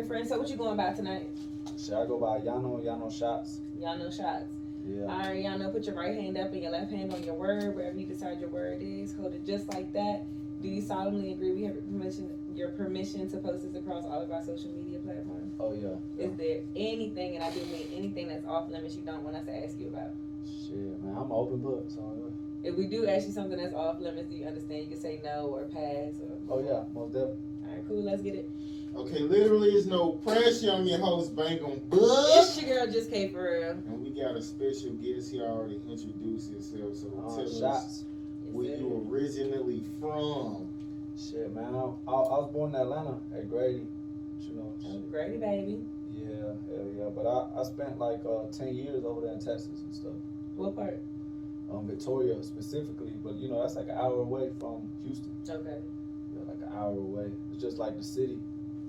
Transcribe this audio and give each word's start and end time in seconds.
right, 0.00 0.08
friend. 0.08 0.28
So 0.28 0.38
what 0.38 0.48
you 0.48 0.56
going 0.56 0.76
by 0.76 0.92
tonight? 0.92 1.28
Should 1.78 1.94
I 1.94 2.06
go 2.06 2.18
by 2.18 2.38
Yano, 2.40 2.82
Yano 2.82 3.08
Shotz? 3.08 3.58
Y'all 3.78 3.98
know 3.98 4.10
shots. 4.10 4.54
Yeah. 4.86 5.02
All 5.02 5.18
right, 5.18 5.42
y'all 5.42 5.58
know. 5.58 5.70
Put 5.70 5.86
your 5.86 5.94
right 5.94 6.14
hand 6.14 6.38
up 6.38 6.52
and 6.52 6.62
your 6.62 6.72
left 6.72 6.90
hand 6.90 7.12
on 7.12 7.22
your 7.22 7.34
word, 7.34 7.76
wherever 7.76 7.98
you 7.98 8.06
decide 8.06 8.40
your 8.40 8.48
word 8.48 8.78
is. 8.80 9.14
Hold 9.14 9.34
it 9.34 9.44
just 9.44 9.68
like 9.68 9.92
that. 9.92 10.24
Do 10.62 10.68
you 10.68 10.80
solemnly 10.80 11.32
agree 11.32 11.52
we 11.52 11.64
have 11.64 11.74
your 11.74 11.82
permission, 11.82 12.30
your 12.54 12.70
permission 12.70 13.28
to 13.30 13.38
post 13.38 13.62
this 13.62 13.74
across 13.74 14.04
all 14.04 14.22
of 14.22 14.30
our 14.30 14.42
social 14.42 14.70
media 14.70 14.98
platforms? 15.00 15.54
Oh 15.60 15.74
yeah. 15.74 15.96
yeah. 16.16 16.26
Is 16.26 16.36
there 16.36 16.60
anything, 16.76 17.36
and 17.36 17.44
I 17.44 17.50
do 17.50 17.60
mean 17.66 17.88
anything 17.94 18.28
that's 18.28 18.46
off 18.46 18.70
limits 18.70 18.96
you 18.96 19.02
don't 19.02 19.22
want 19.22 19.36
us 19.36 19.44
to 19.46 19.64
ask 19.64 19.78
you 19.78 19.88
about? 19.88 20.12
Shit, 20.44 21.02
man, 21.02 21.16
I'm 21.16 21.30
open 21.30 21.58
book, 21.58 21.86
so. 21.88 22.32
If 22.62 22.76
we 22.76 22.86
do 22.86 23.06
ask 23.06 23.26
you 23.26 23.32
something 23.32 23.56
that's 23.56 23.74
off 23.74 24.00
limits, 24.00 24.28
do 24.28 24.36
you 24.36 24.46
understand? 24.46 24.82
You 24.82 24.88
can 24.88 25.00
say 25.00 25.20
no 25.24 25.48
or 25.48 25.64
pass 25.64 26.20
or. 26.20 26.36
Oh 26.50 26.62
yeah, 26.62 26.84
most 26.94 27.12
definitely. 27.12 27.36
All 27.66 27.74
right, 27.74 27.84
cool. 27.88 28.02
Let's 28.02 28.22
get 28.22 28.34
it. 28.34 28.50
Okay, 28.96 29.20
literally 29.20 29.68
is 29.70 29.86
no 29.86 30.10
pressure 30.12 30.72
on 30.72 30.86
your 30.86 30.98
host 30.98 31.34
Bang 31.36 31.58
Em 31.58 31.80
Bugg. 31.88 32.00
It's 32.02 32.60
your 32.60 32.84
girl, 32.84 32.92
just 32.92 33.10
K 33.10 33.28
for 33.28 33.42
real. 33.42 33.70
And 33.70 34.02
we 34.02 34.10
got 34.10 34.36
a 34.36 34.42
special 34.42 34.92
guest 34.94 35.30
here 35.30 35.44
already 35.44 35.80
introduced 35.88 36.50
himself, 36.50 36.96
so 36.96 37.06
Uh, 37.16 37.36
tell 37.36 37.46
us 37.46 37.54
Shotz. 37.54 37.60
Yes, 37.60 38.04
where 38.52 38.66
sir. 38.76 38.82
you 38.82 39.06
originally 39.08 39.82
from. 40.00 40.68
Shit, 41.16 41.54
man. 41.54 41.74
I, 41.74 41.78
I, 41.78 42.12
I 42.12 42.38
was 42.40 42.50
born 42.52 42.74
in 42.74 42.80
Atlanta 42.80 43.18
at 43.34 43.48
Grady. 43.48 43.86
You 44.40 44.54
know. 44.56 44.72
Oh, 44.84 44.92
shit. 44.92 45.10
Grady, 45.10 45.36
baby. 45.36 45.84
Yeah, 46.12 46.26
hell 46.68 46.90
yeah. 46.96 47.08
But 47.14 47.26
I, 47.26 47.60
I 47.60 47.62
spent 47.64 47.98
like 47.98 48.20
uh, 48.26 48.50
ten 48.50 48.74
years 48.74 49.04
over 49.04 49.20
there 49.20 49.32
in 49.32 49.38
Texas 49.38 49.82
and 49.84 49.94
stuff. 49.94 50.14
What 50.56 50.74
part? 50.74 51.00
Um, 51.70 51.86
Victoria 51.86 52.42
specifically, 52.42 53.12
but 53.22 53.36
you 53.36 53.48
know 53.48 53.60
that's 53.62 53.76
like 53.76 53.86
an 53.86 53.94
hour 53.96 54.20
away 54.20 54.50
from 54.58 54.90
Houston. 55.04 55.30
Okay. 55.48 55.78
Yeah, 56.34 56.40
like 56.48 56.58
an 56.60 56.76
hour 56.76 56.96
away. 56.96 57.30
It's 57.52 57.62
just 57.62 57.78
like 57.78 57.96
the 57.96 58.02
city. 58.02 58.40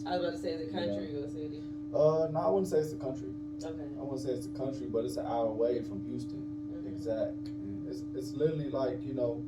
I 0.05 0.17
was 0.17 0.21
about 0.27 0.31
to 0.35 0.37
say, 0.41 0.49
is 0.49 0.61
it 0.61 0.71
country 0.71 1.15
or 1.15 1.27
city? 1.29 1.61
Uh, 1.93 2.27
no, 2.31 2.39
I 2.39 2.49
wouldn't 2.49 2.67
say 2.67 2.77
it's 2.77 2.91
the 2.91 2.97
country. 2.97 3.27
Okay. 3.63 3.83
I 3.99 4.01
wouldn't 4.01 4.21
say 4.21 4.29
it's 4.31 4.47
the 4.47 4.57
country, 4.57 4.87
but 4.87 5.05
it's 5.05 5.17
an 5.17 5.25
hour 5.27 5.47
away 5.47 5.81
from 5.81 6.01
Houston. 6.05 6.43
Mhm. 6.73 6.87
Exact. 6.87 7.35
And 7.47 7.85
It's 7.87 8.03
it's 8.15 8.33
literally 8.35 8.69
like 8.69 9.05
you 9.05 9.13
know, 9.13 9.43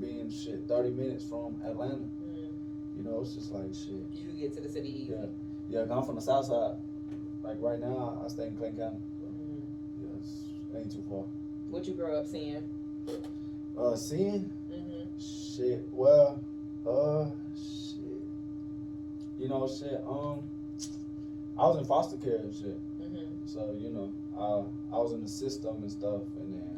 being 0.00 0.30
shit 0.30 0.66
thirty 0.68 0.90
minutes 0.90 1.24
from 1.24 1.56
Atlanta. 1.64 1.94
Mm. 2.04 2.96
You 2.96 3.02
know, 3.04 3.20
it's 3.22 3.34
just 3.34 3.52
like 3.52 3.72
shit. 3.74 4.04
You 4.12 4.26
can 4.28 4.38
get 4.38 4.52
to 4.54 4.60
the 4.60 4.68
city 4.68 4.88
easy. 5.02 5.12
Yeah, 5.12 5.26
yeah. 5.86 5.94
I'm 5.94 6.04
from 6.04 6.16
the 6.16 6.20
south 6.20 6.46
side. 6.46 6.76
Like 7.42 7.56
right 7.60 7.80
now, 7.80 8.20
I 8.24 8.28
stay 8.28 8.48
in 8.48 8.56
Clayton 8.56 8.78
County. 8.78 8.98
Mhm. 9.24 9.62
Yeah, 10.02 10.08
it's, 10.18 10.30
it 10.74 10.78
ain't 10.78 10.92
too 10.92 11.02
far. 11.08 11.24
What 11.70 11.86
you 11.88 11.94
grow 11.94 12.18
up 12.18 12.26
seeing? 12.26 12.62
Uh, 13.78 13.96
seeing 13.96 14.50
Mm-hmm. 14.70 15.18
shit. 15.18 15.88
Well, 15.92 16.40
uh. 16.86 17.26
You 19.40 19.48
know, 19.48 19.66
shit. 19.66 20.04
Um, 20.06 20.42
I 21.58 21.66
was 21.66 21.78
in 21.78 21.84
foster 21.86 22.16
care 22.18 22.36
and 22.36 22.54
shit. 22.54 22.78
Mm-hmm. 23.00 23.24
So 23.46 23.74
you 23.80 23.88
know, 23.90 24.12
I 24.36 24.94
I 24.94 24.98
was 25.00 25.12
in 25.12 25.22
the 25.22 25.28
system 25.28 25.76
and 25.82 25.90
stuff, 25.90 26.22
and 26.40 26.52
then 26.54 26.76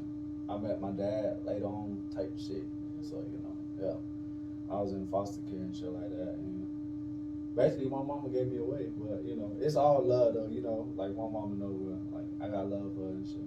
I 0.49 0.57
met 0.59 0.81
my 0.81 0.93
dad 0.93 1.39
later 1.45 1.67
on, 1.67 1.99
type 2.15 2.33
shit. 2.39 2.63
So 3.03 3.17
you 3.33 3.41
know, 3.43 3.57
yeah, 3.83 4.75
I 4.75 4.81
was 4.81 4.93
in 4.93 5.07
foster 5.09 5.41
care 5.51 5.59
and 5.59 5.75
shit 5.75 5.93
like 5.93 6.11
that. 6.11 6.37
And 6.39 6.67
basically, 7.57 7.87
my 7.89 8.03
mama 8.03 8.29
gave 8.33 8.47
me 8.47 8.59
away, 8.59 8.91
but 8.97 9.25
you 9.27 9.35
know, 9.35 9.51
it's 9.61 9.75
all 9.75 10.01
love 10.05 10.35
though. 10.35 10.47
You 10.49 10.63
know, 10.63 10.87
like 10.97 11.11
my 11.17 11.29
mama 11.29 11.57
know 11.57 11.67
where, 11.67 11.99
like 12.15 12.31
I 12.41 12.47
got 12.49 12.71
love 12.71 12.93
for 12.95 13.03
her 13.03 13.09
and 13.11 13.27
shit. 13.27 13.43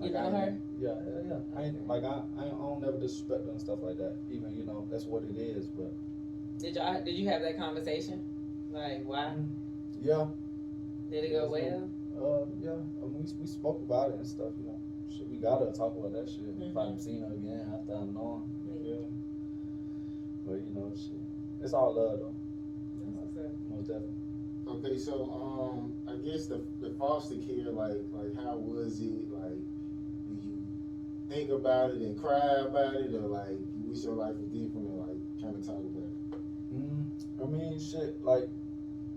You 0.00 0.10
Like, 0.10 0.16
I 0.16 0.30
know 0.30 0.36
ain't- 0.38 0.44
her? 0.46 0.58
Yeah, 0.80 0.94
yeah, 1.06 1.28
yeah. 1.28 1.40
I 1.60 1.62
ain't 1.64 1.86
like 1.86 2.02
I, 2.02 2.22
I, 2.40 2.44
ain't- 2.46 2.54
I 2.54 2.64
don't 2.64 2.80
never 2.80 2.98
disrespect 2.98 3.44
her 3.44 3.50
and 3.52 3.60
stuff 3.60 3.78
like 3.82 3.98
that. 3.98 4.16
Even 4.30 4.56
you 4.56 4.64
know, 4.64 4.88
that's 4.90 5.04
what 5.04 5.22
it 5.24 5.36
is. 5.38 5.66
But 5.68 5.92
Did 6.58 6.76
y'all 6.76 7.02
did 7.04 7.14
you 7.14 7.28
have 7.28 7.42
that 7.42 7.56
conversation? 7.58 8.24
Like 8.74 9.04
why? 9.06 9.32
yeah, 10.02 10.26
Did 11.08 11.24
it 11.24 11.30
go 11.30 11.54
Yes, 11.56 11.80
well? 12.16 12.42
Uh, 12.42 12.46
yeah, 12.60 12.70
I 13.02 13.06
mean, 13.06 13.24
we, 13.24 13.40
we 13.40 13.46
spoke 13.46 13.80
about 13.82 14.10
it 14.10 14.16
and 14.16 14.26
stuff, 14.26 14.50
you 14.58 14.66
know. 14.66 14.78
Shit, 15.08 15.28
we 15.30 15.36
gotta 15.36 15.66
talk 15.66 15.96
about 15.96 16.12
that 16.12 16.28
shit. 16.28 16.44
If 16.48 16.76
I 16.76 16.80
Mhm. 16.80 16.98
haven't 16.98 17.20
her 17.20 17.34
again 17.34 17.72
after 17.72 17.92
I'm 17.94 18.12
known, 18.14 18.42
you 18.66 18.72
Yeah. 18.74 18.82
feel 18.96 19.02
me? 19.06 19.18
But, 20.44 20.66
you 20.66 20.74
know, 20.74 20.90
shit. 20.94 21.20
It's 21.62 21.72
all 21.72 21.94
love, 21.94 22.18
though. 22.18 22.34
That's 22.98 23.16
what's 23.16 23.36
up. 23.36 23.52
Most 23.70 23.86
definitely. 23.86 24.16
Okay, 24.66 24.98
so 24.98 25.30
um, 25.30 25.92
I 26.08 26.16
guess 26.16 26.46
the 26.46 26.62
the 26.80 26.90
foster 26.90 27.36
care, 27.36 27.70
like 27.70 28.00
like 28.12 28.34
how 28.34 28.56
was 28.56 29.00
it? 29.00 29.30
Like, 29.30 29.60
do 30.26 30.34
you 30.48 30.64
think 31.28 31.50
about 31.50 31.90
it 31.90 32.00
and 32.00 32.16
cry 32.18 32.56
about 32.64 32.94
it, 32.94 33.14
or 33.14 33.28
like 33.28 33.58
you 33.76 33.90
wish 33.90 34.04
your 34.04 34.14
life 34.14 34.36
was 34.36 34.48
different, 34.48 34.88
or 34.90 35.06
like 35.06 35.18
kind 35.40 35.54
of 35.54 35.64
talk 35.66 35.80
about 35.80 36.08
it? 36.08 36.74
Mm, 36.74 37.04
I 37.42 37.46
mean, 37.46 37.78
shit, 37.78 38.24
like, 38.24 38.48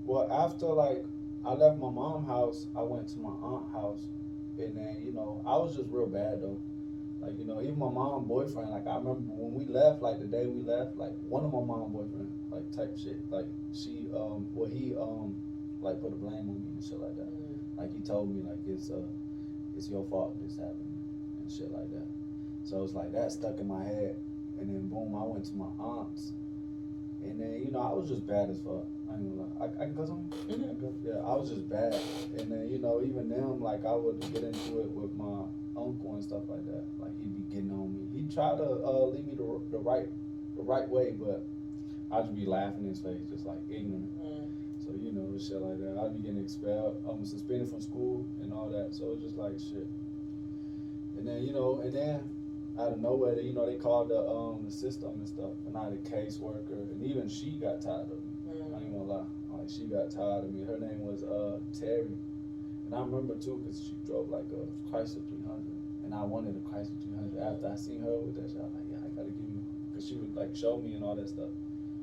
well, 0.07 0.28
after, 0.31 0.66
like, 0.68 1.06
I 1.45 1.53
left 1.53 1.78
my 1.78 1.91
mom's 1.91 2.28
house, 2.28 2.66
I 2.75 2.81
went 2.81 3.07
to 3.09 3.19
my 3.19 3.35
aunt's 3.44 3.72
house. 3.72 4.07
And 4.57 4.75
then, 4.75 5.03
you 5.06 5.13
know, 5.13 5.44
I 5.45 5.56
was 5.57 5.75
just 5.75 5.90
real 5.91 6.07
bad, 6.07 6.41
though. 6.41 6.59
Like, 7.22 7.38
you 7.38 7.45
know, 7.45 7.62
even 7.62 7.78
my 7.78 7.90
mom 7.90 8.25
boyfriend, 8.25 8.72
like, 8.72 8.88
I 8.88 8.97
remember 8.97 9.22
when 9.38 9.53
we 9.53 9.66
left, 9.72 10.01
like, 10.01 10.19
the 10.19 10.25
day 10.25 10.47
we 10.47 10.63
left, 10.63 10.97
like, 10.97 11.13
one 11.29 11.45
of 11.45 11.51
my 11.51 11.62
mom 11.62 11.91
boyfriend, 11.91 12.31
like, 12.50 12.72
type 12.72 12.97
shit, 12.97 13.19
like, 13.29 13.45
she, 13.73 14.07
um, 14.16 14.47
well, 14.53 14.69
he, 14.69 14.95
um, 14.95 15.35
like, 15.81 16.01
put 16.01 16.13
a 16.13 16.16
blame 16.16 16.50
on 16.50 16.57
me 16.62 16.69
and 16.74 16.84
shit 16.84 17.00
like 17.00 17.16
that. 17.18 17.29
Mm. 17.29 17.78
Like, 17.78 17.94
he 17.94 18.00
told 18.00 18.34
me, 18.34 18.41
like, 18.41 18.57
it's, 18.66 18.89
uh, 18.89 19.06
it's 19.78 19.89
your 19.89 20.03
fault 20.09 20.35
this 20.41 20.57
happened 20.57 20.97
and 21.39 21.51
shit 21.51 21.72
like 21.72 21.89
that. 21.91 22.07
So 22.63 22.84
it's 22.84 22.94
like 22.94 23.13
that 23.13 23.31
stuck 23.31 23.59
in 23.59 23.68
my 23.68 23.84
head. 23.84 24.18
And 24.59 24.69
then, 24.69 24.88
boom, 24.88 25.16
I 25.16 25.24
went 25.24 25.45
to 25.45 25.56
my 25.56 25.69
aunt's. 25.79 26.34
And 27.23 27.39
then, 27.41 27.61
you 27.63 27.72
know, 27.72 27.81
I 27.81 27.94
was 27.94 28.09
just 28.09 28.25
bad 28.28 28.50
as 28.50 28.59
fuck. 28.59 28.85
I 29.09 29.16
ain't 29.16 29.35
gonna 29.38 29.50
lie. 29.50 29.66
I, 29.79 29.83
I 29.83 29.85
can 29.88 29.95
cuss 29.95 30.09
on? 30.09 30.29
Mhm. 30.47 30.69
I 30.69 30.75
cuss? 30.79 30.95
Yeah, 31.03 31.19
I 31.25 31.35
was 31.35 31.50
just 31.50 31.67
bad. 31.69 32.00
And 32.38 32.51
then, 32.51 32.69
you 32.69 32.79
know, 32.79 33.01
even 33.03 33.29
them, 33.29 33.61
like, 33.61 33.85
I 33.85 33.95
would 33.95 34.19
get 34.33 34.44
into 34.44 34.79
it 34.79 34.91
with 34.91 35.13
my 35.16 35.45
uncle 35.75 36.13
and 36.13 36.23
stuff 36.23 36.44
like 36.47 36.66
that. 36.66 36.83
Like, 37.00 37.11
he'd 37.22 37.35
be 37.35 37.44
getting 37.53 37.72
on 37.72 37.94
me. 37.94 38.07
He'd 38.13 38.31
try 38.33 38.56
to 38.56 38.63
uh, 38.83 39.06
lead 39.06 39.25
me 39.27 39.33
the, 39.35 39.61
the 39.72 39.79
right 39.79 40.07
the 40.56 40.63
right 40.63 40.88
way, 40.89 41.11
but 41.11 41.45
I'd 42.11 42.23
just 42.25 42.35
be 42.35 42.45
laughing 42.45 42.83
in 42.83 42.89
his 42.89 43.00
face, 43.00 43.22
just 43.29 43.45
like 43.45 43.59
ignorant. 43.69 44.09
Mm. 44.19 44.50
So, 44.83 44.91
you 44.97 45.11
know, 45.11 45.38
shit 45.38 45.61
like 45.61 45.77
that. 45.79 46.00
I'd 46.01 46.13
be 46.16 46.22
getting 46.22 46.41
expelled, 46.41 47.03
um, 47.07 47.25
suspended 47.25 47.69
from 47.69 47.81
school 47.81 48.25
and 48.41 48.53
all 48.53 48.69
that. 48.69 48.94
So 48.95 49.11
it's 49.11 49.22
just 49.22 49.38
like 49.38 49.59
shit. 49.59 49.88
And 51.17 51.27
then, 51.27 51.44
you 51.44 51.53
know, 51.53 51.81
and 51.81 51.94
then 51.94 52.29
out 52.79 52.91
of 52.91 52.99
nowhere, 52.99 53.39
you 53.39 53.53
know, 53.53 53.65
they 53.65 53.75
called 53.75 54.09
the 54.09 54.19
um 54.29 54.63
the 54.65 54.71
system 54.71 55.11
and 55.15 55.27
stuff, 55.27 55.51
and 55.65 55.75
I 55.77 55.85
had 55.85 55.93
a 55.93 55.97
caseworker, 55.97 56.91
and 56.91 57.03
even 57.03 57.27
she 57.27 57.51
got 57.51 57.81
tired 57.81 58.11
of 58.11 58.23
me. 58.23 58.31
I 58.47 58.79
Mm. 58.79 58.81
ain't 58.83 58.91
gonna 58.93 59.03
lie, 59.03 59.25
like 59.57 59.69
she 59.69 59.85
got 59.85 60.09
tired 60.11 60.43
of 60.45 60.53
me. 60.53 60.61
Her 60.63 60.77
name 60.77 61.01
was 61.05 61.23
uh 61.23 61.59
Terry, 61.73 62.15
and 62.85 62.93
I 62.95 62.99
remember 62.99 63.35
too, 63.35 63.61
cause 63.65 63.81
she 63.81 63.95
drove 64.05 64.29
like 64.29 64.45
a 64.51 64.89
Chrysler 64.89 65.25
300, 65.27 65.63
and 66.05 66.13
I 66.13 66.23
wanted 66.23 66.55
a 66.55 66.59
Chrysler 66.59 67.01
300. 67.01 67.39
After 67.39 67.67
I 67.67 67.75
seen 67.75 67.99
her 68.01 68.17
with 68.19 68.35
that 68.35 68.49
shit, 68.49 68.61
I 68.61 68.65
was 68.65 68.73
like, 68.73 68.83
yeah, 68.91 68.97
I 69.05 69.09
gotta 69.15 69.31
give 69.31 69.49
you, 69.49 69.63
cause 69.94 70.07
she 70.07 70.15
would 70.15 70.35
like 70.35 70.55
show 70.55 70.77
me 70.77 70.94
and 70.94 71.03
all 71.03 71.15
that 71.15 71.29
stuff. 71.29 71.49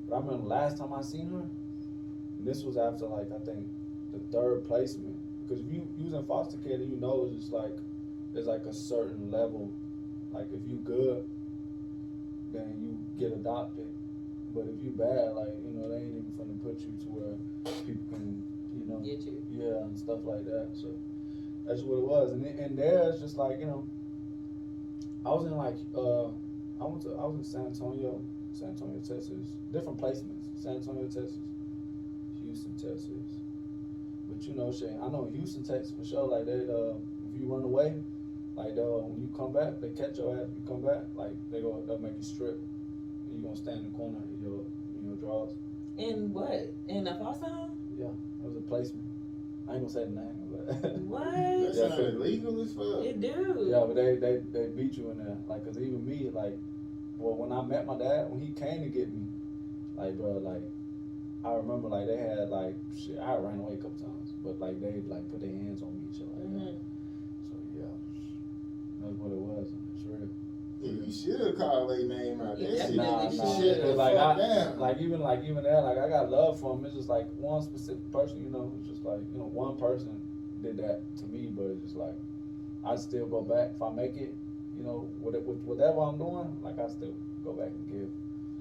But 0.08 0.16
I 0.16 0.18
remember 0.18 0.42
the 0.42 0.48
last 0.48 0.76
time 0.78 0.92
I 0.92 1.02
seen 1.02 1.28
her, 1.28 1.46
and 2.38 2.46
this 2.46 2.64
was 2.64 2.76
after 2.76 3.06
like 3.06 3.30
I 3.32 3.38
think 3.44 3.68
the 4.12 4.18
third 4.32 4.64
placement, 4.64 5.16
because 5.40 5.64
if 5.64 5.72
you 5.72 5.88
using 5.96 6.24
foster 6.24 6.58
care, 6.58 6.78
then 6.78 6.90
you 6.90 6.96
know 6.96 7.24
it's 7.24 7.36
just 7.36 7.52
like 7.52 7.78
there's 8.32 8.46
like 8.46 8.66
a 8.66 8.72
certain 8.72 9.30
level. 9.30 9.70
Like 10.34 10.48
if 10.52 10.68
you 10.68 10.76
good, 10.78 11.24
then 12.52 12.76
you 12.80 12.98
get 13.18 13.36
adopted. 13.36 13.86
But 14.54 14.66
if 14.66 14.82
you 14.82 14.90
bad, 14.90 15.34
like 15.34 15.54
you 15.64 15.72
know, 15.78 15.88
they 15.88 15.96
ain't 15.96 16.16
even 16.16 16.32
gonna 16.36 16.54
put 16.62 16.80
you 16.80 16.92
to 17.04 17.08
where 17.10 17.36
people 17.86 18.04
can, 18.10 18.42
you 18.76 18.84
know, 18.86 18.98
Get 18.98 19.20
you. 19.26 19.42
yeah, 19.50 19.84
and 19.84 19.98
stuff 19.98 20.20
like 20.24 20.44
that. 20.44 20.68
So 20.74 20.88
that's 21.66 21.82
what 21.82 21.98
it 21.98 22.04
was. 22.04 22.32
And 22.32 22.44
and 22.46 22.76
there 22.76 23.08
it's 23.10 23.20
just 23.20 23.36
like 23.36 23.60
you 23.60 23.66
know, 23.66 23.86
I 25.24 25.30
was 25.30 25.46
in 25.46 25.56
like 25.56 25.76
uh, 25.96 26.28
I 26.80 26.86
went 26.86 27.02
to 27.02 27.14
I 27.14 27.24
was 27.26 27.36
in 27.38 27.44
San 27.44 27.66
Antonio, 27.66 28.20
San 28.52 28.68
Antonio, 28.70 28.98
Texas, 28.98 29.56
different 29.72 29.98
placements. 29.98 30.50
San 30.56 30.76
Antonio, 30.76 31.04
Texas, 31.04 31.38
Houston, 32.42 32.74
Texas. 32.74 33.38
But 34.28 34.42
you 34.48 34.54
know, 34.54 34.72
Shane, 34.72 34.98
I 35.02 35.08
know 35.08 35.28
Houston, 35.32 35.62
Texas 35.62 35.92
for 35.98 36.04
sure. 36.04 36.26
Like 36.26 36.46
they, 36.46 36.64
uh, 36.64 36.94
if 37.28 37.38
you 37.40 37.46
run 37.52 37.64
away, 37.64 37.94
like 38.56 38.74
they'll 38.74 39.00
when 39.02 39.20
you 39.20 39.28
come 39.36 39.52
back, 39.52 39.80
they 39.80 39.90
catch 39.90 40.18
your 40.18 40.36
ass. 40.36 40.48
You 40.54 40.62
come 40.66 40.82
back, 40.82 41.02
like 41.16 41.32
they 41.50 41.60
go, 41.60 41.82
they'll 41.86 41.98
make 41.98 42.16
you 42.16 42.22
strip. 42.22 42.58
And 43.28 43.38
you 43.38 43.42
gonna 43.42 43.56
stand 43.56 43.78
in 43.84 43.90
the 43.92 43.96
corner 43.96 44.18
in 44.32 44.42
your 44.42 44.60
in 45.00 45.08
your 45.08 45.16
drawers. 45.16 45.52
In 45.96 46.32
what? 46.32 46.72
In 46.88 47.06
a 47.06 47.16
foster 47.18 47.46
home? 47.46 47.78
Yeah, 47.98 48.06
it 48.42 48.46
was 48.46 48.56
a 48.56 48.60
placement. 48.60 49.04
I 49.68 49.74
ain't 49.74 49.80
gonna 49.82 49.92
say 49.92 50.04
the 50.04 50.10
name, 50.10 50.36
but 50.50 50.98
What? 51.02 51.24
That 51.24 51.72
Yeah, 51.74 51.88
sounds 51.88 52.14
illegal 52.14 52.60
as 52.60 52.72
fuck. 52.72 53.04
It 53.04 53.20
do. 53.20 53.66
yeah, 53.70 53.84
but 53.86 53.94
they, 53.94 54.16
they 54.16 54.40
they 54.52 54.66
beat 54.66 54.96
you 54.96 55.10
in 55.10 55.18
there. 55.18 55.36
Like, 55.48 55.64
cause 55.64 55.78
even 55.78 56.04
me, 56.04 56.30
like, 56.32 56.56
well, 57.18 57.34
when 57.34 57.50
I 57.52 57.62
met 57.62 57.86
my 57.86 57.96
dad, 57.96 58.30
when 58.30 58.40
he 58.40 58.50
came 58.52 58.82
to 58.82 58.88
get 58.88 59.12
me, 59.12 59.26
like, 59.96 60.16
bro, 60.18 60.32
like, 60.38 60.62
I 61.44 61.54
remember 61.54 61.88
like 61.88 62.06
they 62.06 62.16
had 62.16 62.48
like 62.50 62.74
shit. 62.96 63.18
I 63.18 63.36
ran 63.36 63.58
away 63.58 63.74
a 63.74 63.76
couple 63.76 63.98
times, 63.98 64.32
but 64.42 64.58
like 64.60 64.80
they 64.80 65.00
like 65.08 65.28
put 65.30 65.40
their 65.40 65.50
hands 65.50 65.82
on 65.82 65.94
me 65.94 66.00
and 66.06 66.14
shit 66.16 66.26
like 66.28 66.33
that. 66.33 66.33
So 66.33 66.33
yeah, 66.33 66.33
that's 69.04 69.18
what 69.18 69.32
it 69.32 69.38
was. 69.38 69.68
It's 69.94 70.04
real. 70.04 70.28
Yeah, 70.80 71.06
you 71.06 71.12
should 71.12 71.46
have 71.46 71.56
called 71.56 71.90
their 71.90 72.04
name 72.04 72.40
out. 72.40 72.58
You 72.58 72.66
That 72.66 72.88
shit, 72.88 72.96
definitely 72.96 73.36
Nah, 73.38 73.44
nah. 73.44 73.56
shit 73.58 73.82
the 73.82 73.92
Like, 73.94 74.16
I- 74.16 74.36
down. 74.36 74.78
Like 74.78 75.00
even 75.00 75.20
like 75.20 75.44
even 75.44 75.62
there, 75.62 75.80
like 75.80 75.98
I 75.98 76.08
got 76.08 76.30
love 76.30 76.60
for 76.60 76.74
him. 76.76 76.84
It's 76.84 76.94
just 76.94 77.08
like 77.08 77.26
one 77.38 77.62
specific 77.62 78.10
person, 78.12 78.42
you 78.44 78.50
know. 78.50 78.72
It's 78.78 78.88
just 78.88 79.04
like 79.04 79.20
you 79.32 79.38
know 79.38 79.46
one 79.46 79.76
person 79.76 80.20
did 80.62 80.76
that 80.78 81.00
to 81.18 81.26
me, 81.26 81.46
but 81.54 81.64
it's 81.66 81.82
just 81.82 81.96
like 81.96 82.14
I 82.84 82.96
still 82.96 83.26
go 83.26 83.40
back 83.40 83.70
if 83.76 83.82
I 83.82 83.90
make 83.90 84.16
it, 84.16 84.34
you 84.76 84.84
know, 84.84 85.08
with, 85.20 85.34
with 85.36 85.58
whatever 85.64 86.00
I'm 86.00 86.18
doing. 86.18 86.54
Like 86.62 86.78
I 86.78 86.88
still 86.88 87.14
go 87.44 87.52
back 87.52 87.68
and 87.70 87.88
give. 87.88 88.10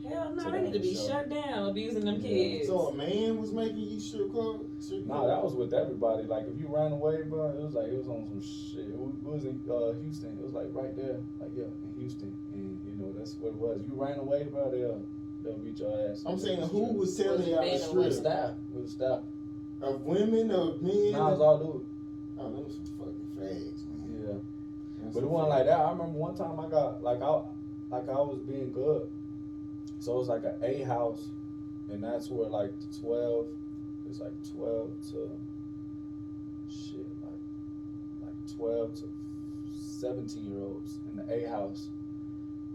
Hell 0.07 0.33
no, 0.35 0.43
So 0.43 0.51
they 0.51 0.61
need 0.63 0.73
to 0.73 0.79
be 0.79 0.93
that- 0.93 1.07
shut 1.07 1.29
down 1.29 1.69
abusing 1.69 2.03
them 2.03 2.21
kids. 2.21 2.67
So 2.67 2.87
a 2.89 2.93
man 2.93 3.39
was 3.39 3.53
making 3.53 3.79
you 3.79 3.99
strip 3.99 4.31
club? 4.31 4.65
Strip 4.79 5.05
Nah, 5.05 5.27
that 5.27 5.41
was 5.41 5.53
with 5.53 5.73
everybody. 5.73 6.23
Like 6.23 6.45
if 6.47 6.59
you 6.59 6.67
ran 6.67 6.91
away, 6.91 7.21
bro, 7.23 7.49
it 7.49 7.61
was 7.61 7.73
like 7.73 7.87
it 7.87 7.97
was 7.97 8.07
on 8.09 8.27
some 8.27 8.41
shit. 8.41 8.89
It 8.89 8.97
was, 8.97 9.45
it 9.45 9.47
in 9.47 9.61
uh, 9.71 9.93
Houston. 10.01 10.37
It 10.37 10.43
was 10.43 10.53
like 10.53 10.67
right 10.73 10.93
there, 10.95 11.19
like 11.39 11.51
yeah, 11.55 11.63
in 11.63 11.93
Houston, 11.97 12.35
and 12.53 12.79
you 12.85 12.95
know 12.97 13.13
that's 13.17 13.35
what 13.35 13.49
it 13.49 13.55
was. 13.55 13.79
You 13.87 13.93
ran 13.95 14.19
away, 14.19 14.43
bro, 14.43 14.69
they'll 14.71 15.01
they'll 15.41 15.57
beat 15.57 15.79
your 15.79 16.09
ass. 16.09 16.23
I'm 16.25 16.37
saying 16.37 16.61
who 16.63 16.93
was 16.93 17.15
telling 17.15 17.39
Was 17.39 17.47
it 17.47 17.51
y'all 17.51 17.61
men 17.61 17.79
to 17.79 17.89
or 17.89 17.95
with 17.95 18.15
staff? 18.15 18.51
With 18.73 18.89
staff. 18.89 19.19
Of 19.81 20.01
women, 20.01 20.51
of 20.51 20.81
men? 20.81 21.11
Nah, 21.13 21.27
it 21.27 21.31
was 21.31 21.41
all 21.41 21.57
dudes. 21.59 21.89
Oh, 22.39 22.49
them 22.51 22.65
some 22.69 22.85
fucking 22.97 23.27
fags, 23.37 23.85
man. 23.87 24.19
Yeah. 24.21 24.27
Them 24.27 25.11
But 25.13 25.23
it 25.23 25.29
wasn't 25.29 25.53
fags. 25.53 25.57
like 25.57 25.65
that. 25.67 25.79
I 25.79 25.91
remember 25.91 26.17
one 26.19 26.35
time 26.35 26.59
I 26.59 26.67
got 26.69 27.01
like 27.03 27.21
I 27.21 27.41
like 27.89 28.09
I 28.09 28.13
was 28.19 28.39
being 28.47 28.71
good. 28.73 29.09
So 30.03 30.15
it 30.15 30.17
was 30.17 30.27
like 30.27 30.43
an 30.43 30.55
A 30.61 30.83
house, 30.83 31.29
and 31.89 32.03
that's 32.03 32.29
where 32.29 32.49
like 32.49 32.77
the 32.77 32.99
12, 32.99 33.47
it's 34.09 34.19
like 34.19 34.33
12 34.53 34.89
to 35.11 35.29
shit, 36.67 37.07
like 37.21 38.27
like 38.27 38.57
12 38.57 38.95
to 38.95 39.03
17 39.73 40.43
year 40.43 40.59
olds 40.59 40.99
in 41.09 41.15
the 41.15 41.33
A 41.33 41.49
house. 41.49 41.87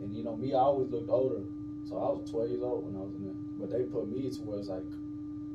And 0.00 0.16
you 0.16 0.24
know, 0.24 0.36
me, 0.36 0.54
I 0.54 0.60
always 0.60 0.90
looked 0.90 1.10
older. 1.10 1.42
So 1.84 1.96
I 1.96 2.08
was 2.16 2.30
12 2.30 2.48
years 2.48 2.62
old 2.62 2.86
when 2.86 2.96
I 2.96 3.04
was 3.04 3.12
in 3.16 3.24
there. 3.24 3.34
But 3.60 3.72
they 3.72 3.82
put 3.84 4.08
me 4.08 4.30
towards 4.30 4.70
like, 4.70 4.88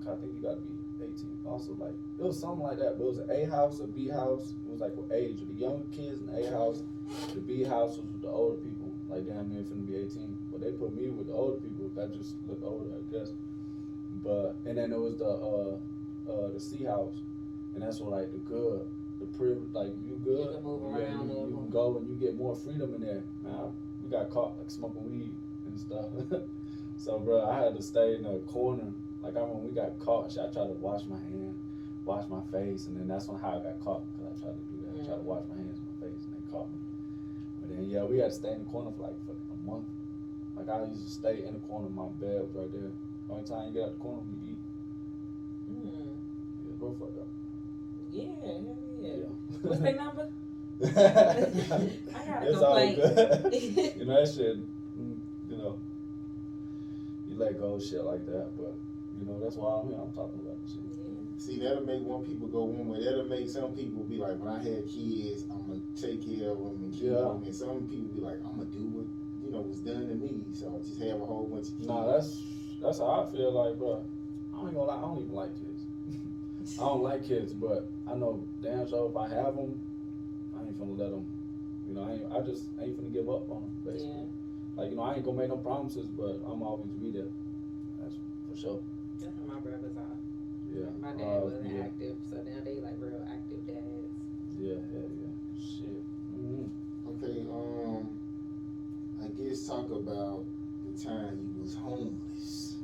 I 0.04 0.14
think 0.14 0.32
you 0.36 0.44
gotta 0.44 0.62
be 0.62 0.78
18. 1.02 1.40
Also, 1.44 1.76
like, 1.80 1.98
it 2.20 2.24
was 2.24 2.40
something 2.40 2.62
like 2.62 2.78
that. 2.78 3.00
But 3.00 3.06
it 3.06 3.08
was 3.08 3.18
an 3.18 3.32
A 3.32 3.46
house, 3.50 3.80
a 3.80 3.88
B 3.88 4.10
house. 4.10 4.54
It 4.64 4.72
was 4.72 4.80
like 4.80 4.96
with 4.96 5.12
age. 5.12 5.40
The 5.40 5.60
young 5.60 5.88
kids 5.92 6.22
in 6.22 6.28
the 6.28 6.46
A 6.46 6.52
house, 6.52 6.84
the 7.34 7.42
B 7.42 7.64
house 7.64 7.98
was 7.98 8.06
with 8.14 8.22
the 8.22 8.30
older 8.30 8.58
people. 8.58 8.94
Like, 9.10 9.26
damn 9.26 9.50
near 9.50 9.64
finna 9.64 9.88
be 9.88 9.96
18 9.96 10.38
they 10.64 10.72
put 10.72 10.96
me 10.96 11.10
with 11.10 11.28
the 11.28 11.34
older 11.34 11.60
people. 11.60 11.90
That 11.96 12.14
just 12.14 12.36
look 12.48 12.62
older, 12.64 12.90
I 12.96 13.14
guess. 13.14 13.32
But 14.24 14.56
and 14.66 14.78
then 14.78 14.92
there 14.92 15.00
was 15.00 15.18
the 15.18 15.26
uh 15.26 15.78
uh 16.32 16.52
the 16.52 16.60
C 16.60 16.84
house. 16.84 17.16
And 17.74 17.82
that's 17.82 18.00
where 18.00 18.22
like 18.22 18.32
the 18.32 18.38
good, 18.40 18.86
the 19.20 19.26
privilege 19.38 19.70
like 19.74 19.94
you 20.06 20.22
good. 20.24 20.54
can 20.54 20.64
move 20.64 20.82
yeah, 20.92 21.06
around 21.06 21.30
you, 21.30 21.48
you 21.50 21.56
can 21.56 21.70
go 21.70 21.98
and 21.98 22.08
you 22.08 22.16
get 22.16 22.36
more 22.36 22.56
freedom 22.56 22.94
in 22.96 23.02
there. 23.02 23.24
Now 23.44 23.74
we 24.04 24.10
got 24.10 24.30
caught 24.30 24.58
like 24.60 24.70
smoking 24.70 25.04
weed 25.10 25.34
and 25.66 25.80
stuff. 25.80 26.06
so 26.98 27.20
bro, 27.20 27.50
I 27.50 27.64
had 27.64 27.76
to 27.76 27.82
stay 27.82 28.16
in 28.16 28.26
a 28.26 28.40
corner. 28.52 28.94
Like 29.24 29.38
I 29.38 29.42
when 29.42 29.64
we 29.64 29.72
got 29.72 29.98
caught, 30.00 30.32
shit, 30.32 30.44
I 30.44 30.54
tried 30.54 30.68
to 30.68 30.78
wash 30.78 31.06
my 31.06 31.18
hand, 31.18 31.56
wash 32.06 32.28
my 32.30 32.42
face, 32.52 32.88
and 32.88 32.98
then 32.98 33.08
that's 33.08 33.28
when 33.28 33.40
how 33.40 33.58
I 33.58 33.64
got 33.64 33.80
caught 33.80 34.04
because 34.12 34.38
I 34.38 34.46
tried 34.46 34.58
to 34.60 34.66
do 34.70 34.78
that. 34.86 35.02
I 35.02 35.06
tried 35.06 35.24
to 35.24 35.26
wash 35.26 35.44
my 35.50 35.56
hands 35.56 35.80
and 35.80 35.88
my 35.88 36.08
face, 36.08 36.26
and 36.28 36.36
they 36.36 36.52
caught 36.52 36.70
me. 36.70 36.78
But 37.60 37.70
then 37.72 37.90
yeah, 37.90 38.04
we 38.04 38.20
had 38.20 38.30
to 38.30 38.36
stay 38.36 38.52
in 38.52 38.60
the 38.60 38.70
corner 38.70 38.92
for 38.92 39.04
like 39.04 39.18
fucking 39.26 39.50
a 39.50 39.60
month. 39.66 39.88
Like 40.56 40.70
I 40.70 40.84
used 40.86 41.06
to 41.06 41.12
stay 41.12 41.44
in 41.46 41.54
the 41.54 41.60
corner. 41.62 41.88
Of 41.88 41.94
my 41.94 42.08
bed 42.20 42.42
was 42.42 42.52
right 42.56 42.72
there. 42.72 42.92
Only 43.30 43.44
time 43.44 43.68
you 43.68 43.74
get 43.74 43.84
out 43.84 43.94
the 43.94 44.00
corner, 44.00 44.22
you 44.46 44.52
eat. 44.52 44.58
Mm. 45.72 45.86
Yeah, 46.66 46.74
go 46.80 46.92
fuck 47.00 47.10
up. 47.20 47.28
Yeah, 48.12 48.26
hell 48.44 48.78
yeah. 49.02 49.08
Yeah. 49.08 49.26
What's 49.64 49.82
their 49.82 49.96
number? 49.96 50.30
I 50.84 50.88
got 52.26 52.44
a 52.44 52.50
it's 52.50 52.58
all 52.62 52.76
complaint. 52.76 52.96
good. 52.98 53.54
you 53.98 54.06
know 54.06 54.20
that 54.20 54.32
shit. 54.34 54.58
mm, 55.00 55.20
You 55.50 55.58
know, 55.58 55.80
you 57.28 57.36
let 57.38 57.58
go 57.58 57.76
of 57.76 57.84
shit 57.84 58.04
like 58.04 58.26
that, 58.28 58.50
but 58.58 58.74
you 59.20 59.26
know 59.26 59.40
that's 59.42 59.56
why 59.56 59.80
I'm 59.82 59.88
here. 59.88 59.98
I'm 60.02 60.12
talking 60.14 60.40
about 60.42 60.62
this 60.62 60.74
shit. 60.74 60.82
See, 61.38 61.58
that'll 61.60 61.84
make 61.84 62.02
one 62.04 62.24
people 62.24 62.48
go 62.48 62.64
one 62.64 62.88
way. 62.88 63.04
That'll 63.04 63.26
make 63.26 63.50
some 63.50 63.74
people 63.74 64.04
be 64.04 64.18
like, 64.18 64.40
when 64.40 64.48
I 64.50 64.58
have 64.64 64.88
kids, 64.88 65.44
I'm 65.52 65.66
gonna 65.68 65.80
take 65.96 66.24
care 66.24 66.52
of 66.52 66.58
them 66.60 66.80
and 66.84 66.94
keep 66.94 67.04
Yeah. 67.04 67.16
them. 67.34 67.44
And 67.44 67.54
some 67.56 67.88
people 67.88 68.06
be 68.16 68.22
like, 68.22 68.40
I'm 68.46 68.56
gonna 68.60 68.70
do 68.70 68.86
what 68.88 69.06
you 69.06 69.13
know 69.54 69.62
was 69.62 69.80
done 69.80 70.08
to 70.08 70.16
me. 70.16 70.42
So 70.54 70.74
I 70.76 70.86
just 70.86 71.00
have 71.02 71.22
a 71.22 71.26
whole 71.26 71.48
bunch 71.52 71.68
of 71.70 71.78
kids. 71.78 71.88
Nah, 71.88 72.12
that's 72.12 72.42
that's 72.82 73.00
how 73.00 73.26
I 73.28 73.32
feel 73.32 73.52
like, 73.52 73.78
bro. 73.78 74.04
I 74.56 74.66
ain't 74.66 74.74
gonna 74.76 74.86
lie, 74.86 74.98
I 74.98 75.02
don't 75.02 75.20
even 75.22 75.34
like 75.34 75.54
kids. 75.56 75.84
I 76.80 76.84
don't 76.86 77.04
like 77.04 77.26
kids, 77.28 77.54
but 77.54 77.88
I 78.08 78.16
know 78.16 78.46
damn 78.62 78.88
sure 78.88 79.10
if 79.10 79.18
I 79.18 79.28
have 79.30 79.56
them, 79.56 79.80
I 80.58 80.64
ain't 80.66 80.78
gonna 80.78 80.92
let 80.92 81.12
them. 81.12 81.26
You 81.88 81.96
know, 81.96 82.04
I 82.04 82.12
ain't, 82.14 82.24
I 82.32 82.40
just 82.42 82.66
ain't 82.82 82.98
finna 82.98 83.12
give 83.14 83.30
up 83.30 83.50
on 83.50 83.62
them. 83.62 83.72
Basically, 83.86 84.12
Yeah. 84.16 84.78
like 84.82 84.90
you 84.92 84.96
know, 84.98 85.04
I 85.04 85.16
ain't 85.16 85.26
gonna 85.26 85.38
make 85.38 85.50
no 85.50 85.58
promises, 85.58 86.08
but 86.08 86.40
I'm 86.48 86.62
always 86.64 86.92
be 87.02 87.12
there. 87.12 87.32
That's 88.02 88.16
for 88.50 88.56
sure. 88.56 88.80
That's 89.20 89.34
how 89.38 89.54
my 89.56 89.60
brothers 89.60 89.96
are. 89.98 90.18
Yeah. 90.72 90.90
My 91.02 91.12
dad 91.12 91.38
Uh, 91.38 91.42
wasn't 91.46 91.74
yeah. 91.74 91.84
active, 91.84 92.16
so 92.30 92.38
now 92.38 92.60
they 92.64 92.80
like 92.82 92.96
real 93.00 93.22
active 93.30 93.68
dads. 93.68 94.12
Yeah, 94.58 94.74
yeah, 94.94 95.08
yeah. 95.22 95.34
Shit. 95.60 96.02
hmm 96.36 96.64
Okay, 97.06 97.42
um, 97.52 97.93
Guess 99.54 99.68
talk 99.68 99.92
about 99.92 100.46
the 100.84 101.04
time 101.04 101.54
you 101.56 101.62
was 101.62 101.76
homeless. 101.76 102.78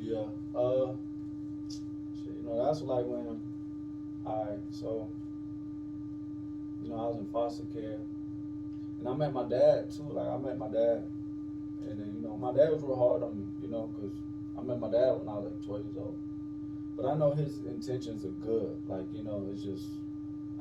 Yeah. 0.00 0.24
Uh. 0.54 0.94
Shit, 1.68 2.32
you 2.38 2.48
know 2.48 2.64
that's 2.64 2.80
like 2.80 3.04
when. 3.04 3.42
I 4.26 4.56
so. 4.70 5.06
You 6.82 6.88
know 6.88 6.94
I 6.94 7.08
was 7.08 7.18
in 7.18 7.26
foster 7.26 7.64
care, 7.74 7.98
and 8.98 9.06
I 9.06 9.12
met 9.12 9.34
my 9.34 9.46
dad 9.46 9.90
too. 9.94 10.04
Like 10.04 10.28
I 10.28 10.38
met 10.38 10.56
my 10.56 10.68
dad, 10.68 11.02
and 11.90 12.00
then 12.00 12.14
you 12.16 12.26
know 12.26 12.38
my 12.38 12.54
dad 12.56 12.72
was 12.72 12.82
real 12.82 12.96
hard 12.96 13.22
on 13.22 13.38
me. 13.38 13.44
You 13.60 13.68
know, 13.68 13.90
cause 14.00 14.16
I 14.58 14.62
met 14.62 14.80
my 14.80 14.90
dad 14.90 15.12
when 15.18 15.28
I 15.28 15.34
was 15.34 15.44
like 15.44 15.62
twelve 15.62 15.84
years 15.84 15.98
old. 15.98 16.16
But 16.96 17.04
I 17.04 17.16
know 17.16 17.34
his 17.34 17.58
intentions 17.66 18.24
are 18.24 18.28
good. 18.40 18.74
Like 18.88 19.12
you 19.12 19.24
know, 19.24 19.46
it's 19.52 19.62
just 19.62 19.88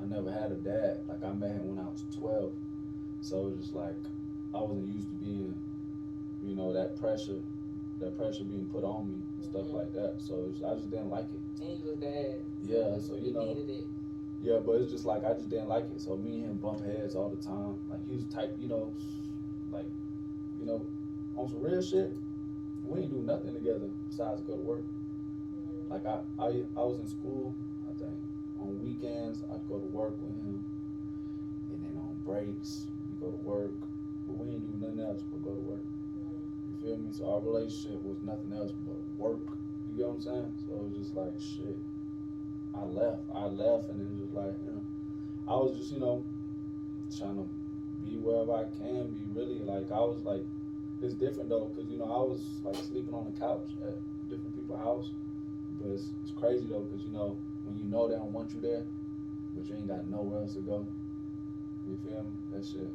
I 0.01 0.03
never 0.03 0.29
had 0.29 0.51
a 0.51 0.55
dad. 0.55 0.97
Like 1.07 1.23
I 1.23 1.31
met 1.31 1.51
him 1.51 1.69
when 1.73 1.79
I 1.79 1.87
was 1.89 2.03
twelve, 2.13 2.51
so 3.21 3.47
it's 3.47 3.67
just 3.67 3.75
like 3.75 3.95
I 4.53 4.61
wasn't 4.61 4.87
used 4.87 5.09
to 5.09 5.15
being, 5.15 5.55
you 6.43 6.55
know, 6.55 6.73
that 6.73 6.99
pressure, 6.99 7.39
that 7.99 8.17
pressure 8.17 8.43
being 8.43 8.65
put 8.67 8.83
on 8.83 9.07
me, 9.07 9.15
and 9.37 9.43
stuff 9.43 9.67
Mhm. 9.67 9.73
like 9.73 9.93
that. 9.93 10.15
So 10.21 10.45
it's, 10.49 10.61
I 10.61 10.75
just 10.75 10.89
didn't 10.89 11.09
like 11.09 11.27
it. 11.33 11.63
And 11.63 11.79
you 11.79 11.85
was 11.91 11.97
dad. 11.97 12.35
Yeah, 12.61 12.97
so 12.99 13.15
you 13.15 13.33
know, 13.33 13.45
needed 13.45 13.69
it. 13.69 13.85
yeah, 14.41 14.59
but 14.59 14.73
it's 14.81 14.91
just 14.91 15.05
like 15.05 15.23
I 15.23 15.33
just 15.33 15.49
didn't 15.49 15.69
like 15.69 15.85
it. 15.89 15.99
So 16.01 16.15
me 16.17 16.35
and 16.35 16.45
him 16.51 16.57
bump 16.57 16.83
heads 16.83 17.15
all 17.15 17.29
the 17.29 17.37
time. 17.41 17.79
Like 17.89 18.05
he 18.07 18.15
was 18.15 18.25
type, 18.25 18.55
you 18.59 18.67
know, 18.67 18.93
like, 19.71 19.89
you 20.59 20.65
know, 20.65 20.85
on 21.35 21.47
some 21.49 21.61
real 21.61 21.81
shit. 21.81 22.15
We 22.85 22.99
ain't 22.99 23.11
do 23.11 23.21
nothing 23.21 23.53
together 23.53 23.87
besides 24.09 24.41
go 24.41 24.57
to 24.57 24.61
work. 24.61 24.83
Mm. 24.83 25.89
Like 25.89 26.05
I, 26.05 26.19
I, 26.37 26.47
I 26.75 26.83
was 26.83 26.99
in 26.99 27.07
school. 27.07 27.55
I 27.89 27.93
think 27.97 28.11
on 28.59 28.79
weekends 28.83 29.41
I'd 29.51 29.65
go 29.69 29.79
to 29.79 29.85
work 29.87 30.21
with 30.21 30.35
him, 30.35 30.65
and 31.71 31.81
then 31.81 31.97
on 31.97 32.15
breaks 32.25 32.87
we 33.09 33.15
go 33.25 33.31
to 33.31 33.37
work. 33.37 33.71
But 34.27 34.37
we 34.37 34.53
ain't 34.53 34.65
do 34.65 34.85
nothing 34.85 34.99
else 34.99 35.21
but 35.29 35.43
go 35.43 35.51
to 35.55 35.61
work. 35.61 35.85
You 36.67 36.75
feel 36.81 36.97
me? 36.97 37.11
So 37.11 37.31
our 37.33 37.41
relationship 37.41 38.03
was 38.03 38.17
nothing 38.23 38.53
else 38.53 38.71
but 38.85 38.97
work. 39.17 39.57
You 39.89 39.97
get 39.97 40.07
what 40.07 40.15
I'm 40.15 40.21
saying? 40.21 40.53
So 40.65 40.75
it 40.75 40.83
was 40.83 40.97
just 40.97 41.15
like 41.15 41.33
shit. 41.39 41.77
I 42.73 42.83
left. 42.85 43.21
I 43.33 43.45
left, 43.45 43.89
and 43.89 44.01
it 44.01 44.09
was 44.09 44.19
just 44.25 44.33
like 44.33 44.55
you 44.65 44.71
know, 44.71 44.83
I 45.47 45.55
was 45.55 45.77
just 45.77 45.91
you 45.91 45.99
know 45.99 46.23
trying 47.15 47.37
to 47.37 47.47
be 48.03 48.17
wherever 48.17 48.53
I 48.53 48.65
can 48.79 49.11
be. 49.11 49.21
Really, 49.37 49.59
like 49.59 49.91
I 49.91 49.99
was 49.99 50.23
like, 50.23 50.43
it's 51.01 51.13
different 51.13 51.49
though, 51.49 51.69
cause 51.75 51.85
you 51.89 51.97
know 51.97 52.05
I 52.05 52.23
was 52.23 52.41
like 52.63 52.75
sleeping 52.75 53.13
on 53.13 53.31
the 53.31 53.39
couch 53.39 53.71
at 53.85 53.95
different 54.29 54.55
people's 54.55 54.79
house. 54.79 55.11
But 55.79 55.91
it's, 55.91 56.11
it's 56.23 56.31
crazy 56.31 56.65
though, 56.65 56.85
cause 56.89 57.03
you 57.03 57.11
know 57.11 57.37
when 57.65 57.77
you 57.77 57.85
know 57.85 58.07
they 58.07 58.15
don't 58.15 58.31
want 58.31 58.53
you 58.53 58.61
there, 58.61 58.83
but 59.55 59.67
you 59.67 59.75
ain't 59.75 59.87
got 59.87 60.07
nowhere 60.07 60.41
else 60.41 60.53
to 60.53 60.61
go. 60.61 60.87
You 61.87 61.99
feel 62.03 62.23
me? 62.23 62.31
That 62.53 62.65
shit. 62.65 62.89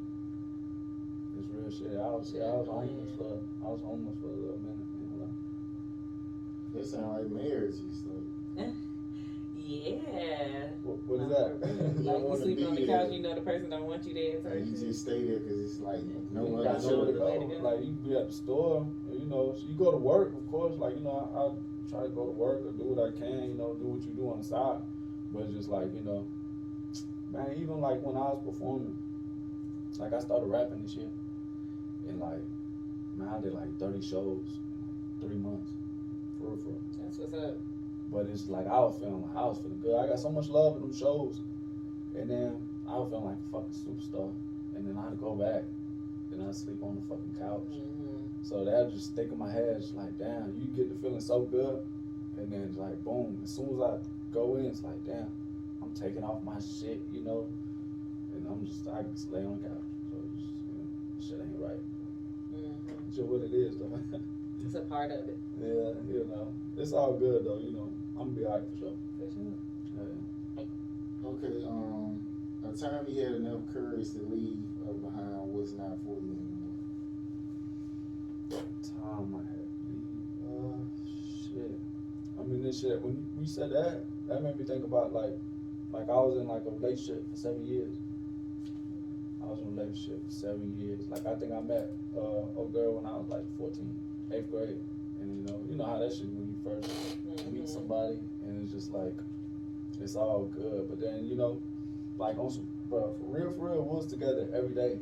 It's 1.66 1.80
real 1.80 1.90
shit. 1.90 1.98
I 1.98 2.10
was 2.10 2.32
yeah, 2.34 2.44
I 2.44 2.54
was 2.54 2.68
oh, 2.68 2.72
homeless 2.72 3.10
for 3.16 3.40
I 3.64 3.70
was 3.70 3.80
homeless 3.80 4.16
for 4.20 4.28
a 4.28 4.36
little 4.36 4.58
minute. 4.58 4.86
You 5.00 5.20
know, 5.20 5.30
That 6.74 6.86
sound 6.86 7.12
like 7.12 7.30
marriage 7.30 7.76
and 7.76 7.94
stuff. 7.94 8.66
Yeah. 9.68 10.72
what, 10.82 10.96
what 11.04 11.20
is 11.20 11.28
that? 11.28 11.60
for. 11.60 11.68
You 11.68 12.08
like 12.08 12.18
you 12.20 12.24
wanna 12.24 12.40
sleeping 12.40 12.66
on 12.66 12.74
the 12.74 12.86
couch, 12.86 13.08
there. 13.08 13.12
you 13.12 13.22
know 13.22 13.34
the 13.34 13.42
person 13.42 13.68
don't 13.68 13.84
want 13.84 14.06
you 14.06 14.14
there. 14.14 14.40
Like, 14.40 14.64
you 14.64 14.72
just 14.72 15.02
stay 15.02 15.28
there 15.28 15.40
because 15.40 15.60
it's 15.60 15.80
like 15.80 16.00
no 16.32 16.46
you 16.46 16.52
one 16.54 16.64
got 16.64 16.80
got 16.80 16.90
nowhere 16.90 17.12
to 17.12 17.18
nowhere 17.18 17.38
to 17.38 17.44
go. 17.44 17.60
go. 17.60 17.68
Like 17.68 17.84
you 17.84 17.92
be 17.92 18.16
at 18.16 18.28
the 18.28 18.32
store, 18.32 18.86
you 19.12 19.26
know. 19.26 19.52
So 19.52 19.66
you 19.68 19.74
go 19.74 19.90
to 19.90 19.98
work, 19.98 20.32
of 20.32 20.50
course. 20.50 20.78
Like 20.78 20.94
you 20.96 21.02
know, 21.04 21.12
I, 21.20 21.52
I 21.52 21.90
try 21.90 22.08
to 22.08 22.08
go 22.08 22.24
to 22.24 22.32
work 22.32 22.64
or 22.64 22.72
do 22.72 22.84
what 22.84 23.12
I 23.12 23.18
can. 23.18 23.44
You 23.50 23.56
know, 23.60 23.74
do 23.74 23.92
what 23.92 24.00
you 24.06 24.12
do 24.14 24.30
on 24.30 24.38
the 24.40 24.44
side. 24.44 24.80
But 25.34 25.42
it's 25.44 25.52
just 25.52 25.68
like 25.68 25.92
you 25.92 26.00
know, 26.00 26.24
man. 27.30 27.52
Even 27.60 27.82
like 27.82 28.00
when 28.00 28.16
I 28.16 28.32
was 28.32 28.40
performing, 28.46 28.96
like 29.98 30.14
I 30.14 30.20
started 30.20 30.46
rapping 30.46 30.80
this 30.80 30.94
year, 30.94 31.12
and 32.08 32.18
like, 32.20 32.42
man, 33.16 33.28
I 33.28 33.40
did 33.40 33.54
like 33.54 33.78
thirty 33.78 34.00
shows, 34.00 34.46
in, 34.46 34.78
like, 34.82 35.20
three 35.20 35.38
months, 35.38 35.70
for 36.38 36.48
real, 36.48 36.56
for 36.56 36.68
real. 36.70 36.80
That's 37.02 37.18
what's 37.18 37.34
up. 37.34 37.56
But 38.10 38.26
it's 38.32 38.48
like 38.48 38.66
I 38.66 38.78
was 38.80 38.98
feeling 38.98 39.22
like 39.22 39.36
I 39.36 39.44
was 39.44 39.58
feeling 39.58 39.80
good. 39.80 39.98
I 39.98 40.06
got 40.06 40.18
so 40.18 40.30
much 40.30 40.48
love 40.48 40.76
in 40.76 40.82
them 40.82 40.94
shows, 40.94 41.40
and 42.16 42.30
then 42.30 42.56
I 42.88 42.96
was 42.96 43.10
feeling 43.10 43.26
like 43.26 43.36
a 43.36 43.52
fucking 43.52 43.76
superstar. 43.76 44.32
And 44.76 44.86
then 44.86 44.96
I 44.96 45.02
had 45.02 45.10
to 45.10 45.16
go 45.16 45.34
back, 45.34 45.64
and 46.32 46.46
I 46.46 46.52
sleep 46.52 46.82
on 46.82 46.94
the 46.94 47.02
fucking 47.02 47.34
couch. 47.38 47.74
Mm-hmm. 47.74 48.22
So 48.42 48.64
that 48.64 48.92
just 48.92 49.06
stick 49.12 49.28
in 49.32 49.38
my 49.38 49.50
head, 49.50 49.76
it's 49.76 49.92
like, 49.92 50.16
damn, 50.18 50.54
you 50.56 50.68
get 50.74 50.88
the 50.88 50.94
feeling 51.02 51.20
so 51.20 51.42
good, 51.42 51.82
and 52.36 52.50
then 52.50 52.62
it's 52.62 52.76
like, 52.76 53.02
boom, 53.04 53.38
as 53.42 53.50
soon 53.50 53.74
as 53.74 53.80
I 53.80 53.98
go 54.32 54.56
in, 54.56 54.66
it's 54.66 54.84
like, 54.84 55.04
damn, 55.04 55.26
I'm 55.82 55.90
taking 55.94 56.22
off 56.22 56.42
my 56.44 56.60
shit, 56.60 57.02
you 57.12 57.24
know, 57.24 57.46
and 58.34 58.46
I'm 58.46 58.64
just, 58.64 58.86
I 58.86 59.02
just 59.02 59.32
lay 59.32 59.40
on 59.40 59.58
the 59.60 59.68
couch. 59.68 59.90
So 60.10 60.16
it's 60.24 60.42
just, 60.42 60.54
you 60.64 60.72
know, 60.78 60.86
shit 61.18 61.40
ain't 61.44 61.60
right. 61.60 61.82
It's 63.18 63.26
what 63.26 63.42
it 63.42 63.52
is, 63.52 63.76
though. 63.78 63.98
It's 64.64 64.74
a 64.74 64.80
part 64.80 65.12
of 65.12 65.28
it. 65.28 65.38
yeah, 65.60 65.94
you 66.10 66.26
know, 66.28 66.52
it's 66.76 66.92
all 66.92 67.14
good 67.14 67.44
though, 67.44 67.58
you 67.58 67.70
know. 67.70 67.88
I'm 68.18 68.34
gonna 68.34 68.40
be 68.40 68.44
alright 68.44 68.64
for 68.72 68.76
sure. 68.76 68.92
For 69.16 69.32
sure. 69.32 69.54
Yeah. 69.96 70.64
Okay, 71.24 71.64
um, 71.64 72.20
a 72.68 72.76
time 72.76 73.04
you 73.06 73.22
had 73.22 73.34
enough 73.36 73.60
courage 73.72 74.10
to 74.10 74.18
leave 74.28 74.58
uh, 74.82 74.92
behind 74.94 75.30
what's 75.54 75.74
not 75.74 75.96
for 76.04 76.18
you 76.20 76.36
anymore. 76.42 76.74
Time 78.82 79.36
I 79.36 79.46
had 79.46 79.62
to 79.62 79.86
leave. 79.86 80.18
Uh, 80.50 80.82
shit. 81.46 81.78
I 82.38 82.42
mean, 82.42 82.62
this 82.62 82.80
shit. 82.80 83.00
When 83.00 83.24
you 83.40 83.46
said 83.46 83.70
that, 83.70 84.04
that 84.26 84.42
made 84.42 84.58
me 84.58 84.64
think 84.64 84.84
about 84.84 85.12
like, 85.12 85.38
like 85.92 86.10
I 86.10 86.18
was 86.18 86.36
in 86.36 86.48
like 86.48 86.64
a 86.66 86.70
relationship 86.70 87.24
for 87.30 87.36
seven 87.36 87.64
years. 87.64 87.94
I 89.48 89.52
was 89.52 89.60
in 89.60 89.68
a 89.68 89.70
relationship 89.82 90.24
for 90.26 90.30
seven 90.30 90.74
years. 90.78 91.08
Like 91.08 91.24
I 91.26 91.34
think 91.36 91.52
I 91.52 91.60
met 91.60 91.88
uh, 92.16 92.60
a 92.60 92.64
girl 92.68 93.00
when 93.00 93.06
I 93.06 93.16
was 93.16 93.28
like 93.28 93.44
14, 93.56 93.88
eighth 94.32 94.50
grade, 94.50 94.76
and 95.20 95.38
you 95.38 95.42
know, 95.52 95.58
you 95.68 95.76
know 95.76 95.84
how 95.86 95.98
that 95.98 96.12
shit 96.12 96.28
when 96.28 96.52
you 96.52 96.56
first 96.62 96.90
meet 97.50 97.64
Mhm. 97.64 97.68
somebody, 97.68 98.20
and 98.44 98.62
it's 98.62 98.72
just 98.72 98.92
like, 98.92 99.14
it's 100.00 100.16
all 100.16 100.44
good. 100.54 100.88
But 100.90 101.00
then 101.00 101.24
you 101.26 101.34
know, 101.36 101.60
like 102.18 102.38
on 102.38 102.50
some, 102.50 102.68
bro, 102.90 103.14
for 103.18 103.24
real, 103.26 103.52
for 103.52 103.70
real, 103.70 103.82
we 103.82 103.96
was 103.96 104.06
together 104.06 104.48
every 104.52 104.74
day 104.74 104.98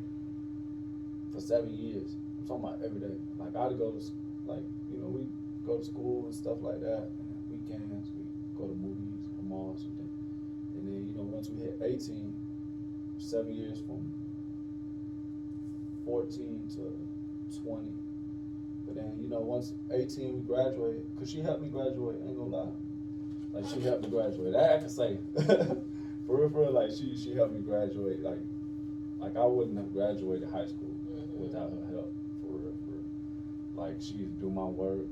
for 1.33 1.41
seven 1.41 1.75
years. 1.75 2.15
I'm 2.39 2.47
talking 2.47 2.65
about 2.65 2.79
every 2.85 3.01
day. 3.01 3.17
Like 3.39 3.57
I'd 3.57 3.79
go 3.79 3.91
to, 3.91 4.01
like 4.47 4.63
you 4.93 4.99
know, 4.99 5.09
we 5.09 5.27
go 5.67 5.79
to 5.79 5.85
school 5.85 6.27
and 6.27 6.35
stuff 6.35 6.63
like 6.63 6.81
that. 6.81 7.11
And 7.19 7.51
weekends 7.51 8.11
we 8.15 8.23
go 8.57 8.69
to 8.71 8.75
movies, 8.79 9.27
or 9.39 9.43
malls, 9.43 9.83
something. 9.83 10.09
And 10.77 10.87
then 10.87 11.03
you 11.11 11.15
know, 11.19 11.25
once 11.35 11.51
we 11.51 11.59
hit 11.63 11.81
18, 11.83 12.33
seven 13.19 13.55
years 13.55 13.81
from 13.81 14.13
14 16.07 16.69
to 16.77 17.59
20. 17.63 17.93
But 18.87 18.95
then 18.95 19.13
you 19.21 19.29
know, 19.29 19.41
once 19.41 19.73
18 19.93 20.35
we 20.37 20.41
graduated, 20.43 21.05
cause 21.19 21.31
she 21.31 21.41
helped 21.41 21.63
me 21.63 21.69
graduate. 21.69 22.17
Ain't 22.25 22.37
gonna 22.39 22.57
lie. 22.57 22.69
Like 23.53 23.67
she 23.69 23.81
helped 23.81 24.05
me 24.05 24.11
graduate. 24.11 24.53
That 24.53 24.75
I 24.75 24.79
can 24.79 24.89
say. 24.89 25.19
for 26.27 26.39
real, 26.41 26.49
for 26.51 26.61
real. 26.63 26.73
Like 26.73 26.91
she 26.97 27.17
she 27.17 27.35
helped 27.35 27.53
me 27.53 27.61
graduate. 27.61 28.23
Like 28.23 28.39
like 29.21 29.37
I 29.37 29.45
wouldn't 29.45 29.77
have 29.77 29.93
graduated 29.93 30.49
high 30.49 30.67
school 30.67 30.95
Mhm. 31.11 31.39
without 31.41 31.71
her 31.71 31.87
help. 31.91 32.13
For 32.43 32.53
real, 32.59 32.73
for 32.85 32.91
real. 32.93 33.03
Like 33.77 33.97
she 34.01 34.29
do 34.41 34.51
my 34.51 34.65
work. 34.65 35.09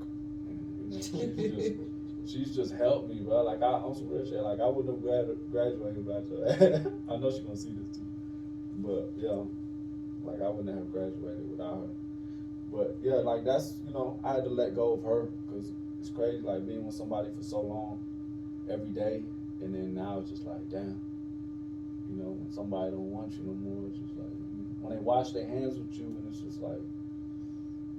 And, 0.49 0.61
you 0.79 0.97
know, 0.97 1.03
she's 1.03 1.55
just 1.55 1.75
she's 2.27 2.55
just 2.55 2.75
helped 2.75 3.09
me, 3.09 3.21
bro. 3.23 3.43
Like 3.43 3.61
I'm 3.63 3.93
some 3.95 4.09
real 4.09 4.25
shit. 4.25 4.41
Like 4.43 4.61
I 4.61 4.67
wouldn't 4.69 4.95
have 4.95 5.03
grad, 5.03 5.27
graduated 5.51 6.07
without 6.07 6.27
her. 6.29 6.93
I 7.11 7.17
know 7.17 7.31
she 7.33 7.41
gonna 7.41 7.57
see 7.57 7.73
this 7.73 7.89
too. 7.97 8.07
But 8.79 9.11
yeah, 9.17 9.43
like 10.25 10.41
I 10.43 10.49
wouldn't 10.49 10.77
have 10.77 10.91
graduated 10.93 11.51
without 11.51 11.75
her. 11.75 11.89
But 12.73 12.97
yeah, 13.03 13.15
like 13.15 13.45
that's 13.45 13.75
you 13.87 13.93
know 13.93 14.19
I 14.25 14.35
had 14.35 14.45
to 14.45 14.51
let 14.51 14.75
go 14.75 14.95
of 14.95 15.05
her 15.05 15.29
because 15.47 15.71
it's 16.01 16.11
crazy 16.11 16.41
like 16.43 16.67
being 16.67 16.85
with 16.85 16.95
somebody 16.95 17.31
for 17.37 17.43
so 17.43 17.61
long, 17.61 17.99
every 18.71 18.91
day, 18.91 19.23
and 19.63 19.75
then 19.75 19.95
now 19.95 20.19
it's 20.21 20.31
just 20.31 20.47
like 20.47 20.69
damn. 20.71 21.01
You 22.11 22.17
know 22.17 22.37
when 22.37 22.51
somebody 22.53 22.91
don't 22.91 23.11
want 23.11 23.33
you 23.33 23.45
no 23.45 23.55
more, 23.55 23.89
it's 23.89 23.99
just 23.99 24.17
like 24.19 24.29
when 24.81 24.95
they 24.95 25.01
wash 25.01 25.31
their 25.31 25.47
hands 25.47 25.79
with 25.79 25.97
you, 25.99 26.05
and 26.05 26.29
it's 26.29 26.41
just 26.41 26.61
like, 26.61 26.83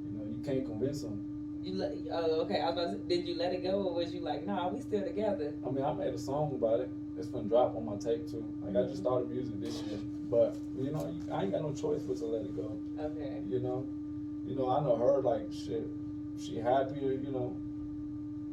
you 0.05 0.17
know, 0.17 0.25
you 0.29 0.38
can't 0.46 0.63
convince 0.63 1.01
them. 1.01 1.24
You 1.63 1.74
let, 1.74 1.96
oh, 2.12 2.41
okay. 2.41 2.62
I 2.62 2.70
was 2.70 2.77
about 2.77 3.10
to, 3.10 3.15
did 3.15 3.27
you 3.27 3.36
let 3.36 3.51
it 3.51 3.63
go, 3.63 3.82
or 3.82 3.96
was 3.96 4.13
you 4.13 4.20
like, 4.20 4.46
nah, 4.46 4.70
we 4.70 4.79
still 4.79 5.01
together? 5.01 5.55
I 5.65 5.72
mean, 5.72 5.84
I 5.84 5.91
made 5.94 6.13
a 6.13 6.17
song 6.20 6.53
about 6.53 6.82
it. 6.82 6.89
It's 7.17 7.27
gonna 7.29 7.50
drop 7.50 7.75
on 7.75 7.86
my 7.86 7.96
tape 7.96 8.29
too. 8.29 8.46
Like 8.63 8.75
I 8.75 8.88
just 8.88 9.01
mm-hmm. 9.01 9.08
started 9.08 9.32
music 9.32 9.60
this 9.60 9.82
year, 9.89 10.00
but 10.29 10.58
you 10.77 10.91
know, 10.91 11.13
I 11.32 11.44
ain't 11.44 11.51
got 11.51 11.62
no 11.62 11.74
choice 11.74 12.01
but 12.03 12.17
to 12.17 12.25
let 12.25 12.41
it 12.44 12.55
go. 12.55 12.77
Okay. 13.00 13.41
You 13.50 13.60
know, 13.60 13.86
you 14.46 14.55
know, 14.55 14.70
I 14.70 14.82
know 14.82 14.96
her 14.96 15.22
like 15.22 15.48
shit. 15.51 15.88
She 16.39 16.58
happier, 16.58 17.13
you 17.13 17.32
know, 17.32 17.55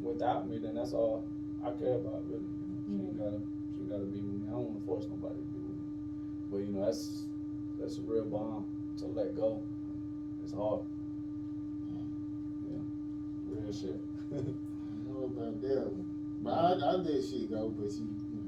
without 0.01 0.49
me. 0.49 0.59
Then 0.59 0.75
that's 0.75 0.93
all 0.93 1.25
I 1.65 1.71
care 1.73 1.95
about, 1.95 2.23
really. 2.29 2.43
You 2.43 2.67
know, 2.69 2.79
she 2.87 2.93
ain't 2.93 3.17
mm-hmm. 3.17 3.25
gotta, 3.25 3.41
she 3.75 3.81
ain't 3.81 3.91
gotta 3.91 4.05
be 4.05 4.21
with 4.21 4.35
me. 4.35 4.43
I 4.49 4.53
don't 4.53 4.69
wanna 4.69 4.87
force 4.87 5.07
nobody 5.09 5.35
to 5.35 5.47
be 5.47 5.59
with 5.61 5.77
me. 5.77 5.85
But 6.51 6.59
you 6.59 6.73
know, 6.73 6.85
that's 6.85 7.25
that's 7.81 7.99
a 7.99 8.03
real 8.03 8.25
bomb 8.25 8.65
to 8.99 9.07
let 9.07 9.35
go. 9.35 9.61
It's 10.43 10.53
hard. 10.53 10.81
Mm. 11.91 12.07
Yeah, 12.71 13.61
real 13.61 13.73
shit. 13.73 14.01
I 14.33 14.37
don't 14.37 14.57
know 15.09 15.25
about 15.25 15.61
that 15.63 15.93
one. 15.93 16.05
But 16.43 16.51
I, 16.51 16.89
I 16.89 16.93
let 16.97 17.25
shit 17.25 17.51
go, 17.51 17.69
but 17.77 17.91
she. 17.91 18.01
you 18.01 18.07
know. 18.37 18.43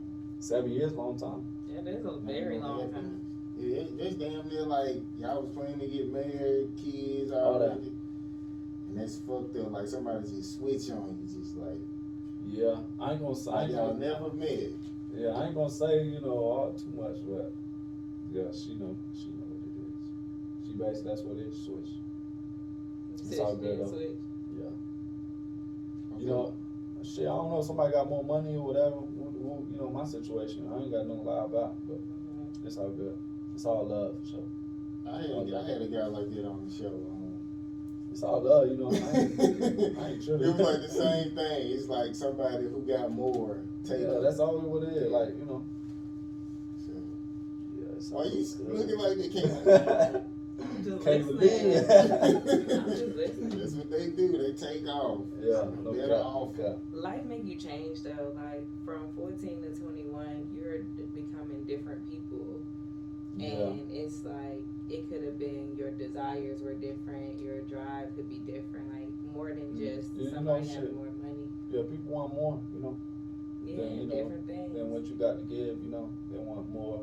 Seven 0.45 0.71
years, 0.73 0.93
long 0.93 1.16
time. 1.16 1.43
Yeah, 1.75 1.81
that's 1.85 2.04
a 2.04 2.19
very 2.21 2.59
long 2.59 2.90
time. 2.93 3.21
Yeah, 3.57 3.76
it- 3.81 3.99
that's 3.99 4.14
damn 4.16 4.49
near 4.49 4.62
like 4.62 4.97
y'all 5.19 5.43
was 5.43 5.50
planning 5.54 5.81
to 5.81 5.87
get 5.87 6.12
married, 6.12 6.69
kids 6.76 7.31
All 7.33 7.59
that. 7.59 7.71
already. 7.71 7.93
And 8.88 8.99
that's 8.99 9.19
fucked 9.19 9.57
up. 9.57 9.73
Like 9.73 9.87
somebody 9.88 10.28
just 10.28 10.59
switch 10.59 10.90
on 10.90 11.16
you, 11.21 11.26
just 11.38 11.57
like, 11.57 11.81
Yeah, 12.47 12.76
I 13.00 13.12
ain't 13.12 13.23
gonna 13.23 13.35
say. 13.35 13.50
I 13.50 13.54
like 13.54 13.62
ain't 13.64 13.73
y'all 13.73 13.95
never 13.95 14.33
met. 14.35 14.71
Yeah, 15.16 15.28
I 15.28 15.47
ain't 15.47 15.54
gonna 15.54 15.71
say 15.71 16.04
you 16.04 16.21
know 16.21 16.38
all 16.38 16.73
too 16.75 16.90
much, 17.00 17.16
but 17.26 17.52
yeah, 18.31 18.50
she 18.52 18.75
know 18.75 18.95
she 19.14 19.28
know 19.31 19.47
what 19.49 19.62
it 19.64 19.75
is. 19.81 20.66
She 20.66 20.73
basically 20.75 21.09
that's 21.09 21.23
what 21.23 21.38
it 21.38 21.47
is. 21.47 21.57
Switch. 21.57 21.90
It's 23.14 23.38
all 23.38 23.57
good, 23.57 23.81
though. 23.81 23.87
switch. 23.88 24.19
Yeah. 24.59 24.64
Okay. 26.14 26.23
You 26.25 26.26
know, 26.28 26.54
shit. 27.02 27.25
I 27.25 27.28
don't 27.28 27.50
know. 27.50 27.62
Somebody 27.62 27.93
got 27.93 28.09
more 28.11 28.25
money 28.25 28.57
or 28.57 28.66
whatever. 28.66 28.97
You 29.75 29.81
know 29.81 29.90
my 29.90 30.04
situation. 30.04 30.69
I 30.73 30.83
ain't 30.83 30.93
got 30.93 31.07
nothing 31.07 31.25
to 31.25 31.31
lie 31.31 31.45
about, 31.45 31.75
but 31.88 32.00
it's 32.64 32.76
all 32.76 32.90
good. 32.90 33.16
It's 33.54 33.64
all 33.64 33.85
love 33.87 34.14
for 34.23 34.31
sure. 34.31 34.45
I 35.07 35.16
had, 35.16 35.52
I 35.52 35.66
had 35.69 35.83
a 35.83 35.88
guy 35.88 36.07
like 36.07 36.31
that 36.31 36.47
on 36.47 36.64
the 36.66 36.73
show. 36.75 36.95
Um, 37.11 37.35
It's 38.12 38.23
all 38.23 38.40
love. 38.40 38.69
You 38.69 38.76
know. 38.76 38.90
I 38.90 39.19
ain't, 39.19 39.99
I 39.99 40.09
ain't 40.11 40.28
it 40.28 40.47
was 40.47 40.61
like 40.61 40.81
the 40.81 40.88
same 40.88 41.35
thing. 41.35 41.73
It's 41.73 41.88
like 41.88 42.14
somebody 42.14 42.69
who 42.69 42.83
got 42.87 43.11
more. 43.11 43.59
Take 43.85 44.00
Yeah, 44.02 44.21
that's 44.23 44.38
all 44.38 44.61
what 44.61 44.85
it 44.85 44.97
is. 44.97 45.11
Like 45.11 45.31
you 45.31 45.45
know. 45.45 45.64
So, 46.87 46.93
Yeah. 47.76 47.97
It's 47.97 48.11
why 48.11 48.25
you 48.25 48.47
good. 48.57 48.78
looking 48.78 48.99
like 48.99 49.19
they 49.19 49.28
can't? 49.40 50.25
I'm 50.86 50.92
just 50.92 51.04
Can't 51.04 51.34
listening. 51.34 51.76
I'm 51.78 52.86
just 52.86 53.16
listening. 53.16 53.58
That's 53.58 53.72
what 53.72 53.90
they 53.90 54.06
do. 54.10 54.38
They 54.38 54.52
take 54.52 54.86
off. 54.86 55.20
Yeah. 55.40 55.64
No 55.82 55.92
Better 55.92 56.08
cap. 56.08 56.24
off. 56.24 56.56
No. 56.58 56.78
Life 56.92 57.24
make 57.24 57.44
you 57.44 57.56
change 57.56 58.02
though. 58.02 58.32
Like 58.36 58.66
from 58.84 59.08
14 59.16 59.62
to 59.62 59.80
21, 59.80 60.50
you're 60.54 60.82
becoming 61.14 61.64
different 61.66 62.08
people. 62.10 62.60
Yeah. 63.36 63.48
And 63.48 63.90
it's 63.90 64.24
like 64.24 64.62
it 64.90 65.08
could 65.08 65.24
have 65.24 65.38
been 65.38 65.74
your 65.76 65.90
desires 65.90 66.60
were 66.62 66.74
different, 66.74 67.40
your 67.40 67.60
drive 67.62 68.14
could 68.14 68.28
be 68.28 68.38
different, 68.38 68.92
like 68.92 69.08
more 69.34 69.48
than 69.48 69.74
mm-hmm. 69.74 69.96
just 69.96 70.10
Yeah, 70.14 70.30
you 70.30 70.40
know, 70.40 70.54
having 70.54 70.94
more 70.94 71.12
money. 71.22 71.48
Yeah. 71.70 71.82
People 71.82 72.12
want 72.12 72.34
more. 72.34 72.60
You 72.74 72.80
know. 72.80 72.96
Yeah, 73.64 73.76
Then, 73.76 73.98
you 73.98 74.06
know, 74.06 74.14
different 74.14 74.46
things. 74.46 74.74
than 74.74 74.90
what 74.90 75.06
you 75.06 75.14
got 75.16 75.38
to 75.38 75.44
give. 75.44 75.82
You 75.82 75.90
know, 75.90 76.10
they 76.30 76.38
want 76.38 76.70
more. 76.70 77.00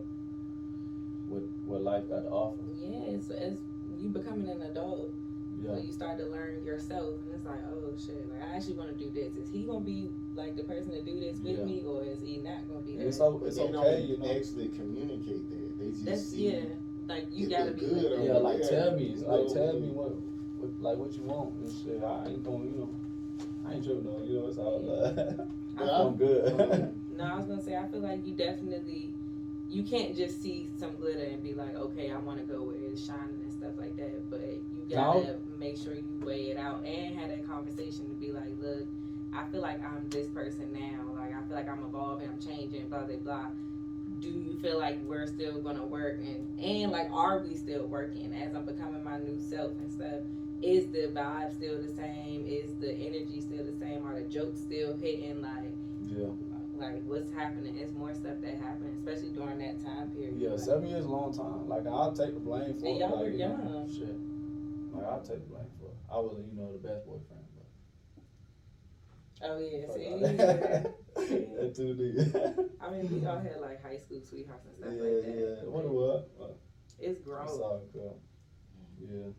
What 1.27 1.43
what 1.65 1.81
life 1.81 2.09
got 2.09 2.21
to 2.21 2.29
offer. 2.29 2.59
yeah, 2.81 3.15
it's, 3.15 3.29
it's 3.29 3.61
you 4.01 4.10
becoming 4.10 4.50
an 4.50 4.62
adult. 4.63 5.13
Yeah. 5.62 5.75
So 5.75 5.81
you 5.81 5.91
start 5.91 6.17
to 6.17 6.25
learn 6.25 6.63
yourself, 6.65 7.15
and 7.25 7.36
it's 7.36 7.46
like, 7.46 7.60
oh 7.70 7.93
shit, 7.98 8.27
like 8.31 8.41
I 8.41 8.55
actually 8.55 8.75
want 8.75 8.89
to 8.89 9.03
do 9.03 9.12
this. 9.12 9.36
Is 9.36 9.50
he 9.51 9.63
gonna 9.63 9.81
be 9.81 10.10
like 10.34 10.55
the 10.55 10.63
person 10.63 10.91
to 10.91 11.01
do 11.01 11.20
this 11.20 11.38
with 11.39 11.60
Yeah. 11.60 11.65
me, 11.65 11.84
or 11.86 12.03
is 12.03 12.22
he 12.22 12.38
not 12.38 12.67
gonna 12.67 12.79
be 12.81 12.96
there? 12.96 13.08
it's 13.08 13.20
o- 13.20 13.41
it's 13.46 13.58
they 13.58 13.63
okay. 13.63 13.72
don't 13.72 14.10
You 14.10 14.17
know. 14.17 14.25
actually 14.31 14.70
communicate 14.70 15.50
that. 15.50 15.77
They 15.79 15.91
just 15.91 16.05
That's 16.05 16.22
see. 16.22 16.48
yeah, 16.48 16.63
like 17.08 17.27
you 17.31 17.48
gotta 17.48 17.72
be 17.72 17.81
good 17.81 18.12
like. 18.12 18.25
Yeah, 18.25 18.34
like 18.38 18.58
Yeah. 18.60 18.70
tell 18.70 18.91
me, 18.96 19.03
You 19.03 19.15
like 19.27 19.41
know, 19.46 19.53
tell 19.53 19.79
me 19.79 19.89
what, 19.89 20.15
what, 20.58 20.81
like 20.81 20.98
what 20.98 21.13
you 21.15 21.24
want 21.24 21.53
and 21.62 21.72
shit. 21.72 22.01
I 22.01 22.29
ain't 22.29 22.43
gonna, 22.43 22.63
you 22.63 22.72
know, 22.72 22.89
I 23.65 23.74
ain't 23.74 23.84
tripping 23.84 24.03
though. 24.05 24.24
You 24.24 24.39
know, 24.39 24.48
it's 24.48 24.58
all 24.58 24.79
love. 24.81 25.15
But 25.77 25.88
I'm 25.89 26.15
good. 26.17 26.51
um, 26.60 26.91
No, 27.17 27.24
I 27.24 27.38
was 27.38 27.46
gonna 27.46 27.62
say 27.62 27.75
I 27.77 27.88
feel 27.88 28.01
like 28.01 28.25
you 28.25 28.34
definitely 28.34 29.13
you 29.70 29.84
can't 29.84 30.13
just 30.15 30.41
see 30.41 30.70
some 30.77 30.91
glitter 30.98 31.24
and 31.24 31.41
be 31.41 31.53
like, 31.53 31.75
okay, 31.77 32.12
I 32.12 32.17
want 32.20 32.39
to 32.39 32.43
go 32.43 32.62
where 32.63 32.75
it's 32.75 33.05
shining 33.05 33.39
and 33.39 33.40
stuff 33.62 33.74
like 33.77 33.96
that. 33.98 34.30
But 34.30 34.41
you 34.41 34.86
gotta 34.89 35.38
make 35.60 35.77
sure 35.77 35.94
you 35.94 36.20
weigh 36.24 36.51
it 36.51 36.58
out 36.58 36.84
and 36.86 37.18
have 37.20 37.30
that 37.30 37.48
conversation 37.48 38.10
to 38.10 38.15
be 38.15 38.32
like, 38.32 38.50
look, 38.60 38.88
I 39.34 39.46
feel 39.51 39.62
like 39.62 39.84
I'm 39.86 40.10
this 40.10 40.27
person 40.30 40.74
now. 40.74 41.13
Like 41.15 41.34
I 41.36 41.41
feel 41.48 41.56
like 41.56 41.70
I'm 41.70 41.84
evolving, 41.84 42.27
I'm 42.27 42.39
changing, 42.39 42.89
blah 42.89 43.03
blah 43.03 43.18
blah. 43.18 43.46
Do 44.20 44.30
you 44.30 44.60
feel 44.62 44.77
like 44.77 45.00
we're 45.03 45.27
still 45.27 45.62
gonna 45.62 45.86
work 45.86 46.20
and 46.20 46.60
and 46.60 46.91
like 46.91 47.10
are 47.12 47.39
we 47.39 47.56
still 47.56 47.86
working 47.88 48.34
as 48.34 48.53
I'm 48.56 48.65
becoming 48.65 49.03
my 49.03 49.18
new 49.20 49.39
self 49.39 49.72
and 49.74 49.91
stuff? 49.91 50.22
Is 50.62 50.88
the 50.91 51.12
vibe 51.13 51.56
still 51.56 51.82
the 51.82 51.91
same? 51.91 52.46
Is 52.46 52.75
the 52.80 52.94
energy 52.94 53.41
still 53.41 53.63
the 53.63 53.74
same? 53.80 54.06
Are 54.06 54.15
the 54.15 54.27
jokes 54.27 54.60
still 54.60 54.96
hitting? 54.98 55.41
Like 55.41 55.72
yeah, 56.06 56.27
like 56.81 57.01
what's 57.05 57.31
happening. 57.31 57.77
It's 57.77 57.93
more 57.93 58.13
stuff 58.13 58.41
that 58.41 58.55
happened, 58.57 58.97
especially 58.97 59.31
during 59.33 59.59
that 59.59 59.83
time 59.85 60.09
period. 60.11 60.35
Yeah, 60.38 60.50
Like, 60.51 60.59
seven 60.59 60.88
years 60.88 61.01
is 61.01 61.05
a 61.05 61.09
long 61.09 61.31
time. 61.33 61.69
Like 61.69 61.85
I'll 61.88 62.11
take 62.13 62.33
the 62.33 62.39
blame 62.41 62.73
for 62.79 62.85
And 62.85 62.97
it. 62.97 63.00
y'all 63.00 63.15
like, 63.15 63.25
were 63.25 63.29
you 63.29 63.38
know, 63.47 63.85
young. 63.85 63.89
shit. 63.89 64.17
Like 64.97 65.05
I'll 65.05 65.21
take 65.21 65.39
the 65.45 65.50
blame 65.53 65.69
for 65.79 65.88
it. 65.93 65.97
I 66.11 66.17
wasn't, 66.19 66.51
you 66.51 66.57
know, 66.59 66.71
the 66.73 66.81
best 66.88 67.05
boyfriend, 67.05 67.45
but 67.55 67.67
Oh 69.43 69.57
yeah, 69.57 69.88
fuck 69.88 69.95
see, 69.95 70.09
yeah. 70.09 70.27
that. 70.33 70.93
that 71.15 71.73
too 71.75 71.93
deep. 71.93 72.17
I 72.81 72.91
mean, 72.91 73.09
we 73.09 73.25
all 73.25 73.39
had 73.39 73.57
like 73.61 73.81
high 73.81 73.97
school 73.97 74.21
sweethearts 74.21 74.65
and 74.65 74.75
yeah, 74.79 74.85
stuff 74.85 75.01
like 75.01 75.25
that. 75.25 75.63
yeah. 75.63 75.69
What 75.69 75.85
it 75.85 75.91
was? 75.91 76.25
Uh, 76.39 76.45
It's 77.00 77.17
It's 77.17 77.21
gross. 77.25 77.50
all 77.61 77.81
good. 77.93 78.17
Yeah. 79.01 79.33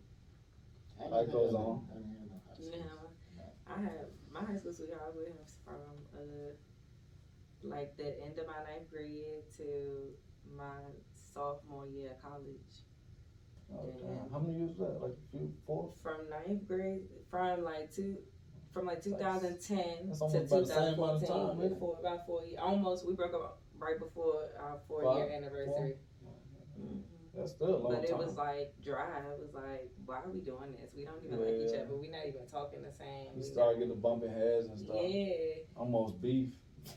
I 1.00 1.08
Life 1.08 1.26
didn't 1.26 1.32
goes 1.32 1.50
have 1.52 1.60
on. 1.60 1.66
no- 1.66 1.82
I 1.90 1.94
didn't 1.98 2.18
have 2.18 2.30
no 2.30 2.38
high. 2.46 3.38
No, 3.38 3.74
I 3.74 3.80
had 3.80 4.06
my 4.32 4.40
high 4.42 4.56
school 4.58 4.72
sweetheart. 4.72 5.02
I 5.02 5.06
was 5.08 5.16
with 5.16 5.28
him 5.28 5.34
from 5.64 5.74
uh, 6.14 6.50
like 7.64 7.96
the 7.96 8.20
end 8.22 8.38
of 8.38 8.46
my 8.46 8.58
ninth 8.70 8.90
grade 8.90 9.44
to 9.56 10.10
my 10.56 10.80
sophomore 11.34 11.86
year 11.86 12.12
of 12.12 12.22
college. 12.22 12.84
Oh, 13.72 13.94
damn. 14.00 14.30
How 14.30 14.38
many 14.38 14.58
years 14.58 14.76
was 14.76 14.88
that? 14.88 15.02
Like 15.02 15.16
few, 15.30 15.52
four? 15.66 15.92
From 16.02 16.28
ninth 16.28 16.66
grade, 16.66 17.02
from 17.30 17.64
like 17.64 17.94
two, 17.94 18.18
from 18.72 18.86
like 18.86 19.02
2010 19.02 20.08
That's 20.08 20.18
to 20.18 20.24
almost 20.24 20.52
about 20.52 20.60
the 20.60 20.66
same 20.66 20.94
amount 20.94 21.00
of 21.00 21.20
2014, 21.20 21.28
time, 21.28 21.64
isn't 21.64 21.82
about 22.00 22.26
four 22.26 22.44
years. 22.44 22.58
Almost, 22.60 23.06
we 23.06 23.14
broke 23.14 23.34
up 23.34 23.60
right 23.78 23.98
before 23.98 24.48
our 24.60 24.78
four 24.88 25.02
Five, 25.04 25.16
year 25.16 25.36
anniversary. 25.36 25.96
Mhm. 26.78 27.02
That's 27.34 27.52
still 27.52 27.76
a 27.76 27.78
long 27.78 27.92
time. 27.92 28.02
But 28.02 28.10
it 28.10 28.16
was 28.18 28.36
like 28.36 28.74
dry. 28.84 29.20
It 29.32 29.40
was 29.40 29.54
like, 29.54 29.90
why 30.04 30.20
are 30.20 30.30
we 30.30 30.40
doing 30.40 30.72
this? 30.72 30.92
We 30.94 31.04
don't 31.06 31.24
even 31.24 31.40
like 31.40 31.54
each 31.64 31.72
Yeah. 31.72 31.82
other. 31.88 31.96
We're 31.96 32.10
not 32.10 32.26
even 32.26 32.46
talking 32.46 32.82
the 32.82 32.92
same. 32.92 33.32
you 33.32 33.36
We 33.36 33.42
started 33.42 33.78
getting 33.78 33.88
the 33.88 34.00
bumping 34.00 34.30
heads 34.30 34.68
and 34.68 34.78
stuff. 34.78 34.96
Yeah, 35.00 35.64
Almost 35.74 36.20
beef. 36.20 36.52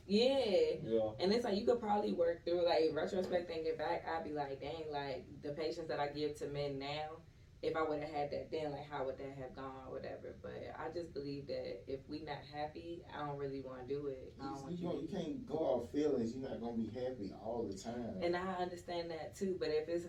Yeah. 0.07 0.77
Yeah. 0.83 1.09
And 1.19 1.31
it's 1.33 1.43
like 1.45 1.55
you 1.55 1.65
could 1.65 1.79
probably 1.79 2.13
work 2.13 2.43
through 2.45 2.65
like 2.65 2.91
retrospect 2.93 3.47
thinking 3.47 3.77
back, 3.77 4.05
I'd 4.07 4.23
be 4.23 4.31
like, 4.33 4.59
dang, 4.61 4.85
like 4.91 5.25
the 5.43 5.49
patience 5.49 5.87
that 5.87 5.99
I 5.99 6.07
give 6.07 6.35
to 6.39 6.47
men 6.47 6.79
now, 6.79 7.17
if 7.61 7.75
I 7.75 7.81
would 7.81 7.99
have 7.99 8.09
had 8.11 8.31
that 8.31 8.51
then, 8.51 8.71
like 8.71 8.89
how 8.89 9.05
would 9.05 9.17
that 9.17 9.35
have 9.39 9.55
gone 9.55 9.87
or 9.87 9.93
whatever. 9.93 10.35
But 10.41 10.61
I 10.77 10.91
just 10.93 11.13
believe 11.13 11.47
that 11.47 11.83
if 11.87 12.01
we 12.07 12.21
not 12.21 12.37
happy, 12.53 13.03
I 13.13 13.25
don't 13.25 13.37
really 13.37 13.61
want 13.61 13.87
to 13.87 13.93
do 13.93 14.07
it. 14.07 14.33
I 14.39 14.45
don't 14.45 14.57
You, 14.57 14.63
want 14.63 14.79
you, 14.79 14.89
you. 14.89 15.01
you 15.01 15.07
can't 15.07 15.47
go 15.47 15.55
off 15.55 15.91
feelings. 15.91 16.33
You're 16.35 16.47
not 16.49 16.61
gonna 16.61 16.77
be 16.77 16.89
happy 16.93 17.33
all 17.43 17.67
the 17.69 17.77
time. 17.77 18.17
And 18.21 18.35
I 18.35 18.53
understand 18.61 19.09
that 19.11 19.35
too. 19.35 19.55
But 19.59 19.69
if 19.69 19.89
it's 19.89 20.05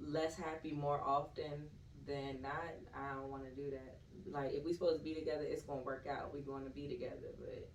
less 0.00 0.36
happy 0.36 0.72
more 0.72 1.00
often 1.00 1.68
than 2.06 2.42
not, 2.42 2.74
I 2.94 3.14
don't 3.14 3.30
want 3.30 3.44
to 3.44 3.50
do 3.50 3.70
that. 3.70 3.98
Like 4.30 4.52
if 4.52 4.64
we 4.64 4.72
supposed 4.72 4.98
to 4.98 5.04
be 5.04 5.14
together, 5.14 5.42
it's 5.44 5.62
gonna 5.62 5.82
work 5.82 6.06
out. 6.08 6.32
We're 6.32 6.42
going 6.42 6.64
to 6.64 6.70
be 6.70 6.88
together, 6.88 7.34
but. 7.40 7.68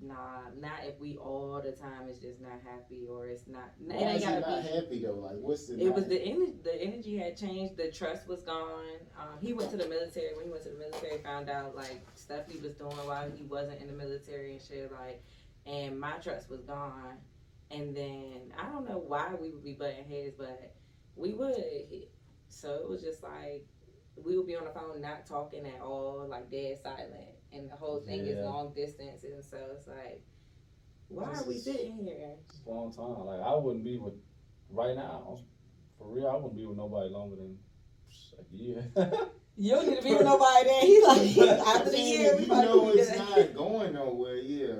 Nah, 0.00 0.50
not 0.56 0.84
if 0.84 0.98
we 1.00 1.16
all 1.16 1.60
the 1.62 1.72
time 1.72 2.08
is 2.08 2.18
just 2.18 2.40
not 2.40 2.60
happy 2.64 3.06
or 3.10 3.26
it's 3.26 3.48
not. 3.48 3.72
It 3.88 3.94
ain't 3.94 4.22
gotta 4.22 4.40
not 4.40 4.62
be. 4.62 4.68
happy 4.68 5.02
though? 5.04 5.14
Like, 5.14 5.36
what's 5.38 5.66
the? 5.66 5.80
It 5.80 5.92
was 5.92 6.06
the 6.06 6.20
energy. 6.20 6.54
The 6.62 6.80
energy 6.80 7.16
had 7.18 7.36
changed. 7.36 7.76
The 7.76 7.90
trust 7.90 8.28
was 8.28 8.42
gone. 8.42 8.84
Um, 9.18 9.38
he 9.40 9.52
went 9.52 9.70
to 9.72 9.76
the 9.76 9.88
military. 9.88 10.36
When 10.36 10.44
he 10.44 10.50
went 10.50 10.62
to 10.64 10.70
the 10.70 10.78
military, 10.78 11.18
found 11.18 11.48
out 11.48 11.74
like 11.74 12.00
stuff 12.14 12.42
he 12.48 12.58
was 12.58 12.74
doing 12.74 12.96
while 13.08 13.28
he 13.30 13.44
wasn't 13.44 13.80
in 13.80 13.88
the 13.88 13.92
military 13.92 14.52
and 14.52 14.62
shit. 14.62 14.92
Like, 14.92 15.22
and 15.66 15.98
my 15.98 16.12
trust 16.18 16.48
was 16.48 16.60
gone. 16.60 17.18
And 17.70 17.94
then 17.94 18.52
I 18.58 18.70
don't 18.70 18.88
know 18.88 18.98
why 18.98 19.34
we 19.38 19.50
would 19.50 19.64
be 19.64 19.74
butting 19.74 20.04
heads, 20.08 20.34
but 20.38 20.74
we 21.16 21.32
would. 21.32 21.56
So 22.50 22.74
it 22.74 22.88
was 22.88 23.02
just 23.02 23.22
like 23.22 23.66
we 24.24 24.36
would 24.36 24.46
be 24.46 24.56
on 24.56 24.64
the 24.64 24.70
phone, 24.70 25.00
not 25.00 25.26
talking 25.26 25.66
at 25.66 25.80
all, 25.80 26.26
like 26.28 26.50
dead 26.50 26.78
silent, 26.82 27.37
and 27.52 27.70
the 27.70 27.76
whole 27.76 28.00
thing 28.00 28.20
is 28.20 28.44
long 28.44 28.72
distance, 28.74 29.24
and 29.24 29.44
so 29.44 29.58
it's 29.76 29.86
like, 29.86 30.22
why 31.08 31.30
This 31.30 31.42
are 31.42 31.48
we 31.48 31.56
sitting 31.56 31.96
here? 32.04 32.34
It's 32.48 32.60
a 32.66 32.70
long 32.70 32.92
time. 32.92 33.26
Like 33.26 33.40
I 33.40 33.54
wouldn't 33.54 33.84
be 33.84 33.98
with 33.98 34.14
right 34.70 34.94
now. 34.94 35.40
For 35.98 36.08
real, 36.08 36.28
I 36.28 36.34
wouldn't 36.34 36.56
be 36.56 36.64
with 36.66 36.76
nobody 36.76 37.10
longer 37.10 37.36
than 37.36 37.58
a 38.38 38.56
year. 38.56 38.90
You 39.60 39.72
don't 39.72 39.88
need 39.88 39.96
to 39.96 40.02
be 40.02 40.14
with 40.14 40.24
nobody 40.24 40.68
then. 40.68 40.86
He 40.86 41.02
like 41.02 41.58
after 41.66 41.90
the 41.90 41.98
year 41.98 42.36
we 42.36 42.42
you 42.42 42.46
know 42.46 42.90
it's 42.90 43.18
not 43.18 43.54
going 43.54 43.92
nowhere. 43.92 44.36
Yeah. 44.36 44.74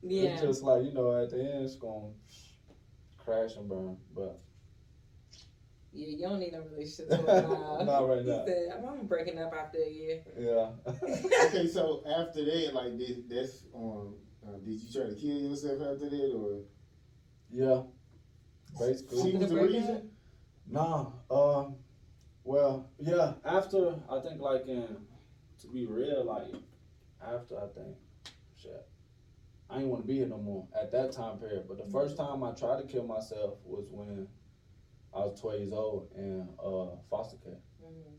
Yeah. 0.00 0.30
It's 0.30 0.40
just 0.40 0.62
like 0.62 0.84
you 0.84 0.92
know, 0.92 1.22
at 1.22 1.28
the 1.28 1.38
end, 1.38 1.64
it's 1.64 1.74
gonna 1.74 2.12
crash 3.18 3.56
and 3.56 3.68
burn. 3.68 3.98
But 4.14 4.40
Yeah, 5.96 6.08
you 6.08 6.18
don't 6.28 6.40
need 6.40 6.52
no 6.52 6.60
relationship 6.70 7.08
to 7.10 7.20
a 7.38 7.42
while. 7.42 7.84
Not 7.84 8.08
right 8.08 8.22
He 8.22 8.28
now. 8.28 8.44
said, 8.46 8.68
I'm 8.86 9.06
breaking 9.06 9.38
up 9.38 9.52
after 9.58 9.78
a 9.78 9.90
year. 9.90 10.22
yeah. 10.38 10.70
Okay, 11.46 11.66
so 11.66 12.02
after 12.06 12.44
that, 12.44 12.74
like, 12.74 12.98
did, 12.98 13.28
that's 13.28 13.64
um, 13.74 14.14
uh, 14.46 14.58
did 14.64 14.80
you 14.80 14.92
try 14.92 15.08
to 15.08 15.14
kill 15.14 15.36
yourself 15.50 15.80
after 15.80 16.10
that, 16.10 16.32
or 16.34 16.60
yeah. 17.50 17.82
she 18.78 18.84
Basically. 18.86 19.36
was 19.36 19.50
the 19.50 19.56
reason? 19.56 20.10
Nah. 20.68 21.06
Um. 21.30 21.76
Well, 22.44 22.90
yeah. 23.00 23.32
After 23.44 23.94
I 24.10 24.20
think, 24.20 24.40
like 24.40 24.66
in 24.66 24.86
to 25.60 25.66
be 25.68 25.86
real, 25.86 26.24
like 26.24 26.60
after 27.26 27.56
I 27.56 27.66
think, 27.74 27.96
shit, 28.60 28.86
I 29.70 29.76
didn't 29.76 29.90
want 29.90 30.02
to 30.02 30.06
be 30.08 30.18
here 30.18 30.26
no 30.26 30.38
more 30.38 30.68
at 30.80 30.92
that 30.92 31.12
time 31.12 31.38
period. 31.38 31.64
But 31.68 31.78
the 31.78 31.90
first 31.90 32.16
time 32.16 32.42
I 32.44 32.52
tried 32.52 32.82
to 32.82 32.86
kill 32.86 33.04
myself 33.04 33.54
was 33.64 33.86
when 33.90 34.28
I 35.16 35.20
was 35.24 35.40
twelve 35.40 35.58
years 35.60 35.72
old 35.72 36.08
in 36.14 36.48
uh, 36.62 36.96
foster 37.10 37.38
care. 37.38 37.60
Mhm. 37.82 38.18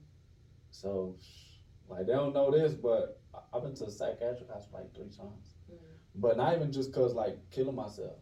So, 0.72 1.16
like 1.88 2.06
they 2.08 2.14
don't 2.14 2.34
know 2.34 2.52
this, 2.52 2.74
but 2.74 3.22
I've 3.54 3.62
been 3.64 3.76
to 3.76 3.86
a 3.86 3.92
psychiatric 3.92 4.50
hospital 4.50 4.80
like 4.82 4.94
three 4.96 5.10
times. 5.10 5.56
Mhm. 5.72 5.78
But 6.16 6.38
not 6.38 6.56
even 6.56 6.72
just 6.72 6.94
cause 6.94 7.14
like 7.14 7.38
killing 7.52 7.76
myself. 7.76 8.18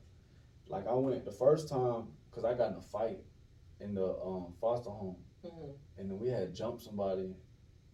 Like 0.67 0.87
I 0.87 0.93
went 0.93 1.23
the 1.25 1.31
first 1.31 1.69
time 1.69 2.07
cause 2.31 2.43
I 2.43 2.53
got 2.53 2.71
in 2.71 2.77
a 2.77 2.81
fight 2.81 3.23
in 3.79 3.93
the 3.93 4.17
um, 4.21 4.53
foster 4.59 4.89
home, 4.89 5.17
Mhm. 5.43 5.75
and 5.97 6.09
then 6.09 6.19
we 6.19 6.27
had 6.27 6.53
jumped 6.53 6.81
somebody, 6.83 7.33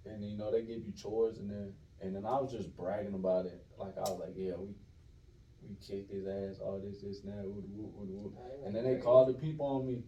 and 0.05 0.23
you 0.23 0.37
know 0.37 0.51
they 0.51 0.63
give 0.63 0.83
you 0.85 0.91
chores 0.93 1.37
in 1.37 1.47
there, 1.47 1.73
and 1.99 2.15
then 2.15 2.25
I 2.25 2.39
was 2.41 2.51
just 2.51 2.75
bragging 2.75 3.13
about 3.13 3.45
it. 3.45 3.63
Like 3.77 3.97
I 3.97 4.01
was 4.09 4.19
like, 4.19 4.35
yeah, 4.35 4.55
we 4.55 4.73
we 5.63 5.75
kicked 5.75 6.09
his 6.11 6.25
ass, 6.25 6.59
all 6.59 6.79
this, 6.79 7.01
this, 7.01 7.23
and 7.23 7.33
that. 7.33 7.45
And 8.65 8.75
then 8.75 8.83
they 8.83 8.97
called 8.97 9.29
the 9.29 9.33
people 9.35 9.65
on 9.67 9.85
me, 9.85 10.03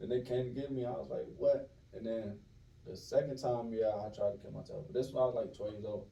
and 0.00 0.10
they 0.10 0.20
came 0.20 0.44
to 0.44 0.50
get 0.50 0.70
me. 0.70 0.84
I 0.84 0.90
was 0.90 1.08
like, 1.10 1.26
what? 1.36 1.70
And 1.94 2.06
then 2.06 2.38
the 2.86 2.96
second 2.96 3.38
time, 3.38 3.72
yeah, 3.72 3.90
I 3.96 4.08
tried 4.14 4.32
to 4.32 4.38
kill 4.38 4.52
myself. 4.52 4.84
But 4.86 4.94
this 4.94 5.12
was 5.12 5.16
I 5.16 5.26
was 5.26 5.34
like 5.34 5.56
12 5.56 5.72
years 5.74 5.84
old. 5.84 6.06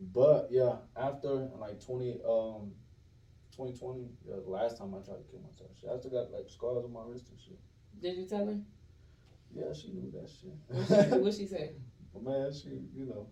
But 0.00 0.48
yeah, 0.50 0.76
after 0.96 1.48
like 1.58 1.84
20, 1.84 2.20
um, 2.26 2.72
2020, 3.50 4.08
yeah, 4.24 4.36
the 4.44 4.50
last 4.50 4.78
time 4.78 4.94
I 4.94 5.04
tried 5.04 5.18
to 5.18 5.30
kill 5.30 5.40
myself. 5.40 5.70
Shit, 5.80 5.90
I 5.92 5.98
still 5.98 6.12
got 6.12 6.30
like 6.30 6.48
scars 6.48 6.84
on 6.84 6.92
my 6.92 7.02
wrist 7.04 7.30
and 7.30 7.40
shit. 7.40 7.58
Did 8.00 8.16
you 8.16 8.26
tell 8.26 8.46
her? 8.46 8.60
Yeah, 9.52 9.72
she 9.72 9.88
knew 9.92 10.10
that 10.12 10.30
What 10.68 10.88
shit. 10.88 11.10
she, 11.10 11.18
what 11.18 11.34
she 11.34 11.46
said? 11.46 11.74
but 12.12 12.22
man, 12.22 12.52
she, 12.52 12.68
you 12.94 13.06
know, 13.06 13.28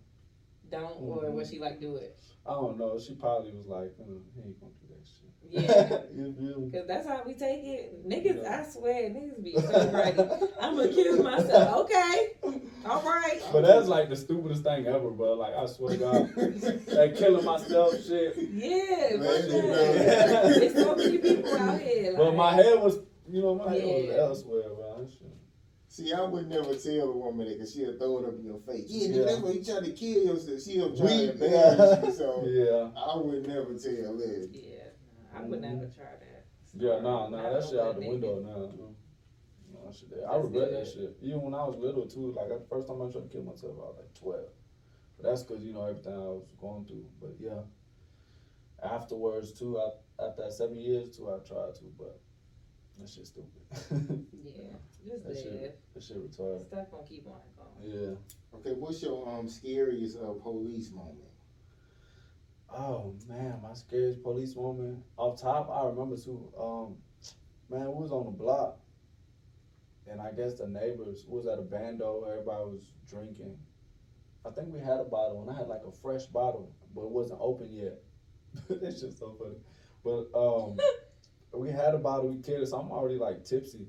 Don't 0.69 0.97
or 1.01 1.23
Mhm. 1.23 1.31
what 1.33 1.47
she 1.47 1.59
like 1.59 1.79
do 1.79 1.95
it? 1.95 2.17
I 2.45 2.53
don't 2.53 2.77
know. 2.77 2.97
She 2.99 3.15
probably 3.15 3.51
was 3.53 3.67
like, 3.67 3.91
mm, 3.99 4.21
he 4.35 4.41
ain't 4.41 4.59
gonna 4.59 4.71
do 4.81 4.87
that 4.89 5.05
shit. 5.05 5.31
Yeah. 5.49 6.01
you 6.15 6.33
feel 6.33 6.59
me? 6.61 6.71
Cause 6.71 6.87
that's 6.87 7.07
how 7.07 7.21
we 7.25 7.33
take 7.33 7.63
it. 7.63 8.07
Niggas, 8.07 8.41
Yeah. 8.43 8.61
I 8.61 8.69
swear, 8.69 9.09
niggas 9.09 9.43
be 9.43 9.53
so 9.53 9.91
ready. 9.91 10.19
I'm 10.59 10.75
gonna 10.75 10.87
kill 10.89 11.23
myself. 11.23 11.85
Okay, 11.85 12.31
all 12.85 13.01
right. 13.03 13.41
But 13.51 13.61
that's 13.61 13.87
like 13.87 14.09
the 14.09 14.15
stupidest 14.15 14.63
thing 14.63 14.85
ever, 14.87 15.09
bro. 15.11 15.33
Like 15.33 15.55
I 15.55 15.65
swear 15.65 15.91
to 15.93 15.97
God, 15.97 16.35
that 16.35 17.15
killing 17.17 17.45
myself 17.45 17.93
shit. 18.05 18.37
Yeah, 18.37 19.17
Man, 19.17 19.23
fuck 19.23 19.47
you 19.47 19.61
that. 19.61 20.29
know. 20.31 20.59
There's 20.59 20.73
so 20.73 20.95
many 20.95 21.17
people 21.17 21.53
out 21.57 21.79
here. 21.79 22.11
Like, 22.11 22.17
But 22.17 22.35
my 22.35 22.53
head 22.53 22.81
was, 22.81 22.99
you 23.29 23.41
know, 23.41 23.55
my 23.55 23.73
head 23.73 23.83
was 23.85 24.15
elsewhere, 24.17 24.63
bro. 24.69 24.76
That 24.76 24.76
shit. 24.76 24.76
See, 25.97 26.13
I 26.13 26.21
would 26.23 26.47
never 26.47 26.75
tell 26.75 27.09
a 27.09 27.17
woman 27.17 27.47
that 27.47 27.57
because 27.57 27.73
she'll 27.73 27.97
throw 27.97 28.19
it 28.19 28.27
up 28.27 28.35
in 28.37 28.45
your 28.45 28.59
face. 28.59 28.85
Yeah, 28.87 29.07
nigga, 29.07 29.15
Yeah. 29.17 29.23
that's 29.25 29.39
why 29.39 29.49
you 29.49 29.63
trying 29.63 29.83
to 29.83 29.91
kill 29.93 30.23
yourself. 30.25 30.61
She'll 30.61 30.95
try 30.95 31.07
to 31.07 31.13
Weak, 31.23 31.31
embarrass 31.31 32.05
you. 32.05 32.13
So 32.13 32.43
Yeah. 32.45 33.01
I 33.01 33.17
would 33.17 33.47
never 33.47 33.73
tell 33.73 34.13
that. 34.17 34.49
Yeah, 34.53 34.83
nah, 35.33 35.39
I 35.39 35.41
would 35.41 35.61
never 35.61 35.87
try 35.87 36.05
that. 36.21 36.45
Yeah, 36.75 36.99
nah, 36.99 37.29
nah, 37.29 37.41
Not 37.41 37.51
that 37.53 37.63
shit 37.67 37.79
out 37.79 37.95
the 37.95 38.01
nigga. 38.01 38.09
window 38.11 38.39
now. 38.45 38.57
No, 38.77 38.95
no, 39.73 39.91
shit. 39.91 40.09
I 40.29 40.35
regret 40.37 40.69
good. 40.69 40.73
that 40.85 40.87
shit. 40.87 41.17
Even 41.23 41.41
when 41.41 41.55
I 41.55 41.65
was 41.65 41.77
little 41.79 42.05
too, 42.05 42.31
like 42.37 42.49
the 42.49 42.61
first 42.69 42.87
time 42.87 43.01
I 43.01 43.09
tried 43.11 43.23
to 43.23 43.29
kill 43.33 43.41
myself, 43.43 43.73
I 43.81 43.85
was 43.89 43.95
like 43.97 44.13
twelve. 44.13 44.53
But 45.17 45.29
that's 45.31 45.41
because 45.41 45.63
you 45.63 45.73
know 45.73 45.83
everything 45.87 46.13
I 46.13 46.17
was 46.29 46.45
going 46.61 46.85
through. 46.85 47.07
But 47.19 47.33
yeah, 47.39 47.61
afterwards 48.83 49.51
too, 49.51 49.79
I, 49.79 49.89
after 50.23 50.43
that 50.43 50.53
seven 50.53 50.77
years 50.77 51.09
too, 51.17 51.29
I 51.31 51.39
tried 51.39 51.73
to, 51.75 51.85
but 51.97 52.21
that 52.99 53.09
shit 53.09 53.27
stupid. 53.27 54.25
Yeah, 54.43 54.51
just 55.05 55.25
That 55.27 55.37
shit- 55.37 55.51
live. 55.53 55.71
that 55.93 56.03
shit 56.03 56.17
retarded. 56.31 56.61
Stuff 56.67 56.91
gonna 56.91 57.03
keep 57.07 57.27
on 57.27 57.41
going. 57.57 57.91
Yeah. 57.91 58.15
Okay, 58.57 58.71
what's 58.73 59.01
your 59.01 59.27
um 59.29 59.47
scariest 59.47 60.17
uh, 60.17 60.33
police 60.33 60.91
moment? 60.91 61.17
Oh 62.69 63.13
man, 63.29 63.59
my 63.63 63.73
scariest 63.73 64.21
police 64.23 64.55
moment. 64.55 65.03
Off 65.17 65.39
top, 65.41 65.69
I 65.69 65.87
remember 65.87 66.17
too. 66.17 66.51
Um, 66.59 66.95
man, 67.69 67.87
we 67.87 68.01
was 68.01 68.11
on 68.11 68.25
the 68.25 68.31
block, 68.31 68.77
and 70.09 70.19
I 70.19 70.31
guess 70.31 70.55
the 70.55 70.67
neighbors 70.67 71.25
we 71.27 71.37
was 71.37 71.47
at 71.47 71.59
a 71.59 71.61
bando. 71.61 72.25
Everybody 72.29 72.63
was 72.65 72.91
drinking. 73.09 73.57
I 74.45 74.49
think 74.51 74.73
we 74.73 74.79
had 74.79 74.99
a 74.99 75.03
bottle, 75.05 75.41
and 75.41 75.49
I 75.49 75.57
had 75.59 75.67
like 75.67 75.81
a 75.87 75.91
fresh 75.91 76.25
bottle, 76.25 76.71
but 76.95 77.01
it 77.03 77.09
wasn't 77.09 77.39
open 77.41 77.71
yet. 77.71 77.99
it's 78.69 79.01
just 79.01 79.17
so 79.19 79.35
funny. 79.39 79.55
But 80.03 80.27
um, 80.37 80.77
we 81.53 81.71
had 81.71 81.93
a 81.93 81.97
bottle 81.97 82.27
we 82.27 82.41
carried, 82.41 82.67
so 82.67 82.77
I'm 82.77 82.91
already 82.91 83.17
like 83.17 83.45
tipsy, 83.45 83.87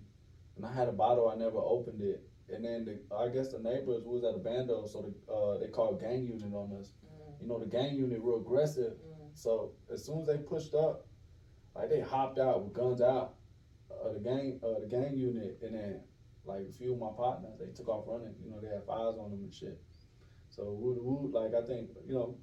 and 0.57 0.65
I 0.65 0.73
had 0.73 0.89
a 0.89 0.93
bottle. 0.93 1.29
I 1.29 1.37
never 1.37 1.59
opened 1.59 2.01
it, 2.01 2.23
and 2.49 2.65
then 2.65 2.85
the, 2.85 3.17
I 3.17 3.29
guess 3.29 3.49
the 3.49 3.59
neighbors 3.59 4.05
was 4.05 4.25
at 4.25 4.35
a 4.35 4.39
bando, 4.39 4.87
so 4.87 5.03
the, 5.03 5.33
uh, 5.33 5.59
they 5.59 5.69
called 5.69 6.01
gang 6.01 6.25
unit 6.27 6.53
on 6.55 6.77
us. 6.81 6.93
Mm, 7.05 7.43
You 7.43 7.49
know, 7.49 7.59
the 7.59 7.67
gang 7.67 7.95
unit 7.97 8.21
real 8.23 8.37
aggressive. 8.39 8.93
mm. 8.93 9.31
So 9.35 9.73
as 9.93 10.05
soon 10.05 10.21
as 10.21 10.27
they 10.27 10.39
pushed 10.39 10.75
up, 10.75 11.07
like 11.75 11.91
they 11.91 12.01
hopped 12.01 12.39
out 12.39 12.65
with 12.65 12.73
guns 12.73 13.01
out, 13.01 13.35
the 14.13 14.21
gang, 14.21 14.61
uh, 14.63 14.81
the 14.81 14.87
gang 14.87 15.17
unit, 15.17 15.59
and 15.63 15.75
then 15.75 16.01
like 16.45 16.63
a 16.69 16.73
few 16.73 16.93
of 16.95 16.99
my 16.99 17.11
partners, 17.17 17.59
they 17.59 17.67
took 17.73 17.89
off 17.89 18.05
running. 18.07 18.35
You 18.43 18.51
know, 18.51 18.61
they 18.61 18.69
had 18.69 18.85
fires 18.87 19.17
on 19.19 19.31
them 19.31 19.41
and 19.43 19.53
shit. 19.53 19.81
So 20.49 20.65
woo 20.65 20.99
woo, 21.03 21.31
like 21.33 21.53
I 21.55 21.67
think 21.67 21.91
you 22.07 22.15
know, 22.15 22.37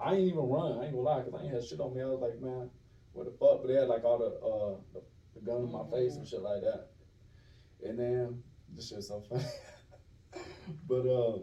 I 0.00 0.14
ain't 0.14 0.28
even 0.32 0.48
run. 0.48 0.78
I 0.78 0.84
ain't 0.84 0.92
gonna 0.94 1.02
lie, 1.02 1.22
cause 1.22 1.34
I 1.34 1.42
ain't 1.44 1.52
had 1.52 1.64
shit 1.64 1.80
on 1.80 1.94
me. 1.94 2.00
I 2.02 2.06
was 2.06 2.20
like, 2.20 2.40
man, 2.40 2.70
what 3.12 3.26
the 3.26 3.32
fuck? 3.32 3.62
But 3.62 3.68
they 3.68 3.74
had 3.74 3.88
like 3.88 4.04
all 4.04 4.18
the 4.18 4.32
uh 4.46 4.80
the, 4.94 5.02
the 5.34 5.46
gun 5.46 5.64
in 5.64 5.72
my 5.72 5.84
face 5.90 6.16
and 6.16 6.26
shit 6.26 6.40
like 6.40 6.62
that. 6.62 6.88
And 7.84 7.98
then 7.98 8.42
this 8.74 8.88
shit's 8.88 9.08
so 9.08 9.22
funny. 9.28 9.44
but 10.88 11.06
uh, 11.06 11.38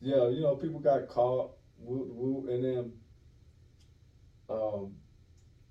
yeah, 0.00 0.28
you 0.28 0.42
know, 0.42 0.56
people 0.56 0.80
got 0.80 1.08
caught. 1.08 1.52
Woo 1.78 2.08
woo, 2.12 2.50
and 2.50 2.64
then 2.64 2.92
um, 4.48 4.94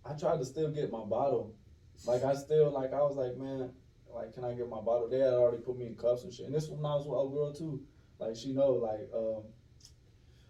I 0.06 0.14
tried 0.14 0.38
to 0.38 0.46
still 0.46 0.70
get 0.72 0.92
my 0.92 1.04
bottle. 1.06 1.56
Like 2.06 2.24
I 2.24 2.34
still 2.36 2.72
like 2.72 2.94
I 2.94 3.02
was 3.02 3.16
like, 3.16 3.38
man, 3.38 3.72
like 4.14 4.34
can 4.34 4.44
I 4.44 4.54
get 4.54 4.70
my 4.70 4.82
bottle? 4.82 5.08
They 5.10 5.20
had 5.20 5.34
already 5.34 5.64
put 5.64 5.78
me 5.78 5.88
in 5.88 5.96
cuffs 5.96 6.24
and 6.24 6.34
shit. 6.34 6.46
And 6.46 6.56
this 6.56 6.68
one 6.68 6.86
I 6.86 6.96
was 6.96 7.08
with 7.08 7.20
a 7.20 7.36
girl 7.36 7.54
too. 7.54 7.84
Like 8.20 8.36
she 8.36 8.54
know, 8.54 8.74
like 8.74 9.10
um, 9.16 9.44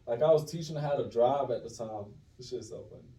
like 0.07 0.21
I 0.21 0.31
was 0.31 0.51
teaching 0.51 0.75
her 0.75 0.81
how 0.81 0.95
to 0.95 1.09
drive 1.09 1.51
at 1.51 1.63
the 1.63 1.69
time. 1.69 2.05
This 2.37 2.49
shit's 2.49 2.69
so 2.69 2.85
funny. 2.89 3.12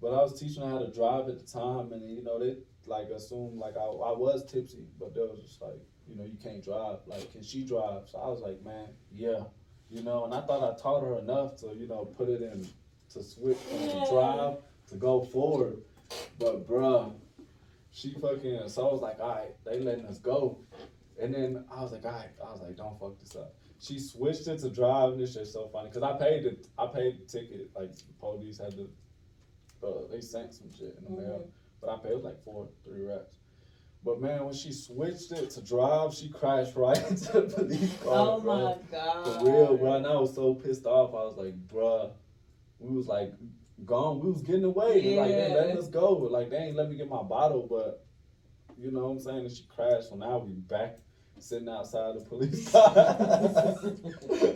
But 0.00 0.08
I 0.08 0.22
was 0.22 0.38
teaching 0.38 0.62
her 0.62 0.68
how 0.68 0.78
to 0.78 0.90
drive 0.90 1.28
at 1.28 1.38
the 1.38 1.46
time, 1.46 1.92
and 1.92 2.08
you 2.10 2.22
know 2.22 2.38
they 2.38 2.56
like 2.86 3.08
assumed 3.08 3.58
like 3.58 3.76
I, 3.76 3.84
I 3.84 4.16
was 4.16 4.44
tipsy, 4.50 4.86
but 4.98 5.14
they 5.14 5.20
was 5.20 5.40
just 5.40 5.60
like, 5.60 5.78
you 6.08 6.16
know, 6.16 6.24
you 6.24 6.38
can't 6.42 6.64
drive. 6.64 6.98
Like, 7.06 7.30
can 7.32 7.42
she 7.42 7.64
drive? 7.64 8.08
So 8.10 8.18
I 8.18 8.28
was 8.28 8.40
like, 8.40 8.62
man, 8.64 8.88
yeah, 9.14 9.44
you 9.90 10.02
know. 10.02 10.24
And 10.24 10.32
I 10.34 10.40
thought 10.40 10.62
I 10.74 10.80
taught 10.80 11.02
her 11.02 11.18
enough 11.18 11.56
to, 11.58 11.74
you 11.74 11.86
know, 11.86 12.04
put 12.06 12.28
it 12.28 12.42
in 12.42 12.66
to 13.12 13.22
switch 13.22 13.58
Yeah. 13.72 13.86
to 14.04 14.10
drive 14.10 14.56
to 14.88 14.96
go 14.96 15.22
forward. 15.22 15.82
But 16.38 16.66
bruh, 16.66 17.12
she 17.92 18.14
fucking. 18.14 18.68
So 18.68 18.88
I 18.88 18.92
was 18.92 19.02
like, 19.02 19.20
all 19.20 19.34
right, 19.34 19.54
they 19.64 19.78
letting 19.80 20.06
us 20.06 20.18
go. 20.18 20.58
And 21.20 21.34
then 21.34 21.64
I 21.70 21.82
was 21.82 21.92
like, 21.92 22.04
all 22.06 22.12
right, 22.12 22.30
I 22.44 22.50
was 22.50 22.62
like, 22.62 22.76
don't 22.76 22.98
fuck 22.98 23.18
this 23.18 23.36
up. 23.36 23.54
She 23.78 23.98
switched 23.98 24.46
it 24.48 24.58
to 24.60 24.70
drive, 24.70 25.12
and 25.12 25.20
this 25.20 25.34
shit's 25.34 25.52
so 25.52 25.68
funny 25.68 25.90
because 25.90 26.02
I 26.02 26.16
paid 26.18 26.44
the 26.44 26.56
I 26.78 26.86
paid 26.86 27.20
the 27.20 27.24
ticket. 27.26 27.70
Like 27.74 27.94
the 27.94 28.02
police 28.18 28.58
had 28.58 28.72
to, 28.72 28.88
uh, 29.82 30.06
they 30.10 30.20
sent 30.20 30.54
some 30.54 30.70
shit 30.76 30.96
in 30.98 31.04
the 31.14 31.20
mail, 31.22 31.48
but 31.80 31.90
I 31.90 31.96
paid 31.98 32.22
like 32.22 32.42
four, 32.44 32.68
three 32.84 33.04
racks. 33.04 33.36
But 34.02 34.20
man, 34.20 34.44
when 34.46 34.54
she 34.54 34.72
switched 34.72 35.30
it 35.32 35.50
to 35.50 35.60
drive, 35.62 36.14
she 36.14 36.30
crashed 36.30 36.74
right 36.74 36.96
into 37.10 37.40
the 37.40 37.54
police 37.54 37.92
car. 38.02 38.12
Oh 38.14 38.40
bro. 38.40 38.64
my 38.64 38.74
god. 38.90 39.40
For 39.40 39.44
real, 39.46 39.76
bro. 39.76 39.94
And 39.94 40.06
I 40.06 40.14
was 40.16 40.34
so 40.34 40.54
pissed 40.54 40.86
off. 40.86 41.10
I 41.10 41.24
was 41.24 41.36
like, 41.36 41.54
bruh, 41.68 42.10
we 42.78 42.96
was 42.96 43.06
like 43.06 43.34
gone. 43.84 44.20
We 44.20 44.30
was 44.30 44.40
getting 44.42 44.64
away. 44.64 45.16
Like 45.16 45.30
they 45.32 45.48
Yeah. 45.48 45.54
letting 45.54 45.76
us 45.78 45.88
go. 45.88 46.14
Like 46.14 46.48
they 46.50 46.56
ain't 46.56 46.76
let 46.76 46.88
me 46.88 46.96
get 46.96 47.08
my 47.10 47.22
bottle, 47.22 47.66
but 47.68 48.06
you 48.78 48.90
know 48.90 49.00
what 49.04 49.10
I'm 49.10 49.20
saying? 49.20 49.38
And 49.40 49.50
she 49.54 49.64
crashed. 49.64 50.08
So 50.08 50.16
now 50.16 50.38
we 50.38 50.52
back 50.54 50.96
sitting 51.38 51.68
outside 51.68 52.16
the 52.16 52.20
police 52.20 52.70
car. 52.72 52.94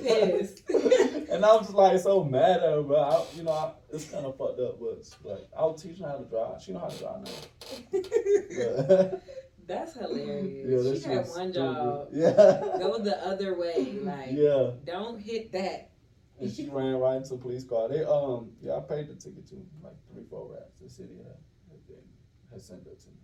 Pissed. 0.01 0.63
and 1.35 1.45
I 1.45 1.55
was 1.55 1.67
just 1.67 1.75
like 1.75 1.99
so 1.99 2.25
mad 2.25 2.57
at 2.57 2.63
her, 2.63 2.83
bro. 2.83 2.97
I, 2.97 3.25
you 3.37 3.43
know, 3.43 3.53
I, 3.53 3.73
it's 3.93 4.11
kind 4.11 4.25
of 4.25 4.37
fucked 4.37 4.61
up, 4.61 4.79
but 4.79 5.05
like 5.25 5.49
I 5.57 5.63
was 5.65 5.83
teaching 5.83 6.05
her 6.05 6.11
how 6.11 6.19
to 6.19 6.25
drive. 6.25 6.63
She 6.63 6.73
know 6.73 6.79
how 6.81 6.89
to 6.89 6.99
drive 6.99 7.21
now. 7.25 9.19
That's 9.67 9.95
hilarious. 9.95 10.67
yeah, 10.69 10.91
that 10.91 11.03
she 11.03 11.09
had 11.09 11.27
one 11.29 11.53
job. 11.53 12.09
Yeah. 12.13 12.33
Go 12.79 12.99
the 12.99 13.17
other 13.27 13.59
way. 13.59 13.99
Like, 14.03 14.29
yeah. 14.33 14.73
don't 14.85 15.19
hit 15.19 15.53
that. 15.53 15.91
And 16.39 16.53
she 16.53 16.69
ran 16.69 16.97
right 16.97 17.17
into 17.17 17.35
a 17.35 17.39
police 17.39 17.65
car. 17.65 17.89
They 17.89 18.05
um 18.05 18.51
yeah, 18.61 18.77
I 18.77 18.81
paid 18.81 19.09
the 19.09 19.15
ticket 19.15 19.47
to 19.49 19.57
like 19.83 19.95
three, 20.13 20.25
four 20.29 20.53
racks. 20.53 20.75
The 20.83 20.91
city 20.91 21.17
had 21.17 21.37
had, 21.71 21.97
had 22.53 22.61
sent 22.61 22.87
it 22.87 23.01
to 23.01 23.09
me. 23.09 23.15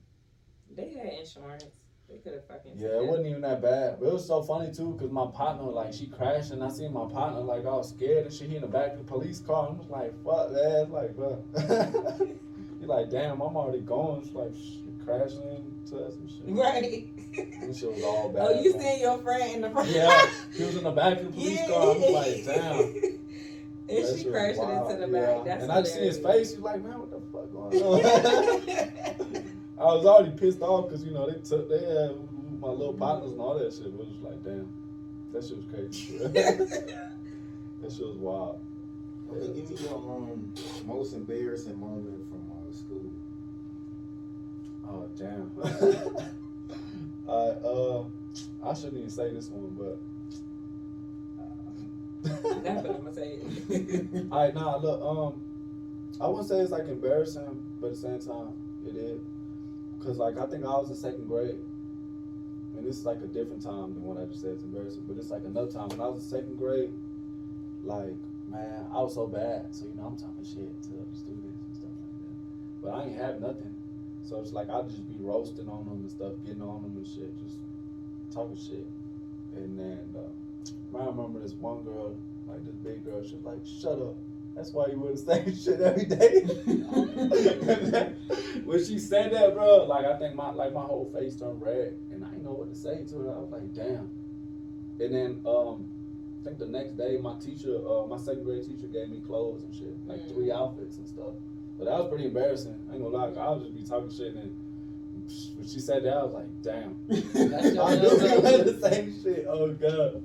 They 0.77 0.99
had 0.99 1.13
insurance. 1.19 1.65
They 2.11 2.19
could 2.19 2.33
have 2.35 2.47
fucking. 2.47 2.73
Yeah, 2.77 2.99
it 3.01 3.07
wasn't 3.07 3.29
even 3.29 3.41
that 3.43 3.63
bad. 3.63 3.99
But 4.01 4.07
it 4.09 4.13
was 4.15 4.27
so 4.27 4.43
funny 4.43 4.73
too, 4.73 4.97
cause 4.99 5.11
my 5.11 5.27
partner 5.33 5.63
like 5.65 5.93
she 5.93 6.07
crashed 6.07 6.51
and 6.51 6.63
I 6.63 6.69
seen 6.69 6.93
my 6.93 7.07
partner 7.11 7.41
like 7.41 7.65
all 7.65 7.83
scared 7.85 8.27
and 8.27 8.35
shit. 8.35 8.49
He 8.51 8.57
in 8.57 8.63
the 8.63 8.69
back 8.69 8.93
of 8.93 8.99
the 8.99 9.05
police 9.05 9.41
car. 9.41 9.69
and 9.69 9.77
I 9.77 9.81
was 9.81 9.91
like, 9.91 10.25
fuck 10.25 10.51
that, 10.53 10.89
like 10.91 11.17
bro. 11.17 12.37
He 12.81 12.87
like, 12.87 13.11
damn, 13.11 13.43
I'm 13.43 13.57
already 13.59 13.83
going. 13.83 14.23
She's 14.25 14.33
like, 14.33 14.55
sh- 14.55 15.05
crashing 15.05 15.43
into 15.43 16.03
us 16.03 16.15
and 16.15 16.31
shit. 16.31 16.41
Right. 16.47 17.07
And 17.61 17.77
shit 17.77 17.93
was 17.93 18.03
all 18.03 18.29
bad. 18.35 18.47
oh, 18.49 18.61
you 18.63 18.73
man. 18.73 18.81
seen 18.83 19.01
your 19.01 19.19
friend 19.19 19.53
in 19.57 19.61
the 19.61 19.69
front? 19.71 19.91
Yeah, 19.91 20.27
he 20.57 20.65
was 20.65 20.77
in 20.77 20.85
the 20.85 20.91
back 20.91 21.19
of 21.21 21.27
the 21.27 21.31
police 21.33 21.61
car. 21.69 21.77
I 21.83 21.85
was 21.99 22.11
like, 22.11 22.45
damn. 22.47 22.79
and 22.81 22.95
That 23.05 23.19
she 23.89 23.99
shit 23.99 24.09
was 24.09 24.25
crashed 24.33 24.59
wild. 24.59 24.91
into 24.93 25.07
the 25.07 25.13
Yeah. 25.13 25.27
back. 25.35 25.45
That's 25.45 25.63
and 25.65 25.73
I 25.73 25.81
just 25.83 25.95
see 25.95 26.01
his 26.07 26.19
face. 26.19 26.51
He's 26.53 26.59
like, 26.61 26.83
man, 26.83 26.99
what 27.01 27.11
the 27.11 27.21
fuck 27.31 27.53
going 27.53 27.83
on? 27.83 28.93
I 29.81 29.85
was 29.85 30.05
already 30.05 30.37
pissed 30.37 30.61
off 30.61 30.89
because 30.89 31.03
you 31.05 31.13
know 31.13 31.31
they 31.31 31.41
took 31.41 31.71
they 31.71 31.79
had 31.79 32.15
my 32.61 32.69
little 32.69 32.93
partners 32.93 33.33
and 33.33 33.41
all 33.41 33.59
that 33.59 33.73
shit. 33.73 33.87
It 33.87 33.95
was 33.95 34.09
just 34.09 34.23
like, 34.23 34.45
damn, 34.45 34.69
that 35.33 35.43
shit 35.43 35.57
was 35.57 35.67
crazy. 35.73 36.19
that 36.19 37.91
shit 37.91 38.07
was 38.07 38.17
wild. 38.17 38.61
Okay, 39.33 39.47
give 39.61 39.71
me 39.71 39.77
your 39.87 39.95
um, 39.95 40.53
most 40.85 41.15
embarrassing 41.15 41.81
moment 41.81 42.29
from 42.29 42.43
uh, 42.51 42.73
school. 42.75 43.11
Oh 44.87 45.09
damn. 45.17 45.51
Alright, 47.29 47.65
uh, 47.65 48.05
I 48.69 48.75
shouldn't 48.75 48.99
even 48.99 49.11
say 49.11 49.33
this 49.33 49.49
one, 49.49 49.75
but. 49.79 49.99
That's 52.23 52.43
but. 52.43 52.85
what 52.85 52.97
I'm 52.97 53.03
gonna 53.03 53.15
say. 53.15 53.41
Alright, 54.31 54.55
nah, 54.55 54.77
look, 54.77 55.03
um, 55.03 55.41
I 56.21 56.27
wouldn't 56.29 56.49
say 56.49 56.59
it's 56.59 56.71
like 56.71 56.87
embarrassing, 56.87 57.65
but 57.81 57.87
at 57.87 57.93
the 57.95 57.99
same 57.99 58.19
time, 58.19 58.53
it 58.87 58.95
is. 58.95 59.21
Cause 60.01 60.17
like 60.17 60.39
I 60.39 60.47
think 60.47 60.65
I 60.65 60.69
was 60.69 60.89
in 60.89 60.97
second 60.97 61.29
grade, 61.29 61.59
and 62.77 62.87
this 62.87 62.99
is 62.99 63.05
like 63.05 63.21
a 63.23 63.27
different 63.27 63.63
time 63.63 63.93
than 63.93 64.03
what 64.03 64.17
I 64.17 64.25
just 64.25 64.41
said. 64.41 64.53
It's 64.53 64.65
embarrassing, 64.65 65.05
but 65.07 65.19
it's 65.19 65.31
like 65.31 65.45
another 65.45 65.71
time 65.71 65.89
when 65.91 66.01
I 66.01 66.09
was 66.09 66.25
in 66.25 66.31
second 66.31 66.57
grade. 66.57 66.91
Like 67.85 68.17
man, 68.49 68.87
I 68.93 69.01
was 69.01 69.15
so 69.15 69.27
bad. 69.27 69.67
So 69.71 69.85
you 69.87 69.95
know, 69.95 70.09
I'm 70.09 70.17
talking 70.17 70.43
shit 70.43 70.73
to 70.89 70.97
students 71.13 71.61
and 71.61 71.77
stuff 71.77 71.93
like 71.93 72.17
that. 72.25 72.37
But 72.83 72.89
I 72.97 73.03
ain't 73.05 73.21
have 73.21 73.41
nothing, 73.41 73.75
so 74.23 74.41
it's 74.41 74.53
like 74.53 74.71
I'd 74.71 74.89
just 74.89 75.07
be 75.07 75.17
roasting 75.21 75.69
on 75.69 75.85
them 75.85 76.01
and 76.01 76.11
stuff, 76.11 76.33
getting 76.47 76.63
on 76.63 76.83
them 76.83 76.97
and 76.97 77.07
shit, 77.07 77.37
just 77.45 77.61
talking 78.33 78.57
shit. 78.57 78.87
And 79.55 79.79
then 79.79 80.01
uh, 80.17 80.99
I 80.99 81.07
remember 81.07 81.41
this 81.41 81.53
one 81.55 81.83
girl, 81.83 82.17
like 82.49 82.65
this 82.65 82.75
big 82.77 83.05
girl, 83.05 83.23
she 83.23 83.37
was 83.37 83.45
like, 83.45 83.61
"Shut 83.65 84.01
up." 84.01 84.17
That's 84.57 84.73
why 84.73 84.87
you 84.91 84.99
would 85.01 85.17
the 85.17 85.19
same 85.19 85.57
shit 85.57 85.81
every 85.81 86.05
day. 86.05 86.41
when 88.65 88.85
she 88.85 88.99
said 88.99 89.33
that, 89.33 89.55
bro, 89.55 89.85
like 89.85 90.05
I 90.05 90.19
think 90.19 90.35
my 90.35 90.51
like 90.51 90.73
my 90.73 90.83
whole 90.83 91.11
face 91.15 91.37
turned 91.37 91.63
red, 91.63 91.97
and 92.13 92.25
I 92.25 92.29
didn't 92.31 92.45
know 92.45 92.53
what 92.53 92.73
to 92.73 92.79
say 92.79 93.05
to 93.05 93.19
her. 93.21 93.35
I 93.35 93.39
was 93.39 93.51
like, 93.51 93.73
damn. 93.75 94.11
And 94.99 95.15
then 95.15 95.41
um, 95.47 95.87
I 96.41 96.45
think 96.45 96.59
the 96.59 96.67
next 96.67 96.97
day, 96.99 97.17
my 97.19 97.37
teacher, 97.39 97.79
uh, 97.89 98.07
my 98.07 98.19
second 98.19 98.45
grade 98.45 98.65
teacher, 98.67 98.87
gave 98.89 99.09
me 99.09 99.21
clothes 99.21 99.63
and 99.63 99.75
shit, 99.75 99.97
like 100.07 100.21
Mm. 100.21 100.35
three 100.35 100.53
outfits 100.53 100.99
and 100.99 101.09
stuff. 101.09 101.33
But 101.79 101.87
that 101.87 101.99
was 101.99 102.09
pretty 102.09 102.27
embarrassing. 102.27 102.75
I 102.91 102.95
ain't 102.95 103.03
gonna 103.03 103.17
lie, 103.17 103.29
I 103.41 103.51
was 103.51 103.63
just 103.63 103.75
be 103.75 103.83
talking 103.83 104.11
shit, 104.11 104.35
and 104.35 104.55
when 105.57 105.67
she 105.67 105.81
said 105.81 106.03
that, 106.05 106.15
I 106.17 106.23
was 106.25 106.35
like, 106.35 106.63
damn. 106.63 106.97
I 107.11 107.97
knew 107.97 108.11
we 108.11 108.17
little- 108.19 108.43
had 108.43 108.65
the 108.67 108.79
same 108.91 109.23
shit. 109.23 109.47
Oh 109.49 109.73
god. 109.73 110.23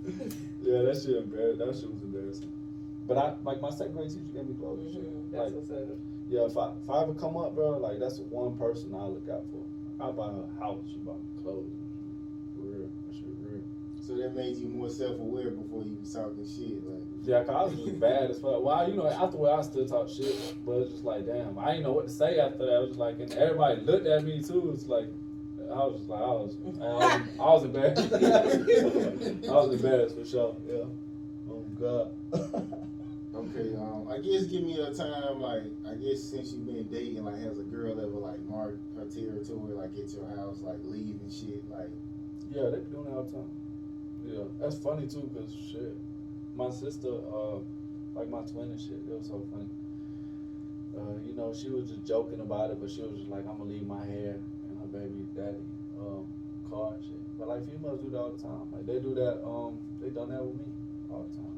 Yeah, 0.61 0.81
that 0.81 1.01
shit 1.01 1.15
embarrassing. 1.17 1.59
That 1.59 1.75
shit 1.75 1.93
was 1.93 2.03
embarrassing. 2.03 2.04
But 3.07 3.17
I 3.17 3.33
like 3.43 3.61
my 3.61 3.69
second 3.69 3.93
grade 3.93 4.09
teacher 4.09 4.21
gave 4.33 4.47
me 4.47 4.55
clothes 4.55 4.81
and 4.85 4.91
shit. 4.93 5.03
Mhm, 5.03 5.31
Like, 5.37 5.53
That's 5.53 5.69
what's 5.69 5.69
yeah, 6.27 6.45
if 6.45 6.57
I 6.57 6.71
if 6.83 6.89
I 6.89 7.03
ever 7.03 7.13
come 7.13 7.37
up, 7.37 7.53
bro, 7.53 7.77
like 7.77 7.99
that's 7.99 8.17
the 8.17 8.23
one 8.23 8.57
person 8.57 8.93
I 8.95 9.05
look 9.05 9.29
out 9.29 9.43
for. 9.51 9.61
I 10.03 10.11
buy 10.11 10.27
her 10.33 10.43
a 10.43 10.59
house, 10.59 10.79
she 10.91 10.97
buy 10.99 11.13
me 11.13 11.19
clothes. 11.41 11.69
For 12.55 12.61
real, 12.63 12.89
that 13.07 13.13
shit 13.15 13.27
real. 13.43 13.61
So 14.01 14.15
that 14.17 14.35
made 14.35 14.55
you 14.57 14.67
more 14.67 14.89
self-aware 14.89 15.49
before 15.51 15.83
you 15.83 15.97
was 15.99 16.13
talking 16.13 16.45
shit. 16.45 16.83
Like, 16.85 17.01
Yeah, 17.23 17.43
cause 17.43 17.55
I 17.55 17.63
was 17.63 17.79
just 17.79 17.99
bad 17.99 18.29
as 18.31 18.39
fuck. 18.39 18.61
Well, 18.63 18.89
you 18.89 18.97
know, 18.97 19.07
afterward 19.07 19.51
I 19.51 19.61
still 19.61 19.85
talk 19.87 20.09
shit, 20.09 20.35
but 20.65 20.73
it's 20.79 20.91
just 20.91 21.03
like, 21.05 21.25
damn, 21.25 21.57
I 21.57 21.71
didn't 21.71 21.83
know 21.83 21.93
what 21.93 22.07
to 22.07 22.13
say 22.13 22.39
after 22.39 22.65
that. 22.65 22.73
I 22.75 22.79
was 22.79 22.89
just 22.89 22.99
like, 22.99 23.19
and 23.19 23.31
everybody 23.33 23.81
looked 23.81 24.05
at 24.07 24.23
me 24.23 24.41
too. 24.43 24.71
It's 24.73 24.87
like, 24.87 25.07
I 25.71 25.75
was 25.85 25.95
just 25.97 26.09
like, 26.09 26.21
I 26.21 26.25
was, 26.27 26.55
I 26.81 26.85
was, 26.85 27.21
I 27.39 27.53
was 27.53 27.63
embarrassed. 27.63 28.13
I 29.49 29.51
was 29.53 29.73
embarrassed 29.73 30.15
for 30.17 30.25
sure. 30.25 30.55
Yeah. 30.67 30.83
Oh 31.49 31.63
God. 31.79 32.11
Okay, 34.15 34.29
I 34.29 34.31
guess 34.31 34.45
give 34.45 34.63
me 34.63 34.79
a 34.79 34.93
time 34.93 35.41
like 35.41 35.63
I 35.89 35.95
guess 35.95 36.21
since 36.21 36.53
you've 36.53 36.65
been 36.65 36.87
dating, 36.87 37.23
like 37.25 37.39
has 37.39 37.59
a 37.59 37.63
girl 37.63 37.99
ever 37.99 38.07
like 38.19 38.41
marked 38.49 38.79
her 38.97 39.05
territory, 39.05 39.73
like 39.73 39.91
at 39.97 40.13
your 40.13 40.27
house, 40.35 40.59
like 40.61 40.79
leaving 40.83 41.29
shit, 41.29 41.69
like 41.71 41.89
Yeah, 42.51 42.69
they 42.69 42.79
be 42.79 42.91
doing 42.91 43.05
that 43.05 43.15
all 43.15 43.23
the 43.23 43.31
time. 43.31 43.51
Yeah, 44.25 44.43
that's 44.59 44.77
funny 44.77 45.07
too, 45.07 45.29
cause 45.35 45.55
shit, 45.71 45.95
my 46.55 46.69
sister, 46.71 47.09
uh, 47.33 47.57
like 48.15 48.29
my 48.29 48.41
twin 48.41 48.71
and 48.71 48.79
shit, 48.79 49.01
it 49.09 49.17
was 49.17 49.27
so 49.27 49.45
funny. 49.51 49.69
uh, 50.97 51.19
you 51.25 51.35
know, 51.35 51.53
she 51.53 51.69
was 51.69 51.89
just 51.89 52.05
joking 52.05 52.39
about 52.39 52.71
it, 52.71 52.79
but 52.79 52.89
she 52.89 53.01
was 53.01 53.17
just 53.19 53.29
like, 53.29 53.47
I'm 53.47 53.57
gonna 53.57 53.69
leave 53.69 53.85
my 53.87 54.05
hair 54.05 54.39
in 54.69 54.77
her 54.79 54.87
baby 54.87 55.25
daddy 55.35 55.57
um, 55.99 56.27
car 56.69 56.93
and 56.95 57.03
shit. 57.03 57.37
But 57.37 57.49
like 57.49 57.65
females 57.69 58.01
do 58.01 58.09
that 58.11 58.19
all 58.19 58.31
the 58.31 58.41
time. 58.41 58.67
Like 58.71 58.85
they 58.85 58.99
do 58.99 59.13
that. 59.15 59.43
Um, 59.45 59.79
they 60.01 60.09
done 60.09 60.29
that 60.29 60.43
with 60.43 60.55
me 60.55 60.65
all 61.11 61.27
the 61.29 61.35
time. 61.37 61.54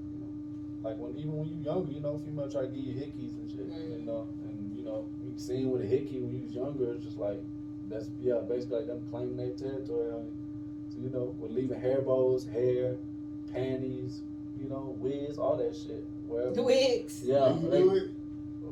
You 0.88 0.94
know, 0.94 1.00
like 1.04 1.16
when 1.16 1.20
even 1.20 1.38
when 1.38 1.48
you 1.50 1.58
younger, 1.64 1.92
you 1.92 2.00
know, 2.02 2.18
female 2.18 2.50
try 2.50 2.62
to 2.62 2.68
give 2.68 2.84
you 2.84 2.94
hickeys 2.94 3.34
and 3.36 3.50
shit. 3.50 3.68
You 4.00 4.06
know, 4.06 4.28
and 4.48 4.78
you 4.78 4.84
know, 4.86 5.06
you 5.24 5.34
seen 5.38 5.70
with 5.72 5.82
a 5.82 5.86
hickey 5.86 6.20
when 6.20 6.36
you 6.36 6.44
was 6.46 6.54
younger, 6.54 6.94
it's 6.94 7.04
just 7.04 7.18
like 7.18 7.42
that's 7.90 8.10
yeah, 8.22 8.40
basically 8.48 8.78
like 8.80 8.88
them 8.88 9.02
claiming 9.10 9.38
their 9.38 9.52
territory. 9.52 10.12
On. 10.12 10.26
So 10.90 10.98
you 11.02 11.10
know, 11.10 11.36
with 11.40 11.52
leaving 11.52 11.80
hair 11.80 12.02
bows, 12.02 12.46
hair, 12.48 12.96
panties, 13.54 14.22
you 14.58 14.70
know, 14.70 14.96
wigs, 15.00 15.38
all 15.38 15.58
that 15.58 15.76
shit. 15.76 16.06
Wherever. 16.28 16.52
The 16.54 16.64
wigs. 16.64 17.22
Yeah. 17.24 17.50
Do 17.60 17.66
you 17.66 17.70
they- 17.72 17.80
do 17.82 17.96
it? 17.96 18.12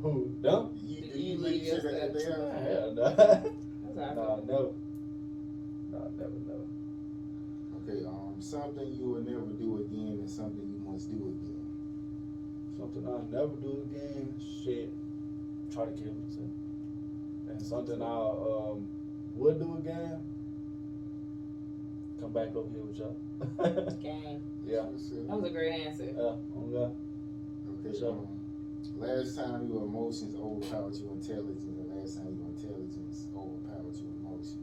Who? 0.02 0.36
Them? 0.42 0.70
You, 0.86 1.02
Do 1.02 1.08
do 1.14 1.20
you 1.20 1.32
you 1.32 1.38
leave 1.38 1.40
leave 1.40 1.64
shit 1.66 1.84
your 1.84 1.96
at 1.96 2.14
the 2.14 2.20
steps? 2.20 2.36
house? 2.38 2.62
Hell 2.68 2.94
no. 2.94 3.04
That's 3.04 3.98
how 3.98 4.04
I 4.04 4.14
Nah, 4.14 4.36
feel. 4.36 4.46
never. 4.46 4.70
Nah, 5.92 6.08
never, 6.20 6.40
never. 6.46 6.68
Okay, 7.82 8.06
um, 8.06 8.36
something 8.40 8.94
you 8.94 9.06
will 9.10 9.22
never 9.22 9.50
do 9.58 9.78
again 9.80 10.20
and 10.22 10.30
something 10.30 10.62
you 10.62 10.92
must 10.92 11.10
do 11.10 11.16
again. 11.16 11.55
Something 12.86 13.08
I'll 13.08 13.28
never 13.32 13.56
do 13.56 13.82
again. 13.90 14.36
Shit. 14.64 14.94
Try 15.74 15.86
to 15.86 15.92
kill 15.92 16.14
myself. 16.14 16.50
And 17.50 17.60
something 17.60 18.00
I 18.00 18.06
um, 18.06 18.88
would 19.34 19.58
do 19.60 19.78
again. 19.78 20.20
Come 22.22 22.32
back 22.32 22.56
over 22.56 22.70
here 22.70 22.84
with 22.84 22.98
y'all. 23.00 23.18
Gang. 24.04 24.40
yeah. 24.68 24.84
That 24.84 25.36
was 25.36 25.46
a 25.46 25.50
great 25.50 25.72
answer. 25.72 26.06
Yeah. 26.16 26.36
On 26.56 26.72
God. 26.72 26.96
Okay, 27.84 27.98
Sure. 27.98 28.12
um, 28.12 28.28
last 28.98 29.36
time 29.36 29.68
your 29.68 29.82
emotions 29.84 30.36
overpowered 30.36 30.94
your 30.96 31.12
intelligence, 31.14 31.66
and 31.66 32.00
last 32.00 32.18
time 32.18 32.38
your 32.38 32.48
intelligence 32.50 33.26
overpowered 33.36 33.96
your 33.98 34.14
emotions. 34.22 34.58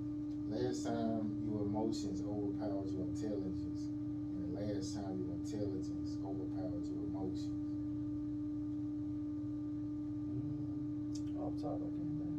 Last 0.50 0.86
time 0.86 1.36
your 1.46 1.62
emotions 1.62 2.22
overpowered 2.26 2.90
your 2.92 3.06
intelligence, 3.06 3.90
and 4.34 4.56
the 4.56 4.60
last 4.60 4.94
time 4.94 5.16
your 5.18 5.34
intelligence 5.34 6.16
overpowered 6.24 6.84
your 6.90 7.04
emotions. 7.14 7.48
Mm, 10.30 11.40
off 11.40 11.52
top, 11.60 11.76
I 11.76 11.88
can't 11.88 12.14
think. 12.18 12.34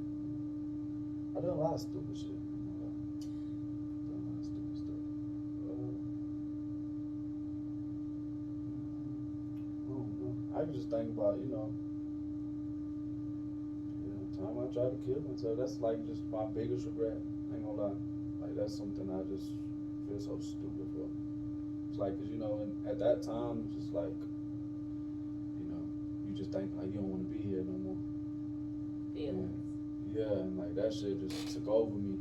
I 1.36 1.42
done 1.42 1.50
a 1.50 1.56
lot 1.56 1.74
of 1.74 1.80
stupid 1.80 2.18
shit. 2.18 2.36
Done 2.36 2.40
a 4.12 4.30
lot 4.30 4.38
of 4.38 4.44
stupid 4.44 4.76
stuff. 4.76 5.04
Uh, 5.70 5.74
I 9.86 9.90
don't 9.90 10.22
know. 10.22 10.36
I 10.56 10.60
can 10.60 10.74
just 10.74 10.90
think 10.90 11.10
about, 11.10 11.40
you 11.40 11.50
know, 11.50 11.72
yeah, 11.72 11.91
time 14.42 14.58
I 14.58 14.74
tried 14.74 14.92
to 14.92 15.00
kill 15.06 15.22
myself. 15.30 15.58
That's 15.58 15.80
like 15.80 16.06
just 16.06 16.22
my 16.32 16.46
biggest 16.54 16.86
regret. 16.86 17.18
I 17.52 17.56
ain't 17.56 17.66
gonna 17.66 17.82
lie. 17.82 18.00
Like 18.42 18.56
that's 18.56 18.76
something 18.76 19.10
I 19.10 19.22
just 19.30 19.52
feel 20.08 20.20
so 20.20 20.38
stupid 20.42 20.88
for. 20.94 21.06
It's 21.90 22.00
like, 22.00 22.18
cause 22.18 22.30
you 22.30 22.40
know, 22.40 22.60
and 22.64 22.74
at 22.88 22.98
that 23.00 23.22
time, 23.22 23.64
it's 23.68 23.76
just 23.76 23.94
like, 23.94 24.16
you 25.60 25.68
know, 25.70 25.84
you 26.28 26.34
just 26.34 26.52
think 26.52 26.72
like 26.78 26.88
you 26.88 27.00
don't 27.00 27.10
want 27.10 27.30
to 27.30 27.38
be 27.38 27.42
here 27.42 27.64
no 27.64 27.78
more. 27.78 27.98
Feelings. 29.14 29.58
Yeah, 30.14 30.44
and 30.44 30.58
like 30.58 30.76
that 30.76 30.94
shit 30.94 31.22
just 31.30 31.54
took 31.54 31.68
over 31.68 31.96
me 31.96 32.18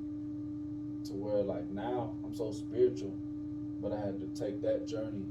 to 1.05 1.13
where 1.15 1.43
like 1.43 1.71
now 1.71 2.13
I'm 2.25 2.35
so 2.35 2.53
spiritual, 2.53 3.15
but 3.81 3.93
I 3.93 4.01
had 4.01 4.21
to 4.21 4.27
take 4.39 4.61
that 4.63 4.87
journey. 4.87 5.25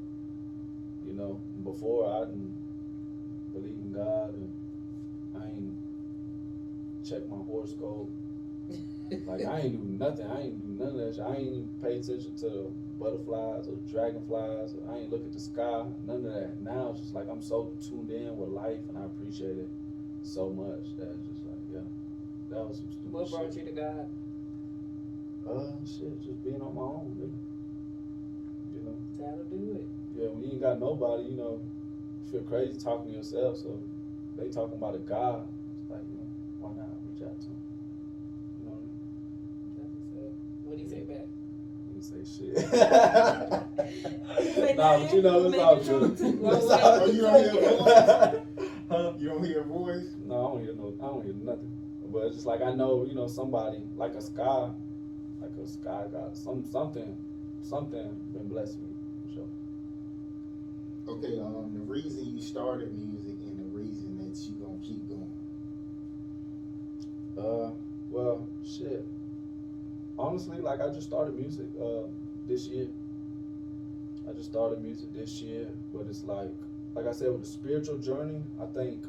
You 1.05 1.13
know, 1.13 1.39
before 1.63 2.09
I 2.09 2.25
didn't 2.25 2.53
believe 3.53 3.77
in 3.77 3.93
God 3.93 4.33
and 4.35 4.51
check 7.09 7.29
my 7.29 7.37
horoscope. 7.37 8.09
Like 9.25 9.43
I 9.45 9.59
ain't 9.61 9.71
do 9.73 10.05
nothing. 10.05 10.27
I 10.27 10.41
ain't 10.41 10.61
do 10.61 10.83
none 10.83 10.93
of 10.93 11.01
that 11.01 11.15
shit. 11.15 11.25
I 11.25 11.29
ain't 11.35 11.47
even 11.47 11.69
pay 11.81 11.97
attention 11.97 12.35
to 12.37 12.45
the 12.45 12.65
butterflies 12.99 13.67
or 13.67 13.71
the 13.75 13.89
dragonflies. 13.89 14.75
I 14.91 14.97
ain't 14.99 15.09
look 15.11 15.25
at 15.25 15.33
the 15.33 15.39
sky. 15.39 15.85
None 16.05 16.25
of 16.25 16.33
that. 16.33 16.61
Now 16.61 16.89
it's 16.91 16.99
just 17.01 17.15
like 17.15 17.27
I'm 17.29 17.41
so 17.41 17.71
tuned 17.81 18.11
in 18.11 18.37
with 18.37 18.49
life 18.49 18.77
and 18.87 18.97
I 18.97 19.05
appreciate 19.05 19.57
it 19.57 19.67
so 20.21 20.49
much 20.49 20.95
that 20.99 21.09
it's 21.17 21.25
just 21.27 21.41
like 21.45 21.57
yeah, 21.73 21.79
that 22.51 22.67
was 22.67 22.77
some 22.77 22.91
stupid 22.91 23.11
What 23.13 23.27
shit. 23.27 23.39
brought 23.39 23.55
you 23.57 23.63
to 23.65 23.71
God? 23.71 24.05
Uh, 25.49 25.71
shit, 25.85 26.21
just 26.21 26.43
being 26.43 26.61
on 26.61 26.75
my 26.75 26.81
own, 26.81 27.15
really. 27.17 27.33
You 28.75 28.81
know, 28.85 28.95
That'll 29.17 29.45
do 29.45 29.79
it. 29.81 29.87
yeah, 30.15 30.27
when 30.29 30.43
you 30.43 30.51
ain't 30.51 30.61
got 30.61 30.79
nobody, 30.79 31.23
you 31.23 31.37
know, 31.37 31.59
you 32.25 32.31
feel 32.31 32.41
crazy 32.43 32.77
talking 32.77 33.11
to 33.11 33.17
yourself. 33.17 33.57
So 33.57 33.79
they 34.37 34.49
talking 34.49 34.77
about 34.77 34.93
a 34.93 34.99
God. 34.99 35.47
It's 35.81 35.89
like, 35.89 36.01
you 36.11 36.17
know, 36.17 36.18
why 36.18 36.18
not 37.29 37.37
reach 37.37 37.41
out 37.41 37.41
to 37.41 37.47
him? 37.47 37.61
You 38.59 38.65
know 38.65 38.71
what 38.71 38.79
I 38.79 38.85
mean? 38.85 38.97
That's 39.77 39.93
what's 39.95 40.13
up. 40.17 40.33
What'd 40.63 40.79
he 40.81 40.87
say 40.89 41.01
back? 41.01 41.27
He 41.85 41.93
didn't 41.93 42.03
say 42.03 42.21
shit. 42.25 42.57
Say 44.55 44.73
nah, 44.75 44.97
but 44.99 45.13
you 45.13 45.21
know, 45.21 45.49
nothing, 45.49 45.53
it's 45.53 45.63
all 45.63 45.75
make 45.75 45.85
good. 45.85 46.17
true. 46.17 46.27
It's 46.29 46.39
Well, 46.41 47.01
Oh, 47.01 47.05
you 47.05 47.21
good. 47.21 47.21
don't 47.21 47.39
hear 47.43 47.61
a 47.69 48.43
Huh? 48.89 49.13
You 49.19 49.27
don't 49.29 49.43
hear 49.45 49.59
a 49.61 49.63
voice? 49.63 50.07
No, 50.25 50.33
I 50.35 50.51
don't 50.51 50.63
hear 50.63 50.73
no. 50.73 50.93
I 51.01 51.05
don't 51.07 51.23
hear 51.23 51.33
nothing. 51.33 51.71
But 52.11 52.19
it's 52.25 52.35
just 52.35 52.47
like 52.47 52.61
I 52.61 52.71
know, 52.73 53.05
you 53.05 53.13
know, 53.13 53.27
somebody 53.27 53.83
like 53.95 54.15
a 54.15 54.21
sky, 54.21 54.69
like 55.41 55.51
a 55.63 55.67
sky 55.67 56.05
god, 56.11 56.35
some 56.35 56.63
something, 56.65 57.15
something 57.61 58.19
been 58.33 58.47
blessing 58.47 58.81
me 58.81 58.89
for 59.27 59.33
sure. 59.35 59.47
Okay, 61.07 61.39
um, 61.39 61.71
the 61.73 61.81
reason 61.81 62.25
you 62.25 62.41
started 62.41 62.91
music 62.97 63.18
Uh, 67.39 67.71
well, 68.11 68.45
shit. 68.65 69.05
Honestly, 70.17 70.59
like 70.59 70.81
I 70.81 70.89
just 70.89 71.07
started 71.07 71.35
music 71.35 71.67
uh 71.81 72.03
this 72.47 72.67
year. 72.67 72.87
I 74.29 74.33
just 74.33 74.49
started 74.49 74.81
music 74.81 75.13
this 75.13 75.41
year, 75.41 75.67
but 75.93 76.05
it's 76.07 76.23
like, 76.23 76.51
like 76.95 77.07
I 77.07 77.11
said, 77.11 77.31
with 77.31 77.41
the 77.41 77.47
spiritual 77.47 77.97
journey, 77.97 78.41
I 78.61 78.65
think, 78.65 79.03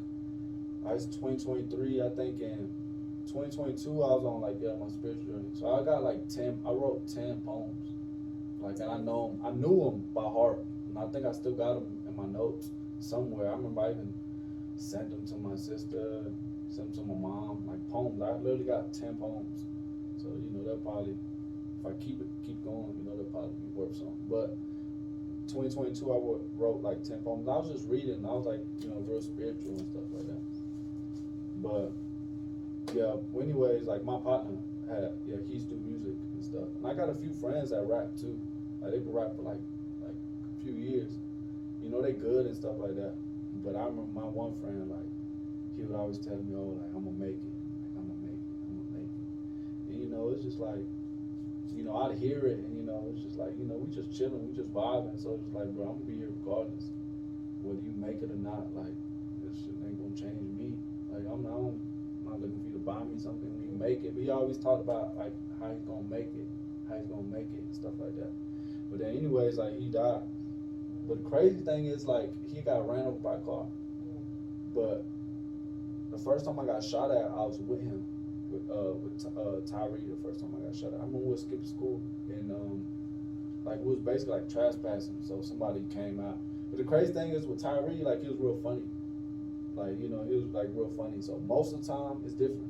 I 0.85 0.93
was 0.93 1.05
2023. 1.07 2.01
I 2.01 2.09
think 2.09 2.41
in 2.41 2.69
2022 3.27 4.03
I 4.03 4.15
was 4.15 4.25
on 4.25 4.41
like 4.41 4.57
yeah 4.61 4.75
my 4.79 4.89
spiritual 4.89 5.25
journey. 5.25 5.49
So 5.53 5.67
I 5.79 5.83
got 5.83 6.03
like 6.03 6.27
10. 6.27 6.59
I 6.65 6.71
wrote 6.71 7.07
10 7.07 7.41
poems, 7.45 7.91
like 8.61 8.79
and 8.79 8.91
I 8.91 8.97
know 8.97 9.29
'em- 9.31 9.41
I 9.45 9.51
knew 9.51 9.85
them 9.85 10.05
by 10.13 10.23
heart, 10.23 10.65
and 10.89 10.97
I 10.97 11.07
think 11.07 11.25
I 11.25 11.31
still 11.33 11.53
got 11.53 11.75
them 11.75 11.99
in 12.07 12.15
my 12.15 12.27
notes 12.27 12.71
somewhere. 12.99 13.49
I 13.49 13.55
remember 13.55 13.81
I 13.81 13.91
even 13.91 14.13
sent 14.75 15.11
them 15.11 15.25
to 15.27 15.37
my 15.37 15.55
sister, 15.55 16.25
sent 16.71 16.95
them 16.95 17.03
to 17.03 17.13
my 17.13 17.19
mom, 17.19 17.67
like 17.67 17.83
poems. 17.89 18.21
I 18.21 18.31
literally 18.39 18.63
got 18.63 18.93
10 18.93 19.15
poems. 19.15 19.67
So, 20.17 20.29
you 20.29 20.49
know, 20.55 20.63
they'll 20.63 20.77
probably, 20.77 21.11
if 21.11 21.85
I 21.85 21.91
keep 22.03 22.21
it, 22.21 22.27
keep 22.45 22.63
going, 22.63 22.95
you 22.97 23.03
know, 23.03 23.15
they'll 23.17 23.31
probably 23.31 23.51
be 23.59 23.69
worth 23.75 23.95
something. 23.95 24.23
But 24.29 24.55
2022, 25.51 25.99
I 26.11 26.15
wrote, 26.15 26.49
wrote 26.55 26.81
like 26.81 27.03
10 27.03 27.19
poems. 27.27 27.47
I 27.47 27.59
was 27.59 27.69
just 27.69 27.87
reading, 27.89 28.23
I 28.23 28.31
was 28.31 28.45
like, 28.47 28.63
you 28.79 28.87
know, 28.87 29.03
real 29.05 29.21
spiritual 29.21 29.75
and 29.75 29.87
stuff 29.91 30.07
like 30.15 30.27
that. 30.31 30.41
But, 31.59 31.91
yeah, 32.95 33.19
well, 33.31 33.43
anyways, 33.43 33.85
like 33.85 34.03
my 34.03 34.17
partner 34.19 34.55
had, 34.87 35.11
yeah, 35.27 35.37
he's 35.47 35.63
do 35.63 35.75
music 35.75 36.15
and 36.15 36.43
stuff. 36.43 36.71
And 36.79 36.87
I 36.87 36.93
got 36.93 37.09
a 37.09 37.15
few 37.15 37.33
friends 37.33 37.71
that 37.71 37.83
rap 37.83 38.15
too. 38.15 38.39
Like, 38.81 38.91
they 38.95 38.99
could 38.99 39.13
rap 39.13 39.35
for 39.35 39.43
like, 39.43 39.61
like 40.01 40.15
a 40.15 40.63
few 40.63 40.73
years. 40.73 41.11
You 41.83 41.89
know, 41.89 42.01
they 42.01 42.13
good 42.13 42.45
and 42.45 42.55
stuff 42.55 42.79
like 42.79 42.95
that. 42.95 43.13
But 43.63 43.75
I 43.75 43.83
remember 43.91 44.07
my 44.13 44.29
one 44.29 44.55
friend, 44.61 44.87
like, 44.89 45.09
he 45.81 45.87
would 45.89 45.97
always 45.97 46.21
tell 46.21 46.37
me, 46.37 46.53
oh, 46.53 46.77
like, 46.77 46.93
I'm 46.93 47.09
gonna 47.09 47.17
make 47.17 47.41
it. 47.41 47.55
Like, 47.81 47.93
I'm 47.97 48.05
gonna 48.05 48.21
make 48.21 48.37
it. 48.37 48.57
I'm 48.69 48.77
gonna 48.77 48.93
make 49.01 49.09
it. 49.09 49.25
And, 49.89 49.95
you 49.97 50.09
know, 50.13 50.29
it's 50.29 50.45
just 50.45 50.61
like, 50.61 50.85
you 51.73 51.81
know, 51.81 51.97
I'd 52.05 52.21
hear 52.21 52.45
it, 52.45 52.61
and, 52.61 52.77
you 52.77 52.85
know, 52.85 53.01
it's 53.09 53.25
just 53.25 53.41
like, 53.41 53.57
you 53.57 53.65
know, 53.65 53.81
we 53.81 53.89
just 53.89 54.13
chilling, 54.13 54.45
we 54.45 54.53
just 54.53 54.69
vibing. 54.69 55.17
So 55.17 55.33
it's 55.33 55.41
just 55.41 55.57
like, 55.57 55.73
bro, 55.73 55.89
I'm 55.89 55.97
gonna 55.97 56.05
be 56.05 56.21
here 56.21 56.29
regardless. 56.45 56.93
Whether 57.65 57.81
you 57.81 57.97
make 57.97 58.21
it 58.21 58.29
or 58.29 58.37
not, 58.37 58.69
like, 58.77 58.93
this 59.41 59.57
shit 59.65 59.73
ain't 59.81 59.97
gonna 59.97 60.13
change 60.13 60.45
me. 60.53 60.77
Like, 61.09 61.25
I'm 61.25 61.41
not, 61.41 61.57
I'm 61.57 61.81
not 62.29 62.37
looking 62.37 62.61
for 62.61 62.67
you 62.69 62.77
to 62.77 62.85
buy 62.85 63.01
me 63.01 63.17
something 63.17 63.49
when 63.57 63.65
you 63.65 63.73
make 63.73 64.05
it. 64.05 64.13
But 64.13 64.21
he 64.21 64.29
always 64.29 64.61
talked 64.61 64.85
about, 64.85 65.17
like, 65.17 65.33
how 65.57 65.73
he's 65.73 65.81
gonna 65.89 66.05
make 66.05 66.29
it, 66.37 66.45
how 66.85 67.01
he's 67.01 67.09
gonna 67.09 67.25
make 67.25 67.49
it, 67.57 67.65
and 67.65 67.73
stuff 67.73 67.97
like 67.97 68.13
that. 68.21 68.29
But 68.93 69.01
then, 69.01 69.17
anyways, 69.17 69.57
like, 69.57 69.81
he 69.81 69.89
died. 69.89 70.29
But 71.07 71.23
the 71.23 71.29
crazy 71.29 71.61
thing 71.65 71.85
is, 71.85 72.05
like, 72.05 72.29
he 72.53 72.61
got 72.61 72.85
ran 72.85 73.09
over 73.09 73.17
by 73.17 73.35
a 73.35 73.39
car. 73.39 73.65
Mm. 73.65 74.21
But 74.75 75.05
the 76.11 76.17
first 76.17 76.45
time 76.45 76.59
I 76.59 76.65
got 76.65 76.83
shot 76.83 77.11
at, 77.11 77.31
I 77.31 77.45
was 77.45 77.59
with 77.59 77.81
him, 77.81 78.03
with 78.51 78.69
uh 78.69 78.93
with 78.99 79.25
uh 79.37 79.61
Tyree. 79.65 80.01
The 80.09 80.21
first 80.21 80.41
time 80.41 80.53
I 80.59 80.65
got 80.67 80.75
shot 80.75 80.93
at, 80.93 80.99
I 80.99 81.05
remember 81.05 81.29
we 81.29 81.37
skipping 81.37 81.65
school, 81.65 82.01
and 82.29 82.51
um, 82.51 82.85
like 83.65 83.79
it 83.79 83.85
was 83.85 83.99
basically 83.99 84.35
like 84.35 84.49
trespassing. 84.49 85.17
So 85.21 85.41
somebody 85.41 85.83
came 85.93 86.19
out. 86.19 86.37
But 86.69 86.77
the 86.77 86.83
crazy 86.83 87.13
thing 87.13 87.29
is 87.31 87.45
with 87.47 87.61
Tyree, 87.61 88.01
like 88.03 88.21
he 88.21 88.27
was 88.27 88.37
real 88.39 88.59
funny. 88.61 88.83
Like 89.75 89.99
you 89.99 90.09
know, 90.09 90.23
he 90.27 90.35
was 90.35 90.45
like 90.51 90.67
real 90.73 90.89
funny. 90.89 91.21
So 91.21 91.39
most 91.47 91.73
of 91.73 91.81
the 91.81 91.87
time, 91.87 92.21
it's 92.25 92.33
different. 92.33 92.67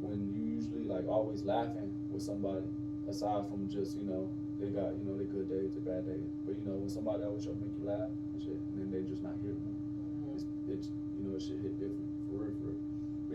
When 0.00 0.32
you 0.34 0.56
usually 0.56 0.84
like 0.84 1.06
always 1.08 1.44
laughing 1.44 1.92
with 2.10 2.22
somebody, 2.22 2.66
aside 3.08 3.46
from 3.48 3.68
just 3.68 3.96
you 3.96 4.06
know 4.06 4.28
they 4.58 4.68
got 4.68 4.96
you 4.98 5.04
know 5.04 5.16
their 5.16 5.26
good 5.26 5.48
days, 5.48 5.74
their 5.74 5.86
bad 5.94 6.06
days. 6.06 6.30
But 6.46 6.56
you 6.58 6.64
know 6.64 6.76
when 6.78 6.88
somebody 6.88 7.22
always 7.22 7.44
try 7.44 7.52
to 7.54 7.60
make 7.60 7.74
you 7.78 7.86
laugh 7.86 8.08
and 8.34 8.42
shit, 8.42 8.58
and 8.74 8.80
then 8.80 8.90
they 8.90 9.06
just 9.08 9.22
not 9.22 9.36
here 9.42 9.52
Mhm. 9.52 10.34
it's, 10.34 10.44
it's 10.68 10.88
you 11.18 11.28
know 11.28 11.36
it 11.36 11.42
shit 11.42 11.60
hit 11.60 11.78
different 11.78 11.99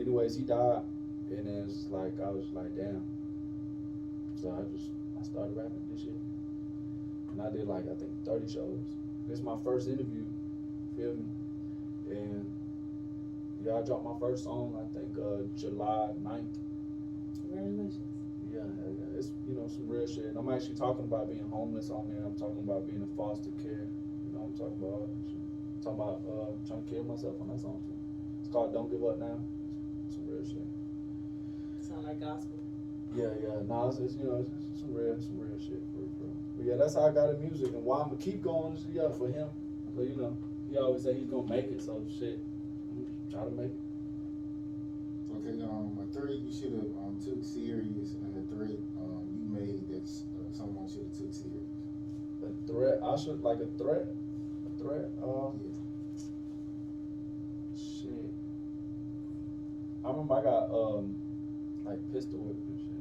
anyways, 0.05 0.35
he 0.35 0.43
died, 0.43 0.83
and 1.31 1.47
then 1.47 1.65
it's 1.67 1.87
like 1.89 2.13
I 2.21 2.29
was 2.29 2.45
like 2.53 2.75
damn. 2.75 3.03
So 4.35 4.51
I 4.51 4.61
just 4.71 4.91
I 5.19 5.23
started 5.23 5.55
rapping 5.55 5.81
this 5.91 6.01
shit, 6.01 6.19
and 7.31 7.41
I 7.41 7.49
did 7.49 7.67
like 7.67 7.85
I 7.89 7.95
think 7.95 8.11
thirty 8.23 8.47
shows. 8.51 8.79
This 9.27 9.39
is 9.39 9.43
my 9.43 9.57
first 9.63 9.87
interview, 9.87 10.23
feel 10.95 11.15
me? 11.15 11.25
And 12.11 12.45
yeah, 13.63 13.77
I 13.77 13.81
dropped 13.81 14.05
my 14.05 14.13
first 14.19 14.43
song 14.43 14.77
I 14.77 14.85
think 14.93 15.17
uh, 15.17 15.41
July 15.57 16.11
9th. 16.21 16.53
Congratulations. 17.41 17.99
Yeah, 18.53 18.61
yeah, 18.61 19.17
it's 19.17 19.31
you 19.47 19.55
know 19.55 19.67
some 19.67 19.87
real 19.87 20.05
shit. 20.05 20.25
And 20.25 20.37
I'm 20.37 20.53
actually 20.53 20.75
talking 20.75 21.05
about 21.05 21.27
being 21.27 21.49
homeless 21.49 21.89
on 21.89 22.07
there. 22.13 22.23
I'm 22.23 22.37
talking 22.37 22.61
about 22.61 22.85
being 22.85 23.01
in 23.01 23.09
foster 23.17 23.49
care. 23.63 23.89
You 24.21 24.31
know, 24.33 24.45
I'm 24.45 24.53
talking 24.53 24.77
about 24.77 24.93
all 24.93 25.09
that 25.09 25.29
shit. 25.29 25.41
I'm 25.41 25.81
talking 25.81 25.99
about 25.99 26.21
uh, 26.29 26.67
trying 26.67 26.83
to 26.85 26.89
kill 26.89 27.03
myself 27.03 27.41
on 27.41 27.49
that 27.49 27.59
song 27.59 27.81
too. 27.87 27.97
It's 28.39 28.53
called 28.53 28.71
"Don't 28.71 28.91
Give 28.91 29.03
Up 29.03 29.17
Now." 29.17 29.39
It's 30.45 30.53
shit. 30.53 31.89
Sound 31.89 32.05
like 32.05 32.19
gospel. 32.19 32.60
Yeah, 33.15 33.34
yeah. 33.41 33.65
No, 33.65 33.89
it's, 33.89 33.97
it's 33.97 34.15
you 34.15 34.25
know 34.25 34.45
it's 34.45 34.79
some 34.79 34.93
real, 34.93 35.17
some 35.19 35.39
real 35.39 35.58
shit 35.58 35.81
for 35.89 36.05
real. 36.05 36.34
But 36.58 36.65
yeah, 36.65 36.75
that's 36.77 36.93
how 36.93 37.08
I 37.10 37.12
got 37.12 37.29
in 37.29 37.41
music, 37.41 37.73
and 37.73 37.84
why 37.84 38.01
I'm 38.01 38.10
gonna 38.10 38.21
keep 38.21 38.43
going 38.43 38.75
is 38.75 38.86
yeah 38.93 39.10
for 39.10 39.27
him. 39.27 39.47
But 39.95 40.05
you 40.05 40.15
know, 40.17 40.38
he 40.69 40.77
always 40.77 41.03
say 41.03 41.13
he's 41.13 41.27
gonna 41.27 41.49
make 41.49 41.65
it, 41.71 41.81
so 41.81 42.03
shit, 42.19 42.39
try 43.31 43.43
to 43.43 43.51
make 43.51 43.73
it. 43.73 43.81
Okay, 45.34 45.62
um, 45.63 45.97
a 45.97 46.05
threat 46.13 46.38
you 46.39 46.53
should 46.53 46.73
have 46.73 46.93
um, 47.01 47.17
took 47.23 47.43
serious, 47.43 48.13
and 48.21 48.38
a 48.38 48.45
threat 48.53 48.77
um, 49.01 49.25
you 49.34 49.45
made 49.49 49.88
that 49.89 50.05
uh, 50.05 50.45
someone 50.53 50.88
should 50.88 51.10
have 51.10 51.17
took 51.17 51.34
serious. 51.34 51.73
A 52.45 52.67
threat, 52.67 52.99
I 53.03 53.15
should 53.17 53.41
like 53.41 53.60
a 53.60 53.69
threat, 53.81 54.13
a 54.65 54.71
threat. 54.77 55.10
Um, 55.23 55.60
shit. 55.63 55.85
I 60.05 60.09
remember 60.09 60.35
I 60.35 60.41
got 60.43 60.69
um 60.69 61.15
like 61.85 61.99
pistol 62.13 62.39
whipped 62.39 62.67
and 62.67 62.79
shit. 62.79 62.95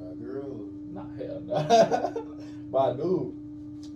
Uh, 0.00 0.14
girl, 0.14 0.68
Not 0.92 1.10
hell 1.18 1.42
no. 1.46 2.26
By 2.72 2.90
a 2.90 2.94
dude. 2.94 3.34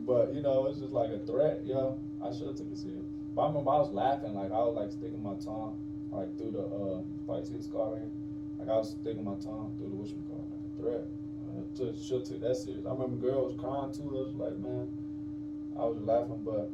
But 0.06 0.34
you 0.34 0.42
know, 0.42 0.66
it's 0.66 0.78
just 0.78 0.92
like 0.92 1.10
a 1.10 1.18
threat, 1.20 1.62
yo. 1.64 1.98
I 2.22 2.32
should 2.32 2.48
have 2.48 2.56
took 2.56 2.70
it 2.70 2.78
serious. 2.78 3.04
But 3.34 3.42
I 3.42 3.48
remember 3.48 3.70
I 3.70 3.78
was 3.78 3.92
laughing, 3.92 4.34
like 4.34 4.52
I 4.52 4.58
was 4.58 4.76
like 4.76 4.92
sticking 4.92 5.22
my 5.22 5.34
tongue 5.34 5.78
like 6.12 6.36
through 6.36 6.52
the 6.52 6.64
uh 6.64 7.00
probably 7.24 7.46
see 7.46 7.56
the 7.56 7.62
scar 7.62 7.92
right 7.92 8.02
here. 8.02 8.10
Like 8.58 8.68
I 8.68 8.76
was 8.76 8.90
sticking 9.00 9.24
my 9.24 9.36
tongue 9.36 9.72
through 9.78 9.88
the 9.88 9.96
wishing 9.96 10.22
card, 10.28 10.44
like 10.50 10.60
a 10.68 10.82
threat. 10.82 11.06
Uh, 11.48 11.92
to, 11.92 11.98
should 11.98 12.24
take 12.24 12.42
that 12.42 12.56
serious. 12.56 12.84
I 12.86 12.92
remember 12.92 13.16
girls 13.16 13.58
crying 13.58 13.92
too. 13.92 14.10
I 14.10 14.20
was 14.20 14.34
like, 14.34 14.58
man, 14.58 14.86
I 15.78 15.84
was 15.84 15.98
laughing, 16.02 16.42
but 16.44 16.70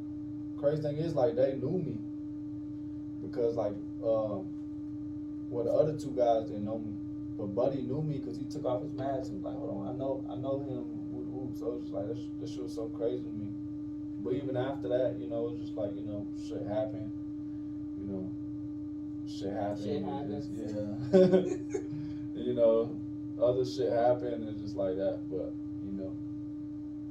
crazy 0.58 0.82
thing 0.82 0.96
is 0.96 1.14
like 1.14 1.36
they 1.36 1.54
knew 1.54 1.78
me 1.78 1.98
because 3.22 3.56
like 3.56 3.72
um, 4.04 4.46
well 5.50 5.64
the 5.64 5.72
other 5.72 5.92
two 5.96 6.11
guys 6.11 6.46
didn't 6.46 6.64
know 6.64 6.78
me, 6.78 6.92
but 7.38 7.46
Buddy 7.54 7.82
knew 7.82 8.02
me 8.02 8.18
because 8.18 8.37
he 8.38 8.44
took 8.44 8.64
off 8.64 8.82
his 8.82 8.92
mask 8.92 9.30
and 9.30 9.42
was 9.42 9.52
like, 9.52 9.56
hold 9.56 9.70
on, 9.87 9.94
I 9.94 9.98
know 9.98 10.24
I 10.30 10.37
know 10.37 10.59
him. 10.61 10.85
woo, 11.12 11.26
woo. 11.30 11.52
So 11.59 11.74
it's 11.74 11.82
just 11.85 11.94
like 11.94 12.09
this, 12.09 12.18
this 12.40 12.50
shit 12.52 12.62
was 12.62 12.74
so 12.74 12.88
crazy 12.88 13.22
to 13.22 13.32
me. 13.32 13.48
But 14.20 14.32
even 14.35 14.56
after 14.56 14.88
that, 14.88 15.16
you 15.20 15.28
know, 15.28 15.46
it 15.46 15.52
was 15.52 15.61
just 15.61 15.76
like 15.76 15.94
you 15.96 16.02
know, 16.02 16.26
shit 16.48 16.66
happened. 16.66 17.11
You 17.98 18.06
know, 18.12 18.30
shit 19.28 19.52
happened. 19.52 19.85
Shit 19.85 20.02
happens. 20.04 20.48
Yeah. 22.35 22.40
you 22.42 22.54
know, 22.54 22.96
other 23.40 23.64
shit 23.64 23.92
happened 23.92 24.48
and 24.48 24.59
just 24.59 24.76
like 24.76 24.96
that. 24.96 25.20
But 25.30 25.52
you 25.85 25.92
know, 25.92 26.12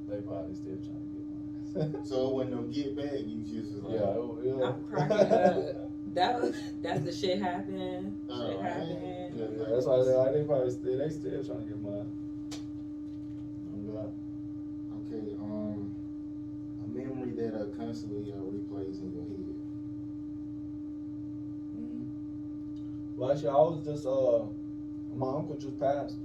they 0.10 0.20
probably 0.22 0.56
still 0.56 0.78
trying 0.78 1.04
to 1.06 1.84
get 1.86 1.94
mine. 1.94 2.06
so 2.06 2.30
when 2.34 2.50
them 2.52 2.72
get 2.72 2.96
back, 2.96 3.14
you 3.26 3.42
just 3.44 3.74
was 3.74 3.84
like, 3.84 4.00
yeah, 4.00 4.18
it- 4.18 4.58
yeah. 4.60 4.68
I'm 4.68 4.84
cracking 4.84 5.32
up. 5.34 5.82
that 6.16 6.42
was 6.42 6.56
that's 6.82 7.04
the 7.04 7.12
shit 7.14 7.42
happened. 7.42 8.18
Oh, 8.30 8.50
shit 8.50 8.62
happened. 8.62 8.98
Yeah, 9.36 9.46
yeah, 9.58 9.66
that's 9.70 9.86
why 9.86 9.98
they, 9.98 10.14
like, 10.14 10.34
they 10.34 10.44
probably 10.44 10.72
still 10.72 10.98
they 10.98 11.10
still 11.10 11.44
trying 11.44 11.60
to 11.60 11.66
get 11.66 11.82
mine. 11.82 12.12
Okay, 15.08 15.36
um, 15.40 15.94
a 16.84 16.88
memory 16.88 17.32
that 17.32 17.54
uh, 17.54 17.66
constantly 17.78 18.32
uh, 18.32 18.38
replays 18.38 19.02
in 19.02 19.12
your 19.14 19.24
head. 19.24 19.56
Mm-hmm. 21.78 22.04
Well, 23.18 23.32
actually, 23.32 23.50
I 23.50 23.54
was 23.54 23.86
just 23.86 24.06
uh, 24.08 24.46
my 25.16 25.28
uncle 25.28 25.58
just 25.58 25.80
passed. 25.80 26.16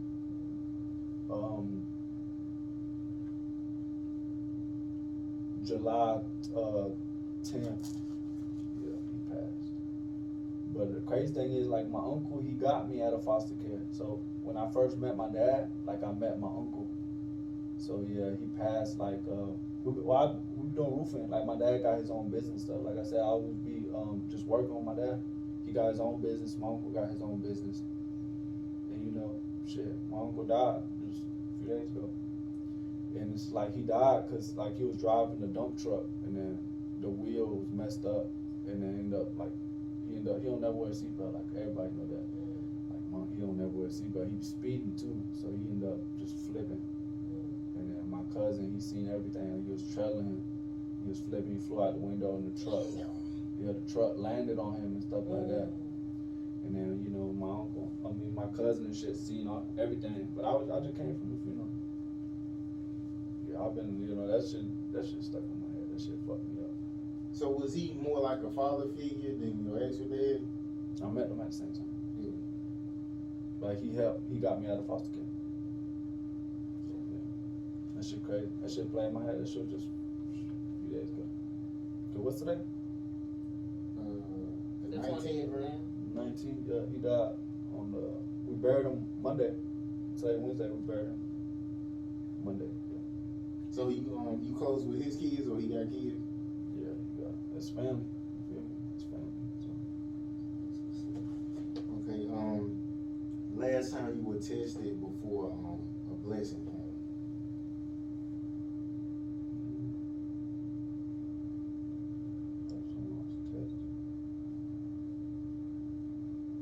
Um, 1.31 1.83
July 5.65 6.21
uh, 6.57 6.89
10th. 7.45 8.01
But 10.81 10.95
the 10.95 11.01
crazy 11.03 11.35
thing 11.35 11.53
is, 11.53 11.69
like, 11.69 11.91
my 11.91 11.99
uncle, 11.99 12.41
he 12.43 12.53
got 12.53 12.89
me 12.89 13.03
out 13.03 13.13
of 13.13 13.23
foster 13.23 13.53
care. 13.57 13.83
So 13.91 14.19
when 14.43 14.57
I 14.57 14.67
first 14.73 14.97
met 14.97 15.15
my 15.15 15.29
dad, 15.29 15.71
like, 15.85 16.03
I 16.03 16.11
met 16.13 16.41
my 16.41 16.49
uncle. 16.49 16.89
So 17.77 18.03
yeah, 18.09 18.31
he 18.41 18.47
passed. 18.57 18.99
Like, 18.99 19.21
uh, 19.31 19.53
we, 19.85 19.93
well, 20.01 20.17
I, 20.17 20.59
we 20.59 20.71
doing 20.71 20.97
roofing. 20.97 21.29
Like, 21.29 21.45
my 21.45 21.59
dad 21.59 21.83
got 21.83 21.99
his 21.99 22.11
own 22.11 22.31
business 22.31 22.63
stuff. 22.63 22.79
Like 22.81 22.97
I 22.97 23.03
said, 23.03 23.19
I 23.19 23.29
always 23.29 23.57
be 23.57 23.85
um 23.95 24.23
just 24.31 24.47
working 24.47 24.75
with 24.75 24.85
my 24.85 24.95
dad. 24.95 25.21
He 25.67 25.73
got 25.73 25.91
his 25.91 26.01
own 26.01 26.23
business. 26.23 26.57
My 26.59 26.69
uncle 26.69 26.89
got 26.89 27.11
his 27.11 27.21
own 27.21 27.41
business. 27.41 27.83
And 28.95 29.05
you 29.05 29.13
know, 29.13 29.37
shit, 29.69 29.93
my 30.11 30.17
uncle 30.17 30.45
died 30.45 30.81
just 31.05 31.25
a 31.25 31.59
few 31.59 31.77
days 31.77 31.91
ago. 31.91 32.09
And 33.17 33.35
it's 33.35 33.53
like 33.53 33.75
he 33.75 33.83
died 33.83 34.31
because 34.31 34.57
like 34.57 34.79
he 34.79 34.85
was 34.85 34.97
driving 34.97 35.43
a 35.45 35.47
dump 35.47 35.77
truck 35.77 36.05
and 36.25 36.35
then 36.35 36.59
the 37.03 37.09
wheel 37.09 37.49
was 37.49 37.69
messed 37.71 38.07
up 38.07 38.29
and 38.67 38.83
then 38.83 38.97
ended 38.97 39.21
up 39.21 39.37
like 39.39 39.53
he 40.23 40.31
up 40.31 40.43
he 40.43 40.49
don't 40.49 40.61
never 40.61 40.77
wear 40.77 40.91
a 40.91 40.95
seatbelt 40.95 41.33
like 41.33 41.49
everybody 41.57 41.89
know 41.97 42.09
that. 42.13 42.27
Like 42.93 43.05
my, 43.13 43.25
he 43.35 43.41
don't 43.41 43.57
never 43.57 43.73
wear 43.73 43.89
a 43.89 43.91
seatbelt. 43.91 44.29
He 44.29 44.37
was 44.37 44.49
speeding 44.53 44.93
too, 45.01 45.17
so 45.33 45.49
he 45.49 45.65
ended 45.73 45.89
up 45.89 46.01
just 46.21 46.37
flipping. 46.47 46.81
And 47.81 47.89
then 47.89 48.05
my 48.11 48.21
cousin, 48.37 48.69
he 48.69 48.81
seen 48.81 49.09
everything. 49.09 49.65
He 49.65 49.73
was 49.73 49.85
trailing 49.95 50.37
him. 50.37 50.43
He 51.05 51.09
was 51.09 51.21
flipping. 51.25 51.57
He 51.57 51.61
flew 51.65 51.81
out 51.81 51.97
the 51.97 52.05
window 52.05 52.37
in 52.37 52.45
the 52.45 52.55
truck. 52.61 52.85
Yeah, 52.93 53.73
the 53.73 53.81
truck 53.89 54.21
landed 54.21 54.59
on 54.59 54.77
him 54.77 55.01
and 55.01 55.03
stuff 55.03 55.25
like 55.29 55.49
that. 55.49 55.73
And 56.69 56.77
then 56.77 57.01
you 57.01 57.11
know 57.17 57.33
my 57.33 57.65
uncle, 57.65 57.89
I 58.05 58.13
mean 58.13 58.37
my 58.37 58.47
cousin 58.53 58.93
and 58.93 58.97
shit, 58.97 59.17
seen 59.17 59.49
all, 59.49 59.65
everything. 59.81 60.29
But 60.37 60.45
I 60.45 60.53
was 60.53 60.69
I 60.69 60.85
just 60.85 60.97
came 61.01 61.17
from 61.17 61.33
the 61.33 61.41
funeral. 61.41 61.73
Yeah, 63.49 63.65
I've 63.65 63.75
been 63.75 63.97
you 63.97 64.13
know 64.13 64.29
that 64.29 64.45
shit 64.45 64.69
that 64.93 65.09
shit 65.09 65.25
stuck 65.25 65.41
in 65.41 65.57
my 65.57 65.73
head. 65.73 65.89
That 65.89 66.05
shit 66.05 66.21
fucked 66.29 66.45
me 66.53 66.60
up. 66.60 66.60
So 67.41 67.49
was 67.49 67.73
he 67.73 67.97
more 67.99 68.21
like 68.21 68.43
a 68.43 68.51
father 68.51 68.85
figure 68.95 69.33
than 69.33 69.65
your 69.65 69.83
actual 69.83 70.09
dad? 70.09 70.47
I 71.03 71.09
met 71.09 71.31
them 71.31 71.41
at 71.41 71.51
the 71.51 71.57
same 71.57 71.73
time. 71.73 71.89
Yeah. 72.21 72.33
Like 73.67 73.81
he 73.81 73.95
helped, 73.97 74.31
he 74.31 74.39
got 74.39 74.61
me 74.61 74.69
out 74.69 74.79
of 74.79 74.87
foster 74.87 75.09
care. 75.09 75.25
So, 76.85 76.93
yeah. 77.11 77.97
That 77.97 78.05
shit 78.05 78.23
crazy. 78.27 78.51
That 78.61 78.71
shit 78.71 78.93
played 78.93 79.07
in 79.07 79.15
my 79.15 79.25
head. 79.25 79.41
That 79.41 79.49
shit 79.49 79.71
just 79.71 79.87
a 79.87 80.87
few 80.87 80.99
days 80.99 81.09
ago. 81.09 81.23
So 82.13 82.21
what's 82.21 82.41
today? 82.41 82.59
Uh, 83.99 84.21
the 84.91 84.99
The 84.99 85.09
19th, 85.09 85.51
right? 85.55 85.81
man. 86.15 86.35
19. 86.37 86.65
Yeah, 86.69 86.81
he 86.93 86.99
died 86.99 87.37
on 87.75 87.91
the. 87.91 88.05
We 88.47 88.57
buried 88.57 88.85
him 88.85 89.07
Monday. 89.23 89.55
Today 90.15 90.37
Wednesday 90.37 90.69
we 90.69 90.83
buried 90.83 91.07
him. 91.07 91.21
Monday. 92.45 92.69
Yeah, 92.93 92.99
So 93.71 93.89
you 93.89 94.15
um 94.19 94.43
you 94.45 94.53
close 94.53 94.85
with 94.85 95.03
his 95.03 95.17
kids 95.17 95.49
or 95.49 95.59
he 95.59 95.69
got 95.69 95.91
kids? 95.91 96.21
Yeah. 97.69 97.75
He 97.77 97.85
got 97.85 97.97
his 97.97 98.01
family. 98.01 98.05
You 98.35 98.43
feel 98.49 98.63
me? 98.63 98.77
His 98.95 99.05
family. 99.05 99.33
So. 99.61 101.11
Okay, 102.01 102.29
um, 102.33 102.77
last 103.55 103.93
time 103.93 104.17
you 104.17 104.25
were 104.25 104.37
tested 104.37 105.01
before 105.01 105.53
um 105.53 105.81
a 106.11 106.15
blessing 106.27 106.65
came. 106.65 106.81
I 112.97 113.03
was 113.09 113.27
tested. 113.53 113.79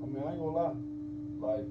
I 0.03 0.07
mean, 0.07 0.23
I 0.27 0.31
ain't 0.31 0.41
gonna 0.41 0.51
lie. 0.51 0.75
Like, 1.41 1.67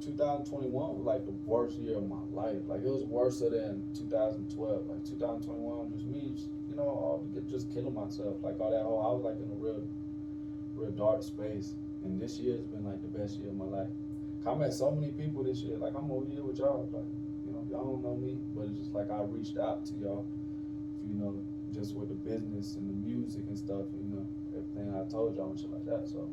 2021 0.00 0.72
was 0.72 1.04
like 1.04 1.26
the 1.26 1.32
worst 1.44 1.78
year 1.78 1.98
of 1.98 2.08
my 2.08 2.22
life. 2.32 2.62
Like, 2.66 2.80
it 2.80 2.88
was 2.88 3.04
worse 3.04 3.40
than 3.40 3.84
2012. 3.94 4.86
Like, 4.86 5.04
2021 5.04 5.92
was 5.92 6.04
me, 6.04 6.19
just, 6.19 6.19
you 6.19 6.19
know, 6.80 6.88
uh, 6.88 6.92
all 6.92 7.24
get- 7.34 7.46
just 7.46 7.70
killing 7.70 7.94
myself. 7.94 8.42
Like, 8.42 8.60
all 8.60 8.70
that 8.70 8.82
whole, 8.82 9.00
I 9.00 9.12
was 9.12 9.22
like 9.24 9.36
in 9.36 9.50
a 9.50 9.54
real, 9.54 9.82
real 10.74 10.90
dark 10.92 11.22
space. 11.22 11.74
And 12.04 12.20
this 12.20 12.38
year 12.40 12.56
has 12.56 12.66
been 12.66 12.84
like 12.84 13.00
the 13.02 13.18
best 13.18 13.38
year 13.38 13.50
of 13.50 13.56
my 13.56 13.66
life. 13.66 13.88
I 14.46 14.54
met 14.54 14.72
so 14.72 14.90
many 14.90 15.12
people 15.12 15.44
this 15.44 15.60
year. 15.62 15.76
Like, 15.76 15.94
I'm 15.94 16.10
over 16.10 16.24
here 16.26 16.42
with 16.42 16.58
y'all. 16.58 16.88
Like, 16.92 17.04
you 17.46 17.52
know, 17.52 17.64
y'all 17.70 17.84
don't 17.84 18.02
know 18.02 18.16
me, 18.16 18.38
but 18.54 18.62
it's 18.62 18.78
just 18.78 18.92
like 18.92 19.10
I 19.10 19.22
reached 19.22 19.58
out 19.58 19.84
to 19.86 19.94
y'all, 19.96 20.26
you 21.06 21.14
know, 21.14 21.42
just 21.72 21.94
with 21.94 22.08
the 22.08 22.14
business 22.14 22.76
and 22.76 22.88
the 22.88 22.94
music 22.94 23.44
and 23.48 23.56
stuff, 23.56 23.86
you 24.00 24.08
know, 24.16 24.26
everything 24.56 24.94
I 24.94 25.08
told 25.08 25.36
y'all 25.36 25.50
and 25.50 25.60
shit 25.60 25.70
like 25.70 25.84
that. 25.86 26.08
So, 26.08 26.28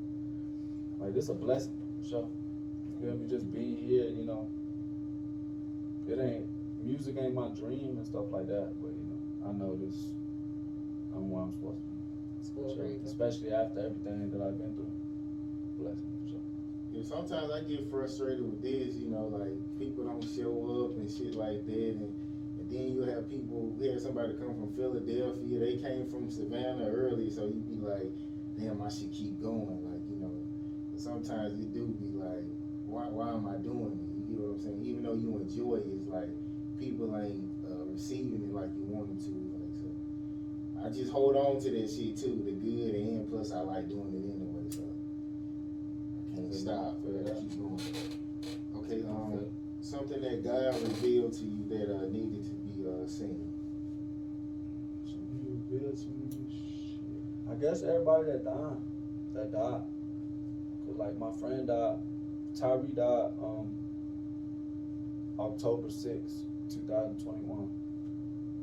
like, 1.00 1.14
this 1.14 1.30
a 1.30 1.34
blessing, 1.34 1.78
for 2.02 2.08
sure. 2.08 2.28
You 2.90 3.00
feel 3.02 3.18
me? 3.18 3.28
Just 3.28 3.52
being 3.52 3.78
here, 3.78 4.08
you 4.10 4.26
know, 4.26 4.48
it 6.08 6.20
ain't 6.20 6.48
music 6.84 7.16
ain't 7.20 7.34
my 7.34 7.50
dream 7.50 7.98
and 7.98 8.06
stuff 8.06 8.26
like 8.32 8.48
that. 8.48 8.72
But 8.82 8.92
you 8.92 9.04
know, 9.10 9.50
I 9.50 9.52
know 9.52 9.76
this. 9.76 10.14
I'm 11.18 11.30
where 11.30 11.44
I'm 11.44 11.54
supposed 11.54 12.78
to 12.78 12.84
be. 12.84 12.94
Sure. 12.94 13.06
Especially 13.06 13.52
after 13.52 13.90
everything 13.90 14.30
that 14.32 14.42
I've 14.42 14.58
been 14.58 14.74
through. 14.78 14.94
Blessing 15.82 16.10
for 16.22 16.30
sure. 16.30 16.46
Yeah, 16.94 17.04
sometimes 17.04 17.52
I 17.52 17.66
get 17.68 17.90
frustrated 17.90 18.46
with 18.46 18.62
this, 18.62 18.96
you 18.96 19.10
know, 19.10 19.28
like 19.34 19.58
people 19.78 20.06
don't 20.06 20.24
show 20.24 20.54
up 20.86 20.98
and 20.98 21.10
shit 21.10 21.36
like 21.36 21.66
that, 21.66 21.92
and, 22.00 22.14
and 22.58 22.66
then 22.70 22.94
you 22.94 23.02
have 23.04 23.30
people. 23.30 23.74
We 23.78 23.90
had 23.90 24.02
somebody 24.02 24.34
come 24.34 24.56
from 24.56 24.74
Philadelphia. 24.78 25.60
They 25.60 25.78
came 25.78 26.10
from 26.10 26.30
Savannah 26.30 26.90
early, 26.90 27.30
so 27.30 27.46
you 27.46 27.62
be 27.66 27.78
like, 27.82 28.14
damn, 28.58 28.82
I 28.82 28.90
should 28.90 29.12
keep 29.12 29.42
going, 29.42 29.78
like 29.86 30.02
you 30.10 30.18
know. 30.22 30.34
But 30.92 31.02
sometimes 31.02 31.54
it 31.60 31.74
do 31.74 31.86
be 32.00 32.18
like, 32.18 32.48
why, 32.88 33.06
why 33.10 33.30
am 33.30 33.46
I 33.46 33.58
doing 33.62 34.00
it? 34.00 34.32
You 34.32 34.40
know 34.40 34.56
what 34.56 34.58
I'm 34.58 34.64
saying? 34.64 34.82
Even 34.82 35.04
though 35.04 35.14
you 35.14 35.38
enjoy 35.38 35.84
it, 35.84 35.92
it's 35.92 36.08
like 36.08 36.32
people 36.80 37.14
ain't 37.20 37.46
uh, 37.68 37.86
receiving 37.92 38.42
it 38.42 38.54
like 38.54 38.72
you 38.74 38.84
want 38.88 39.08
them 39.10 39.20
to. 39.28 39.47
Like 40.82 40.94
so, 40.94 41.00
I 41.00 41.02
just 41.02 41.12
hold 41.12 41.36
on 41.36 41.60
to 41.62 41.72
that 41.72 41.90
shit 41.90 42.18
too, 42.18 42.42
the 42.46 42.52
good, 42.52 42.96
and 42.96 43.30
plus 43.30 43.52
I 43.52 43.60
like 43.62 43.88
doing 43.90 44.14
it 44.14 44.36
anyway, 44.36 44.70
so. 44.70 44.82
I 46.34 46.36
can't 46.36 46.54
stop. 46.54 47.02
Feel 47.04 47.20
I 47.20 47.24
that. 47.24 47.40
keep 47.40 47.58
going. 47.58 47.82
Okay, 48.78 49.04
um, 49.08 49.46
something 49.82 50.22
that 50.22 50.44
God 50.44 50.82
revealed 50.82 51.34
to 51.34 51.46
you 51.46 51.66
that 51.70 51.96
uh, 51.96 52.06
needed 52.10 52.44
to 52.44 52.52
be 52.52 52.86
uh, 52.88 53.08
seen. 53.08 53.52
So 55.06 55.14
you 55.34 55.62
revealed 55.72 55.98
to 55.98 56.08
me, 56.10 56.30
shit. 56.50 57.52
I 57.52 57.56
guess 57.56 57.84
everybody 57.84 58.26
that 58.32 58.44
died, 58.44 58.78
that 59.34 59.52
died. 59.52 59.82
Cause 60.86 60.98
like 60.98 61.18
my 61.18 61.32
friend 61.32 61.68
died, 61.68 61.98
Tyree 62.58 62.94
died 62.96 63.32
um 63.42 63.76
October 65.40 65.90
sixth, 65.90 66.46
two 66.70 66.82
thousand 66.88 67.22
twenty 67.24 67.44
one. 67.44 67.70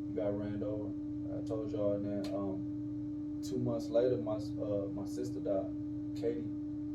He 0.08 0.14
got 0.14 0.38
ran 0.38 0.62
over. 0.64 0.90
I 1.32 1.46
told 1.46 1.72
y'all 1.72 1.92
and 1.94 2.04
then 2.04 2.34
um 2.34 2.58
two 3.42 3.58
months 3.58 3.90
later 3.90 4.16
my 4.18 4.36
uh 4.62 4.88
my 4.94 5.06
sister 5.06 5.40
died, 5.40 5.66
Katie. 6.20 6.44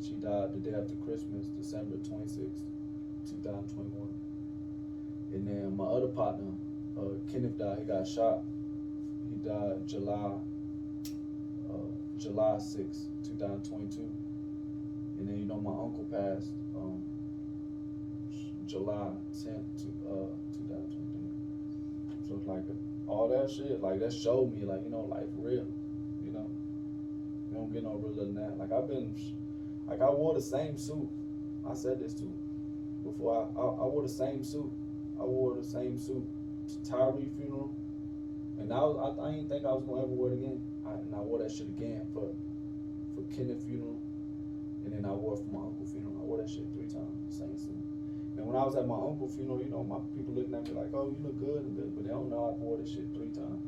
She 0.01 0.13
died 0.13 0.53
the 0.53 0.59
day 0.59 0.75
after 0.75 0.95
Christmas, 0.95 1.47
December 1.57 1.97
twenty 2.07 2.27
sixth, 2.27 2.63
two 3.29 3.37
thousand 3.43 3.67
twenty 3.73 3.89
one. 3.89 4.13
And 5.33 5.45
then 5.45 5.77
my 5.77 5.85
other 5.85 6.07
partner, 6.07 6.51
uh, 6.97 7.01
Kenneth 7.31 7.57
died. 7.57 7.79
He 7.79 7.85
got 7.85 8.07
shot. 8.07 8.39
He 9.29 9.35
died 9.47 9.85
July, 9.85 10.31
uh, 11.69 11.91
July 12.17 12.57
sixth, 12.57 13.09
two 13.23 13.35
thousand 13.35 13.63
twenty-two. 13.63 14.09
And 15.19 15.27
then 15.27 15.37
you 15.37 15.45
know 15.45 15.59
my 15.59 15.71
uncle 15.71 16.07
passed, 16.09 16.51
um, 16.75 17.03
July 18.65 19.11
tenth, 19.43 19.67
to, 19.77 19.87
uh, 20.09 20.27
two 20.55 20.63
thousand 20.63 20.89
twenty-three. 20.89 21.29
So 22.27 22.35
it's 22.37 22.47
like 22.47 22.63
all 23.09 23.27
that 23.29 23.49
shit, 23.49 23.81
like 23.81 23.99
that 23.99 24.13
showed 24.13 24.53
me, 24.53 24.65
like 24.65 24.83
you 24.83 24.91
know, 24.91 25.01
life 25.01 25.27
real. 25.37 25.67
You 26.23 26.31
know, 26.31 26.49
you 27.49 27.55
don't 27.55 27.71
get 27.73 27.83
no 27.83 27.95
realer 27.95 28.25
than 28.25 28.35
that. 28.35 28.57
Like 28.57 28.71
I've 28.71 28.87
been, 28.87 29.15
like 29.87 30.01
I 30.01 30.09
wore 30.09 30.33
the 30.33 30.41
same 30.41 30.77
suit. 30.77 31.09
I 31.69 31.73
said 31.73 31.99
this 31.99 32.13
too 32.13 32.33
before. 33.03 33.33
I 33.33 33.59
I, 33.59 33.65
I 33.65 33.85
wore 33.85 34.03
the 34.03 34.09
same 34.09 34.43
suit. 34.43 34.71
I 35.19 35.23
wore 35.23 35.55
the 35.55 35.63
same 35.63 35.97
suit 35.97 36.25
to 36.69 36.89
Tyree 36.89 37.29
funeral, 37.35 37.75
and 38.59 38.71
I 38.71 38.79
was 38.79 39.17
I, 39.19 39.27
I 39.27 39.31
didn't 39.31 39.49
think 39.49 39.65
I 39.65 39.71
was 39.73 39.83
gonna 39.83 40.03
ever 40.03 40.13
wear 40.13 40.31
it 40.31 40.35
again. 40.35 40.61
I, 40.85 40.93
and 40.93 41.13
I 41.15 41.19
wore 41.19 41.39
that 41.39 41.51
shit 41.51 41.67
again 41.67 42.07
for 42.13 42.29
for 43.15 43.23
Kenneth 43.35 43.65
funeral, 43.65 43.99
and 44.85 44.93
then 44.93 45.05
I 45.05 45.13
wore 45.13 45.33
it 45.33 45.43
for 45.43 45.51
my 45.51 45.65
uncle 45.65 45.85
funeral. 45.85 46.15
I 46.21 46.25
wore 46.25 46.37
that 46.37 46.49
shit 46.49 46.65
three 46.73 46.87
times, 46.87 47.17
same 47.29 47.57
suit. 47.57 47.78
And 48.39 48.47
when 48.47 48.55
I 48.55 48.63
was 48.63 48.79
at 48.79 48.87
my 48.87 48.95
uncle's 48.95 49.35
funeral, 49.35 49.59
you 49.59 49.67
know, 49.67 49.83
my 49.83 49.99
people 50.15 50.31
looking 50.31 50.55
at 50.55 50.63
me 50.63 50.71
like, 50.71 50.95
"Oh, 50.95 51.11
you 51.11 51.19
look 51.19 51.35
good 51.43 51.59
and 51.59 51.75
good," 51.75 51.91
but 51.91 52.07
they 52.07 52.09
don't 52.15 52.31
know 52.31 52.55
I 52.55 52.63
wore 52.63 52.79
this 52.79 52.87
shit 52.87 53.11
three 53.11 53.35
times, 53.35 53.67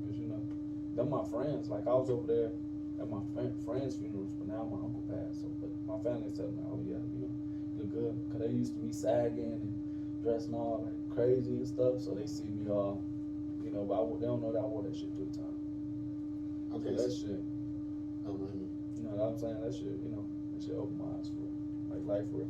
cause 0.00 0.16
you 0.16 0.32
know, 0.32 0.40
they're 0.96 1.04
my 1.04 1.20
friends. 1.28 1.68
Like 1.68 1.84
I 1.84 1.92
was 1.92 2.08
over 2.08 2.24
there 2.24 2.48
at 2.96 3.10
my 3.12 3.20
friends' 3.36 4.00
funerals, 4.00 4.32
but 4.40 4.48
now 4.48 4.64
my 4.64 4.80
uncle 4.80 5.04
passed. 5.12 5.44
So, 5.44 5.52
but 5.60 5.68
my 5.84 6.00
family 6.00 6.32
said, 6.32 6.48
"Oh 6.72 6.80
yeah, 6.88 6.96
you 7.12 7.28
look 7.76 7.92
good," 7.92 8.16
cause 8.32 8.40
they 8.40 8.48
used 8.48 8.72
to 8.72 8.80
be 8.80 8.96
sagging 8.96 9.60
and 9.60 9.76
dressing 10.24 10.56
all 10.56 10.88
like 10.88 10.96
crazy 11.12 11.60
and 11.60 11.68
stuff. 11.68 12.00
So 12.00 12.16
they 12.16 12.24
see 12.24 12.48
me 12.48 12.64
all, 12.72 13.04
you 13.60 13.76
know, 13.76 13.84
but 13.84 13.92
I, 13.92 14.08
they 14.16 14.24
don't 14.24 14.40
know 14.40 14.56
that 14.56 14.64
I 14.64 14.68
wore 14.72 14.88
that 14.88 14.96
shit 14.96 15.12
three 15.20 15.28
times. 15.36 15.68
Okay, 16.72 16.96
So 16.96 17.04
that 17.04 17.12
shit, 17.12 17.44
oh, 18.24 18.40
you 18.40 19.04
know 19.04 19.20
what 19.20 19.20
I'm 19.20 19.36
saying? 19.36 19.60
That 19.60 19.76
shit, 19.76 20.00
you 20.00 20.16
know, 20.16 20.24
that 20.56 20.64
shit 20.64 20.80
opened 20.80 20.96
my 20.96 21.12
eyes 21.12 21.28
for 21.28 21.44
like 21.92 22.00
life 22.08 22.24
for 22.32 22.40
real. 22.40 22.48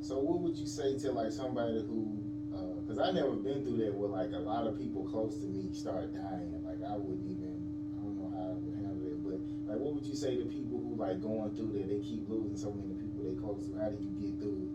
So 0.00 0.18
what 0.18 0.40
would 0.40 0.56
you 0.56 0.66
say 0.66 0.96
to 0.98 1.12
like 1.12 1.32
somebody 1.32 1.82
who, 1.82 2.22
uh, 2.54 2.78
cause 2.86 2.98
I 2.98 3.10
never 3.10 3.34
been 3.34 3.64
through 3.64 3.78
that 3.84 3.94
where 3.94 4.08
like 4.08 4.32
a 4.32 4.38
lot 4.38 4.66
of 4.66 4.78
people 4.78 5.02
close 5.02 5.38
to 5.40 5.46
me 5.46 5.72
start 5.72 6.14
dying. 6.14 6.52
Like 6.64 6.78
I 6.86 6.96
wouldn't 6.96 7.26
even, 7.26 7.58
I 7.98 8.06
don't 8.06 8.14
know 8.14 8.30
how 8.30 8.54
I 8.54 8.58
would 8.60 8.76
handle 8.78 9.06
it. 9.06 9.18
But 9.24 9.40
like, 9.66 9.80
what 9.82 9.94
would 9.94 10.06
you 10.06 10.14
say 10.14 10.36
to 10.36 10.44
people 10.46 10.78
who 10.78 10.94
like 10.94 11.20
going 11.20 11.54
through 11.56 11.74
that? 11.74 11.90
They 11.90 11.98
keep 11.98 12.28
losing 12.28 12.56
so 12.56 12.70
many 12.70 12.94
people 12.94 13.26
they 13.26 13.34
close 13.34 13.66
to. 13.66 13.74
How 13.82 13.90
do 13.90 13.98
you 13.98 14.14
get 14.22 14.38
through 14.38 14.62
it? 14.62 14.72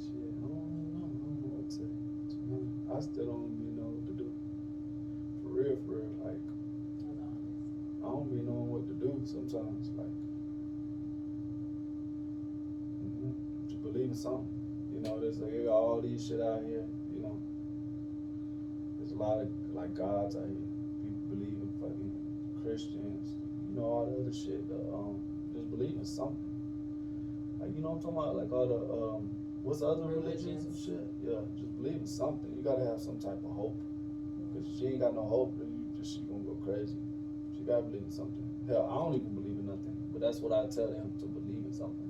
Shit, 0.00 0.32
I 0.32 0.48
don't 0.48 0.56
know. 0.56 0.96
I 0.96 1.04
don't 1.04 1.38
know 1.44 1.60
what 1.60 1.68
to 1.76 2.10
I 2.90 2.98
still 3.00 3.26
don't 3.26 3.54
even 3.54 3.76
know 3.76 3.94
what 3.94 4.04
to 4.10 4.14
do. 4.18 4.32
For 5.42 5.48
real, 5.54 5.76
for 5.86 6.02
real. 6.02 6.10
Like, 6.24 6.42
I 8.02 8.08
don't 8.10 8.26
be 8.26 8.42
knowing 8.42 8.66
what 8.66 8.88
to 8.88 8.94
do 9.20 9.26
sometimes. 9.26 9.90
Like, 9.96 10.06
hmm 13.00 13.30
to 13.68 13.76
believe 13.76 14.10
in 14.10 14.14
something. 14.14 14.48
You 14.92 15.00
know, 15.00 15.20
there's 15.20 15.38
like 15.38 15.52
all 15.68 16.00
these 16.00 16.26
shit 16.26 16.40
out 16.40 16.62
here. 16.66 16.84
You 17.14 17.22
know, 17.22 17.38
there's 18.98 19.12
a 19.12 19.16
lot 19.16 19.40
of 19.40 19.48
like 19.72 19.94
gods 19.94 20.36
out 20.36 20.46
here. 20.46 20.66
People 21.02 21.20
believe 21.30 21.56
in 21.62 21.70
fucking 21.80 22.12
Christians. 22.62 23.36
You 23.68 23.80
know, 23.80 23.86
all 23.86 24.06
the 24.06 24.20
other 24.20 24.32
shit. 24.32 24.64
Uh, 24.70 24.96
um, 24.96 25.22
just 25.54 25.70
believe 25.70 25.96
in 25.96 26.04
something. 26.04 26.36
Like, 27.60 27.74
you 27.76 27.82
know 27.82 27.90
what 27.90 27.96
I'm 27.96 28.02
talking 28.02 28.18
about? 28.18 28.36
Like 28.36 28.52
all 28.52 28.66
the 28.66 28.80
um, 28.92 29.30
what's 29.62 29.80
the 29.80 29.86
other 29.86 30.08
religions 30.08 30.64
and 30.66 30.74
shit? 30.74 31.06
Yeah, 31.22 31.40
just 31.58 31.76
believe 31.76 32.00
in 32.00 32.06
something. 32.06 32.50
You 32.56 32.62
gotta 32.62 32.84
have 32.84 33.00
some 33.00 33.18
type 33.18 33.38
of 33.44 33.52
hope. 33.52 33.78
Cause 34.52 34.62
if 34.66 34.78
she 34.78 34.86
ain't 34.86 35.00
got 35.00 35.14
no 35.14 35.22
hope, 35.22 35.56
then 35.58 35.68
you 35.70 36.02
just 36.02 36.14
she 36.14 36.20
gonna 36.26 36.42
go 36.42 36.58
crazy. 36.64 36.98
She 37.56 37.62
gotta 37.62 37.82
believe 37.82 38.02
in 38.02 38.10
something. 38.10 38.49
Hell, 38.70 38.86
I 38.86 38.94
don't 39.02 39.18
even 39.18 39.34
believe 39.34 39.58
in 39.58 39.66
nothing, 39.66 39.98
but 40.14 40.22
that's 40.22 40.38
what 40.38 40.54
I 40.54 40.70
tell 40.70 40.86
them 40.86 41.10
to 41.18 41.26
believe 41.26 41.66
in 41.66 41.74
something. 41.74 42.06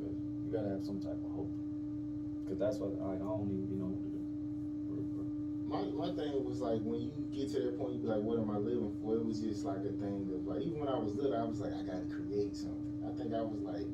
Cause 0.00 0.16
you 0.40 0.48
gotta 0.48 0.72
have 0.72 0.80
some 0.80 0.96
type 0.96 1.20
of 1.20 1.28
hope. 1.36 1.52
Cause 2.48 2.56
that's 2.56 2.80
what 2.80 2.96
like, 2.96 3.20
I 3.20 3.28
don't 3.28 3.52
even 3.52 3.76
know 3.76 3.92
what 3.92 4.00
to 4.00 4.08
do. 4.08 4.24
For 4.88 4.96
real, 4.96 5.04
for 5.12 5.20
real. 5.20 5.36
My 5.68 5.84
my 5.92 6.10
thing 6.16 6.32
was 6.48 6.64
like 6.64 6.80
when 6.80 7.12
you 7.12 7.12
get 7.28 7.52
to 7.52 7.68
that 7.68 7.76
point, 7.76 8.00
you 8.00 8.00
be 8.00 8.08
like, 8.08 8.24
what 8.24 8.40
am 8.40 8.48
I 8.48 8.56
living 8.56 8.88
for? 9.04 9.20
It 9.20 9.24
was 9.28 9.44
just 9.44 9.68
like 9.68 9.84
a 9.84 9.92
thing 10.00 10.32
of 10.32 10.48
like 10.48 10.64
even 10.64 10.80
when 10.80 10.88
I 10.88 10.96
was 10.96 11.12
little, 11.12 11.36
I 11.36 11.44
was 11.44 11.60
like, 11.60 11.76
I 11.76 11.84
gotta 11.84 12.08
create 12.08 12.56
something. 12.56 12.96
I 13.04 13.12
think 13.12 13.36
I 13.36 13.44
was 13.44 13.60
like 13.60 13.84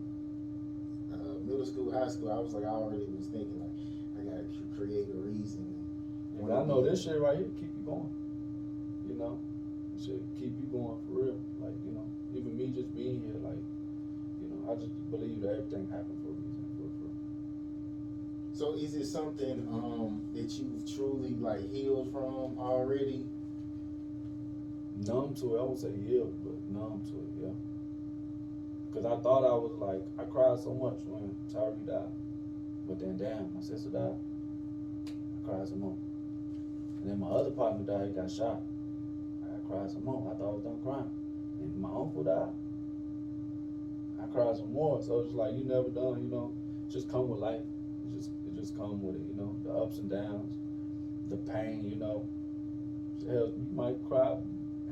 uh, 1.10 1.42
middle 1.42 1.66
school, 1.66 1.90
high 1.90 2.06
school. 2.06 2.30
I 2.30 2.38
was 2.38 2.54
like, 2.54 2.62
I 2.62 2.78
already 2.78 3.10
was 3.10 3.26
thinking 3.26 3.58
like, 3.58 3.74
I 4.14 4.20
gotta 4.22 4.46
create 4.78 5.10
a 5.10 5.18
reason. 5.18 5.66
And 6.38 6.54
I 6.54 6.62
know 6.62 6.78
this 6.78 7.02
shit 7.02 7.18
right 7.18 7.42
here 7.42 7.50
keep 7.58 7.74
you 7.74 7.82
going. 7.82 8.06
Believe 15.10 15.40
that 15.42 15.50
everything 15.50 15.88
happened 15.90 16.18
for 16.22 16.28
a 16.28 16.32
reason. 16.32 16.64
For 16.76 16.88
for 16.98 18.56
So 18.56 18.74
is 18.74 18.94
it 18.94 19.06
something 19.06 19.66
um 19.72 20.22
that 20.34 20.58
you've 20.58 20.84
truly 20.94 21.34
like 21.34 21.70
healed 21.72 22.12
from 22.12 22.58
already? 22.58 23.26
numb 25.06 25.34
to 25.34 25.56
it. 25.56 25.60
I 25.60 25.62
would 25.62 25.78
say 25.78 25.92
healed, 25.92 26.34
but 26.42 26.54
numb 26.68 27.02
to 27.10 27.16
it, 27.16 27.46
yeah. 27.46 27.54
Cause 28.92 29.04
I 29.04 29.16
thought 29.22 29.44
I 29.44 29.54
was 29.54 29.72
like, 29.78 30.02
I 30.18 30.24
cried 30.30 30.58
so 30.58 30.72
much 30.72 30.98
when 31.06 31.36
Tyree 31.52 31.86
died, 31.86 32.10
but 32.86 32.98
then 32.98 33.16
damn, 33.16 33.54
my 33.54 33.60
sister 33.60 33.90
died. 33.90 34.16
I 35.06 35.48
cried 35.48 35.68
some 35.68 35.80
more. 35.80 35.96
And 37.02 37.10
then 37.10 37.20
my 37.20 37.28
other 37.28 37.50
partner 37.50 37.84
died. 37.84 38.08
He 38.08 38.14
got 38.14 38.30
shot. 38.30 38.60
I 39.44 39.68
cried 39.68 39.90
some 39.90 40.04
more. 40.04 40.32
I 40.32 40.38
thought 40.38 40.50
I 40.50 40.54
was 40.54 40.64
done 40.64 40.80
crying. 40.82 41.10
And 41.60 41.76
my 41.78 41.88
uncle 41.88 42.24
died. 42.24 42.52
I 44.22 44.26
cried 44.26 44.56
some 44.56 44.72
more. 44.72 45.02
So 45.02 45.20
it's 45.20 45.34
like 45.34 45.54
you 45.54 45.64
never 45.64 45.88
done, 45.88 46.22
you 46.22 46.30
know. 46.30 46.52
Just 46.90 47.08
come 47.08 47.28
with 47.28 47.40
life. 47.40 47.60
It 47.60 48.16
just 48.16 48.30
it 48.46 48.54
just 48.54 48.76
come 48.76 49.02
with 49.02 49.16
it, 49.16 49.22
you 49.28 49.34
know. 49.34 49.56
The 49.64 49.70
ups 49.70 49.98
and 49.98 50.10
downs, 50.10 50.54
the 51.28 51.36
pain, 51.36 51.88
you 51.88 51.96
know. 51.96 52.26
Hell, 53.26 53.52
you 53.56 53.66
might 53.72 53.96
cry 54.08 54.36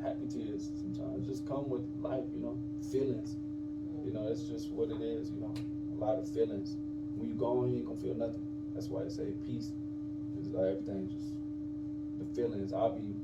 happy 0.03 0.27
tears 0.27 0.71
sometimes. 0.81 1.27
Just 1.27 1.47
come 1.47 1.69
with 1.69 1.83
life, 2.01 2.25
you 2.35 2.41
know, 2.41 2.59
feelings. 2.91 3.37
You 4.05 4.13
know, 4.13 4.29
it's 4.29 4.43
just 4.43 4.71
what 4.71 4.91
it 4.91 5.01
is, 5.01 5.31
you 5.31 5.41
know. 5.41 5.55
A 5.97 5.99
lot 5.99 6.19
of 6.19 6.29
feelings. 6.29 6.77
When 7.17 7.29
you 7.29 7.35
gone, 7.35 7.71
you 7.71 7.79
ain't 7.79 7.87
gonna 7.87 8.01
feel 8.01 8.15
nothing. 8.15 8.43
That's 8.75 8.89
why 8.89 9.05
I 9.05 9.09
say 9.09 9.33
peace. 9.47 9.73
It's 10.39 10.49
like 10.49 10.67
everything 10.67 11.09
just 11.09 11.33
the 12.19 12.25
feelings. 12.35 12.73
I'll 12.73 12.93
be 12.93 13.15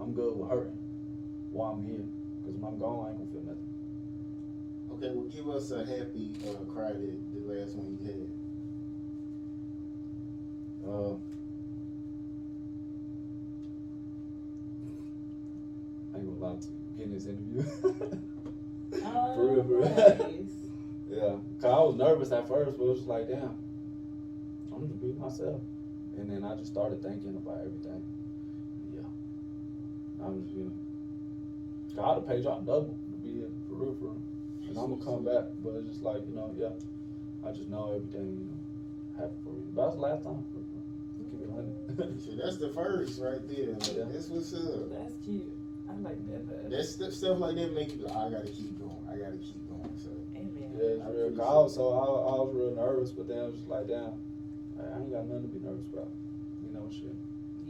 I'm 0.00 0.12
good 0.12 0.36
with 0.36 0.50
hurting 0.50 0.78
while 1.50 1.72
I'm 1.72 1.84
here. 1.84 2.04
Cause 2.44 2.54
when 2.54 2.72
I'm 2.72 2.78
gone 2.78 3.06
I 3.06 3.10
ain't 3.10 3.18
gonna 3.18 3.30
feel. 3.30 3.33
Okay, 4.94 5.10
well, 5.12 5.24
give 5.24 5.48
us 5.48 5.72
a 5.72 5.78
happy 5.84 6.30
uh, 6.48 6.54
cry 6.72 6.92
that 6.92 7.18
the 7.32 7.52
last 7.52 7.74
one 7.74 7.98
you 8.00 8.06
had. 8.06 8.28
Uh, 10.88 11.14
I 16.14 16.18
ain't 16.18 16.40
gonna 16.40 16.52
lie 16.52 16.60
to 16.60 16.68
you. 16.68 16.78
Getting 16.96 17.12
this 17.12 17.26
interview. 17.26 17.64
Oh, 19.04 19.34
For 19.34 19.46
real, 19.48 19.64
for 19.64 19.78
real. 19.78 19.88
nice. 19.88 20.70
yeah, 21.10 21.36
cause 21.60 21.64
I 21.64 21.80
was 21.82 21.96
nervous 21.96 22.30
at 22.30 22.46
first, 22.46 22.78
but 22.78 22.84
it 22.84 22.88
was 22.88 22.98
just 22.98 23.08
like, 23.08 23.26
damn, 23.26 23.58
I'm 24.72 24.86
just 24.86 25.00
be 25.00 25.08
myself. 25.18 25.60
And 26.16 26.30
then 26.30 26.44
I 26.44 26.54
just 26.54 26.70
started 26.70 27.02
thinking 27.02 27.34
about 27.34 27.58
everything. 27.58 28.00
Yeah, 28.94 30.24
I'm 30.24 30.40
just 30.44 30.54
you 30.54 30.64
know, 30.64 30.72
God 31.96 32.14
have 32.14 32.28
paid 32.28 32.44
y'all 32.44 32.60
double 32.60 32.96
to 33.10 33.16
be 33.24 33.32
here 33.40 33.48
for 33.68 33.74
real, 33.74 33.96
for 33.98 34.04
real. 34.04 34.22
And 34.74 34.82
I'm 34.82 34.98
gonna 34.98 35.04
come 35.04 35.22
back, 35.24 35.44
but 35.62 35.78
it's 35.78 35.86
just 35.88 36.02
like 36.02 36.26
you 36.26 36.34
know, 36.34 36.50
yeah, 36.58 36.74
I 37.46 37.52
just 37.52 37.68
know 37.70 37.94
everything 37.94 38.26
you 38.42 38.46
know 38.50 38.58
happened 39.14 39.38
for 39.46 39.54
you. 39.54 39.70
But 39.70 39.84
that's 39.86 39.94
the 39.94 40.02
last 40.02 40.24
time. 40.26 40.42
For 40.50 40.58
real, 40.58 40.66
for 40.66 40.82
real. 40.82 40.90
Keep 41.14 41.46
it 41.46 41.50
hundred. 41.54 42.18
So 42.26 42.30
that's 42.34 42.56
the 42.58 42.70
first 42.74 43.20
right 43.22 43.38
there. 43.46 43.78
Like, 43.78 43.94
Yeah. 43.94 44.10
That's 44.10 44.26
what's 44.34 44.50
up. 44.54 44.90
That's 44.90 45.14
cute. 45.24 45.46
I 45.86 45.94
like 46.02 46.18
that. 46.26 46.70
That's 46.74 46.90
st- 46.98 47.12
stuff 47.12 47.38
like 47.38 47.54
that 47.54 47.70
make 47.72 47.94
you 47.94 48.02
like, 48.02 48.16
I 48.16 48.30
gotta 48.34 48.50
keep 48.50 48.74
going. 48.82 48.98
I 49.06 49.14
gotta 49.14 49.38
keep 49.38 49.62
going. 49.70 49.94
So 49.94 50.10
Amen. 50.34 50.74
Yeah, 50.74 50.98
it's 50.98 51.06
I 51.06 51.08
real. 51.14 51.30
appreciate 51.30 51.38
Cause 51.38 51.46
I 51.46 51.62
was 51.62 51.74
so 51.78 51.84
I, 51.94 52.02
I 52.02 52.34
was 52.42 52.50
real 52.50 52.74
nervous, 52.74 53.10
but 53.14 53.28
then 53.28 53.38
I 53.38 53.42
was 53.46 53.54
just 53.54 53.68
like, 53.70 53.86
damn, 53.86 54.18
I 54.74 54.98
ain't 54.98 55.12
got 55.14 55.22
nothing 55.30 55.46
to 55.46 55.52
be 55.54 55.62
nervous 55.62 55.86
about. 55.94 56.10
You 56.66 56.74
know, 56.74 56.90
shit. 56.90 57.14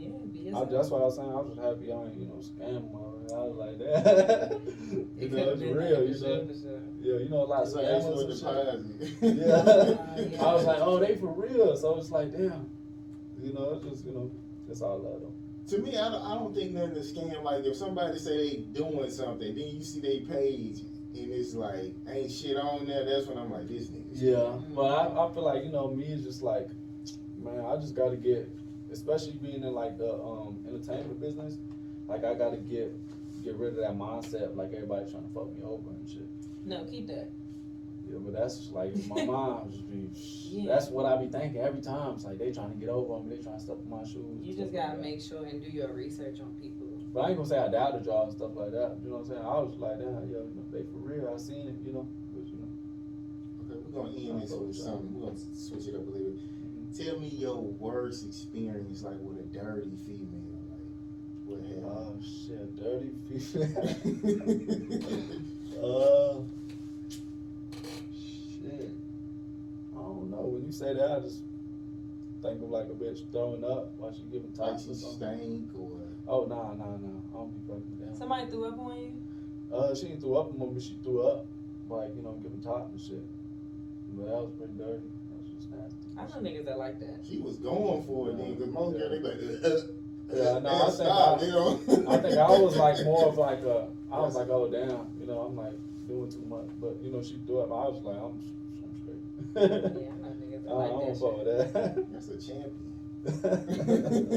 Yeah, 0.01 0.09
be 0.33 0.49
I, 0.49 0.65
that's 0.65 0.89
what 0.89 1.05
I 1.05 1.05
was 1.05 1.15
saying. 1.21 1.29
I 1.29 1.37
was 1.37 1.53
just 1.53 1.61
happy 1.61 1.93
I 1.93 2.09
ain't, 2.09 2.17
you 2.17 2.25
know, 2.25 2.41
scam 2.41 2.81
them. 2.81 2.89
I 3.33 3.37
was 3.37 3.57
like 3.57 3.77
that. 3.79 4.61
you 5.17 5.29
know, 5.29 5.49
it's 5.49 5.61
real. 5.61 6.03
You 6.03 6.19
know, 6.21 6.47
yeah, 7.01 7.17
you 7.17 7.29
know, 7.29 7.43
a 7.43 7.45
lot 7.45 7.63
of 7.63 7.73
like 7.73 7.85
extra 7.85 8.13
scammers 8.13 8.85
and 8.85 8.99
shit. 8.99 9.35
Yeah. 10.31 10.41
I 10.45 10.53
was 10.53 10.65
like, 10.65 10.79
oh, 10.81 10.99
they 10.99 11.15
for 11.15 11.33
real. 11.33 11.75
So 11.75 11.97
it's 11.97 12.11
like, 12.11 12.31
damn. 12.31 12.69
You 13.41 13.53
know, 13.53 13.73
it's 13.73 13.83
just, 13.83 14.05
you 14.05 14.13
know, 14.13 14.31
it's 14.69 14.81
all 14.81 14.99
love 14.99 15.21
them. 15.21 15.33
To 15.67 15.79
me, 15.79 15.97
I 15.97 16.09
don't, 16.09 16.21
I 16.21 16.35
don't 16.35 16.53
think 16.53 16.73
nothing 16.73 16.95
is 16.95 17.11
scam. 17.13 17.43
Like 17.43 17.65
if 17.65 17.75
somebody 17.75 18.17
say 18.19 18.37
they 18.37 18.55
doing 18.57 19.09
something, 19.09 19.55
then 19.55 19.67
you 19.67 19.83
see 19.83 19.99
their 19.99 20.21
page 20.21 20.81
and 21.17 21.31
it's 21.31 21.53
like 21.53 21.93
ain't 22.07 22.31
shit 22.31 22.57
on 22.57 22.85
there. 22.85 23.05
That's 23.05 23.27
when 23.27 23.37
I'm 23.37 23.51
like, 23.51 23.67
this 23.67 23.87
nigga. 23.87 24.05
Yeah, 24.11 24.59
but 24.75 24.85
I, 24.85 25.25
I 25.25 25.33
feel 25.33 25.43
like 25.43 25.63
you 25.63 25.71
know 25.71 25.89
me 25.89 26.05
is 26.05 26.23
just 26.23 26.43
like, 26.43 26.69
man, 27.37 27.65
I 27.65 27.75
just 27.77 27.95
got 27.95 28.09
to 28.09 28.17
get, 28.17 28.49
especially 28.91 29.33
being 29.33 29.63
in 29.63 29.73
like 29.73 29.97
the 29.97 30.13
um, 30.13 30.63
entertainment 30.67 31.19
business, 31.19 31.57
like 32.07 32.23
I 32.23 32.33
got 32.33 32.51
to 32.51 32.57
get 32.57 32.93
get 33.45 33.55
rid 33.57 33.73
of 33.73 33.79
that 33.79 33.93
mindset 33.93 34.55
like 34.55 34.73
everybody 34.73 35.09
trying 35.09 35.23
to 35.23 35.33
fuck 35.33 35.53
me 35.53 35.61
over 35.63 35.89
and 35.91 36.09
shit. 36.09 36.27
No, 36.65 36.83
keep 36.85 37.07
that. 37.07 37.29
Yeah, 38.09 38.19
but 38.19 38.33
that's 38.33 38.69
like 38.71 38.93
my 39.07 39.25
mind 39.25 39.71
just 39.71 39.89
be. 39.89 40.09
Yeah. 40.49 40.73
That's 40.73 40.89
what 40.89 41.05
I 41.05 41.17
be 41.17 41.27
thinking 41.27 41.61
every 41.61 41.81
time. 41.81 42.15
It's 42.15 42.25
like 42.25 42.37
they 42.37 42.51
trying 42.51 42.71
to 42.71 42.77
get 42.77 42.89
over 42.89 43.13
on 43.13 43.27
me. 43.27 43.35
They 43.35 43.41
trying 43.41 43.57
to 43.57 43.63
step 43.63 43.77
in 43.83 43.89
my 43.89 44.03
shoes. 44.03 44.41
You 44.41 44.53
just 44.53 44.73
gotta 44.73 44.97
that. 44.97 45.01
make 45.01 45.21
sure 45.21 45.45
and 45.45 45.61
do 45.61 45.69
your 45.69 45.93
research 45.93 46.39
on 46.39 46.53
people. 46.61 46.85
But 47.13 47.21
I 47.21 47.29
ain't 47.29 47.37
gonna 47.37 47.49
say 47.49 47.57
I 47.57 47.69
doubted 47.69 48.05
y'all 48.05 48.27
and 48.27 48.33
stuff 48.33 48.51
like 48.55 48.71
that. 48.71 48.97
You 49.01 49.09
know 49.09 49.17
what 49.17 49.25
I'm 49.25 49.29
saying? 49.29 49.41
I 49.41 49.57
was 49.61 49.77
like, 49.79 49.97
that, 49.97 50.05
yo, 50.29 50.45
you 50.45 50.53
know, 50.53 50.65
they 50.71 50.83
for 50.83 51.01
real. 51.01 51.33
I 51.33 51.37
seen 51.37 51.67
it, 51.67 51.75
you 51.85 51.93
know. 51.93 52.07
But 52.33 52.45
you 52.45 52.57
know. 52.61 52.69
Okay, 53.65 53.79
we're 53.81 54.03
gonna 54.03 54.17
end 54.17 54.41
this 54.41 54.51
with 54.51 54.75
something. 54.75 55.09
We're 55.13 55.29
gonna 55.29 55.39
switch 55.55 55.87
it 55.87 55.95
up 55.95 56.05
a 56.05 56.11
little 56.11 56.31
bit. 56.31 56.45
Mm-hmm. 56.45 57.03
Tell 57.03 57.19
me 57.19 57.27
your 57.29 57.57
worst 57.57 58.25
experience, 58.25 59.01
like 59.01 59.17
with 59.21 59.39
a 59.39 59.47
dirty 59.49 59.97
female, 60.05 60.19
like 60.21 60.24
what 61.45 61.59
Oh 61.83 62.03
happened. 62.05 62.23
shit, 62.23 62.75
dirty 62.77 63.11
female. 63.29 63.95
uh, 65.83 66.39
shit. 68.13 68.89
I 69.95 70.01
don't 70.01 70.29
know. 70.31 70.45
When 70.53 70.65
you 70.65 70.71
say 70.71 70.93
that, 70.93 71.11
I 71.11 71.19
just 71.21 71.41
think 72.41 72.61
of 72.61 72.69
like 72.69 72.85
a 72.85 72.93
bitch 72.93 73.21
throwing 73.31 73.63
up 73.63 73.93
while 73.97 74.13
she 74.13 74.23
giving 74.31 74.51
like 74.57 74.71
tops 74.71 74.85
she 74.85 74.91
or 74.91 74.95
something. 74.95 75.37
stank 75.39 75.69
or 75.79 75.89
Oh 76.27 76.45
nah 76.45 76.73
nah 76.73 76.97
nah. 76.97 77.19
I 77.33 77.37
don't 77.37 77.53
be 77.53 77.59
fucking 77.67 77.83
with 77.97 78.09
that. 78.09 78.17
Somebody 78.17 78.47
threw 78.51 78.65
up 78.65 78.79
on 78.79 78.97
you? 78.97 79.11
Uh, 79.73 79.93
she 79.95 80.07
ain't 80.07 80.21
threw 80.21 80.35
up 80.37 80.51
on 80.53 80.59
me, 80.59 80.73
but 80.73 80.81
she 80.83 80.97
threw 81.03 81.21
up, 81.27 81.45
like 81.89 82.15
you 82.15 82.21
know, 82.23 82.33
giving 82.41 82.61
top 82.61 82.89
and 82.91 82.99
shit. 82.99 83.23
But 84.15 84.25
that 84.27 84.33
was 84.41 84.51
pretty 84.57 84.73
dirty. 84.73 85.09
That 85.29 85.37
was 85.41 85.49
just 85.57 85.71
nasty. 85.71 86.07
I 86.17 86.23
know 86.27 86.47
niggas 86.49 86.65
that 86.65 86.77
like 86.77 86.99
that. 86.99 87.19
she 87.27 87.37
was 87.39 87.57
going 87.57 88.03
for 88.03 88.29
it 88.29 88.37
then, 88.37 88.55
cause 88.57 88.67
most 88.67 88.97
girls 88.97 89.11
they 89.11 89.19
like, 89.19 89.39
Yeah, 90.33 90.59
no, 90.59 90.69
I 90.69 90.79
think 90.85 90.93
stop, 90.93 91.39
I- 91.41 91.45
you 91.45 91.51
know? 91.51 91.79
I 92.09 92.17
think 92.17 92.37
I 92.37 92.49
was 92.59 92.75
like 92.77 93.03
more 93.05 93.25
of 93.27 93.37
like 93.37 93.59
a, 93.59 93.87
I 94.11 94.19
was 94.19 94.35
like, 94.35 94.49
oh 94.49 94.67
damn, 94.69 95.07
you 95.19 95.25
know, 95.27 95.39
I'm 95.41 95.55
like 95.55 95.73
doing 96.07 96.29
too 96.31 96.43
much. 96.47 96.67
But 96.81 96.97
you 97.01 97.11
know, 97.11 97.21
she 97.21 97.37
threw 97.45 97.59
up. 97.61 97.71
I 97.71 97.87
was 97.89 98.01
like, 98.03 98.17
I'm, 98.17 98.39
I'm 98.83 98.95
straight. 99.01 99.21
Yeah, 99.55 99.63
I 99.63 99.67
know 100.19 100.33
niggas 100.41 100.65
I, 100.65 100.67
that 100.67 100.73
I 100.73 100.75
don't 100.87 101.05
that 101.07 101.17
fuck 101.19 101.35
shit. 101.35 101.45
with 101.45 101.73
that. 101.73 101.83
That's 102.13 102.29
a 102.29 102.31
champion. 102.41 102.91
Yeah. 104.25 104.33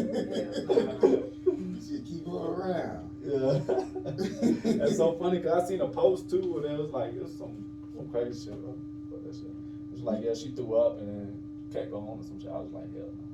You 1.58 1.76
should 1.86 2.04
keep 2.06 2.26
her 2.26 2.36
around. 2.36 3.10
yeah. 3.22 3.60
That's 4.78 4.96
so 4.96 5.12
funny 5.18 5.38
because 5.38 5.64
I 5.64 5.68
seen 5.68 5.80
a 5.80 5.88
post 5.88 6.30
too 6.30 6.52
where 6.54 6.64
it 6.72 6.78
was 6.78 6.90
like, 6.92 7.14
it 7.14 7.22
was 7.22 7.34
some, 7.36 7.64
some 7.96 8.08
crazy 8.08 8.44
shit, 8.50 8.60
bro. 8.60 8.74
But 9.10 9.24
that 9.24 9.34
shit. 9.34 9.46
It 9.46 9.92
was 9.92 10.02
like, 10.02 10.22
yeah, 10.22 10.34
she 10.34 10.50
threw 10.50 10.76
up 10.76 11.00
and 11.00 11.08
then 11.08 11.42
kept 11.72 11.90
going 11.90 12.04
or 12.06 12.18
some 12.22 12.38
shit. 12.40 12.50
I 12.50 12.58
was 12.58 12.70
like, 12.72 12.92
hell 12.94 13.10
no. 13.12 13.24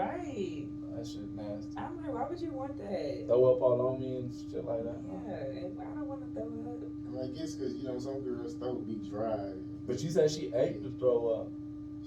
Right. 0.00 0.66
That 0.96 1.06
shit 1.06 1.34
nasty. 1.34 1.72
I'm 1.76 1.96
like, 2.02 2.12
why 2.12 2.26
would 2.28 2.40
you 2.40 2.50
want 2.52 2.76
that? 2.78 3.26
Throw 3.26 3.54
up 3.54 3.62
all 3.62 3.88
on 3.88 4.00
me 4.00 4.16
and 4.18 4.30
shit 4.50 4.64
like 4.64 4.84
that. 4.84 4.96
Yeah, 5.26 5.64
and 5.64 5.78
I 5.80 5.84
don't 5.94 6.06
want 6.06 6.20
to 6.22 6.40
throw 6.40 6.44
up. 6.44 6.82
I, 7.08 7.10
mean, 7.10 7.22
I 7.24 7.38
guess 7.38 7.54
because 7.54 7.74
you 7.74 7.88
know 7.88 7.98
some 7.98 8.20
girls' 8.20 8.54
throat 8.54 8.86
be 8.86 8.96
dry. 9.08 9.52
But 9.86 9.98
she 10.00 10.10
said 10.10 10.30
she 10.30 10.52
ate 10.54 10.82
to 10.82 10.90
throw 10.98 11.28
up. 11.28 11.48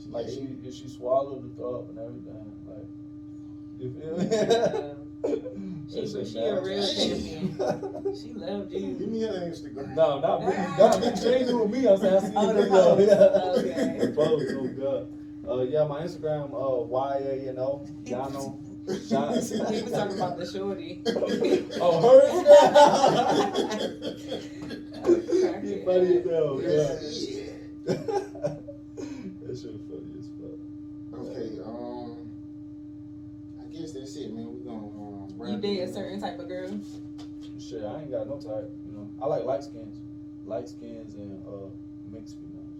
She 0.02 0.10
Like 0.10 0.28
ate. 0.28 0.58
she 0.64 0.72
she 0.72 0.88
swallowed 0.88 1.44
the 1.50 1.56
throw 1.56 1.76
up 1.76 1.90
and 1.90 2.00
everything. 2.00 2.54
Like 2.68 2.88
you 3.80 3.90
feel 4.00 4.18
me? 4.18 4.28
Yeah. 4.32 4.94
She- 5.88 6.02
That 6.02 6.28
she 6.28 6.40
a 6.40 6.62
real 6.62 6.78
nasty. 6.78 7.52
She 8.22 8.34
loved 8.34 8.72
you. 8.72 8.94
Give 8.94 9.08
me 9.10 9.22
her 9.22 9.34
Instagram. 9.50 9.96
no, 9.96 10.20
not 10.20 10.42
me. 10.42 10.56
Not 10.78 11.00
me. 11.00 11.12
She 11.20 11.28
ain't 11.28 11.48
doing 11.48 11.72
me. 11.72 11.88
I'm 11.88 11.98
saying 11.98 12.16
I 12.16 12.20
see 12.28 12.34
Oh, 12.36 12.48
the 12.48 12.54
the 12.54 12.62
video. 12.62 12.96
post. 12.96 13.66
Yeah. 13.66 13.74
Okay. 13.74 13.98
The 14.06 14.12
post. 14.14 14.54
Oh 14.56 14.68
god. 14.68 15.08
Uh, 15.48 15.62
yeah, 15.62 15.84
my 15.86 16.02
Instagram. 16.02 16.46
Uh, 16.54 16.84
Y 16.86 17.18
A 17.18 17.50
N 17.50 17.60
O. 17.60 17.86
Yano. 18.06 18.58
Shotz. 18.88 19.52
He 19.74 19.82
was 19.82 19.92
talking 19.92 20.18
about 20.18 20.38
the 20.38 20.46
shorty. 20.46 21.02
Oh, 21.82 22.02
her 22.02 22.22
Instagram. 22.30 24.02
He 25.66 25.84
funny 25.84 26.18
as 26.18 26.24
hell. 26.26 26.60
Yeah. 26.62 26.70
Yeah. 26.70 27.96
that 29.46 29.56
shit 29.56 29.74
was 29.74 29.82
funny 29.90 30.14
as 30.20 30.28
fuck. 30.40 30.58
Okay, 31.20 31.48
um, 31.66 32.32
I 33.62 33.66
guess 33.72 33.92
that's 33.94 34.16
it, 34.16 34.34
man. 34.34 34.48
We're 34.48 34.72
gonna 34.72 34.88
um. 34.88 35.28
You 35.30 35.36
wrap 35.54 35.62
date 35.62 35.80
a 35.82 35.92
certain 35.92 36.20
type 36.20 36.40
of 36.40 36.48
girl? 36.48 36.80
Shit, 37.60 37.84
I 37.84 38.02
ain't 38.02 38.12
got 38.12 38.28
no 38.28 38.38
type. 38.38 38.70
You 38.86 38.92
know, 38.94 39.10
I 39.22 39.26
like 39.28 39.44
light 39.46 39.64
skins, 39.64 40.00
light 40.46 40.68
skins 40.70 41.16
and 41.16 41.44
uh 41.48 41.70
mixed 42.12 42.36
females. 42.38 42.78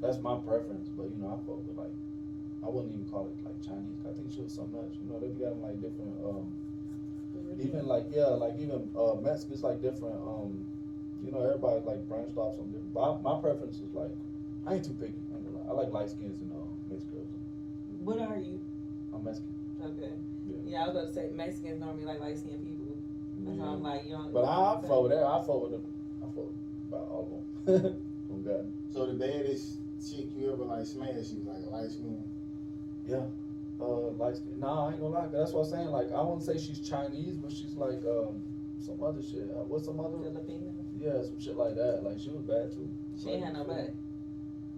That's 0.00 0.18
my 0.20 0.36
preference. 0.38 0.88
But 0.88 1.10
you 1.10 1.16
know, 1.22 1.28
I 1.34 1.36
fuck 1.46 1.66
with 1.66 1.76
like, 1.76 1.92
I 2.68 2.70
wouldn't 2.70 2.92
even 2.92 3.08
call 3.08 3.32
it 3.32 3.36
like 3.48 3.56
Chinese. 3.64 4.04
I 4.04 4.12
think 4.12 4.28
she 4.28 4.44
was 4.44 4.52
so 4.52 4.68
much. 4.68 4.92
You 5.00 5.08
know, 5.08 5.16
they 5.16 5.32
be 5.32 5.40
having 5.40 5.64
like 5.64 5.80
different 5.80 6.12
um, 6.20 6.52
even 7.56 7.88
like 7.88 8.04
yeah, 8.12 8.28
like 8.36 8.60
even 8.60 8.92
uh 8.92 9.16
Mexicans 9.16 9.64
like 9.64 9.80
different 9.80 10.20
um, 10.20 10.68
you 11.24 11.32
know, 11.32 11.40
everybody 11.40 11.80
like 11.80 12.04
branched 12.08 12.36
off 12.36 12.60
something 12.60 12.76
different. 12.76 12.92
But 12.92 13.00
I, 13.00 13.20
my 13.24 13.40
preference 13.40 13.80
is 13.80 13.88
like, 13.94 14.12
I 14.66 14.74
ain't 14.76 14.84
too 14.84 14.92
picky. 15.00 15.16
I, 15.32 15.40
ain't. 15.40 15.64
I 15.64 15.72
like 15.72 15.88
light 15.96 16.10
skins 16.10 16.40
and 16.44 16.52
uh, 16.52 16.68
mixed 16.92 17.10
girls. 17.10 17.26
What 18.04 18.20
are 18.20 18.36
you? 18.36 18.60
I'm 19.16 19.24
Mexican. 19.24 19.48
Okay. 19.80 20.12
Yeah. 20.44 20.56
Yeah, 20.64 20.84
I 20.84 20.86
was 20.88 20.96
about 20.96 21.08
to 21.08 21.14
say 21.14 21.30
Mexicans 21.32 21.80
normally 21.80 22.04
like 22.04 22.20
light 22.20 22.36
skinned 22.36 22.60
people. 22.68 23.00
That's 23.48 23.56
why 23.56 23.66
I'm 23.66 23.82
like, 23.82 24.04
you 24.04 24.12
don't. 24.12 24.32
But 24.32 24.44
I, 24.44 24.76
I 24.76 24.80
fuck 24.84 25.02
with 25.08 25.12
that. 25.12 25.24
I 25.24 25.40
fuck 25.40 25.62
with 25.62 25.72
them. 25.72 25.84
I 26.20 26.26
fuck 26.26 26.52
with 26.52 26.60
about 26.92 27.08
all 27.08 27.24
of 27.64 27.64
them. 27.64 27.96
oh 28.32 28.36
God. 28.44 28.72
So 28.92 29.06
the 29.06 29.14
baddest 29.14 29.80
chick 29.98 30.28
you 30.36 30.52
ever 30.52 30.64
like 30.64 30.86
smashed, 30.86 31.30
she 31.30 31.36
was 31.36 31.46
like 31.46 31.64
a 31.66 31.70
light 31.70 31.90
skin. 31.90 32.22
Yeah. 33.08 33.22
Uh, 33.80 34.10
light 34.18 34.36
skin. 34.36 34.58
Nah, 34.58 34.88
I 34.88 34.92
ain't 34.92 35.00
gonna 35.00 35.14
lie. 35.14 35.22
'cause 35.22 35.32
That's 35.32 35.52
what 35.52 35.64
I'm 35.64 35.70
saying. 35.70 35.88
Like, 35.90 36.12
I 36.12 36.20
wouldn't 36.20 36.42
say 36.42 36.58
she's 36.58 36.80
Chinese, 36.80 37.36
but 37.36 37.52
she's 37.52 37.74
like 37.76 38.04
um 38.04 38.42
some 38.78 39.02
other 39.02 39.22
shit. 39.22 39.50
Uh, 39.50 39.64
what's 39.64 39.84
some 39.86 40.00
other? 40.00 40.18
Filipino. 40.18 40.72
Yeah, 40.98 41.22
some 41.22 41.38
shit 41.38 41.56
like 41.56 41.74
that. 41.76 42.02
Like 42.02 42.18
she 42.18 42.30
was 42.30 42.42
bad 42.42 42.72
too. 42.72 42.90
She 43.16 43.30
ain't 43.30 43.44
had 43.44 43.54
no 43.54 43.64
butt. 43.64 43.94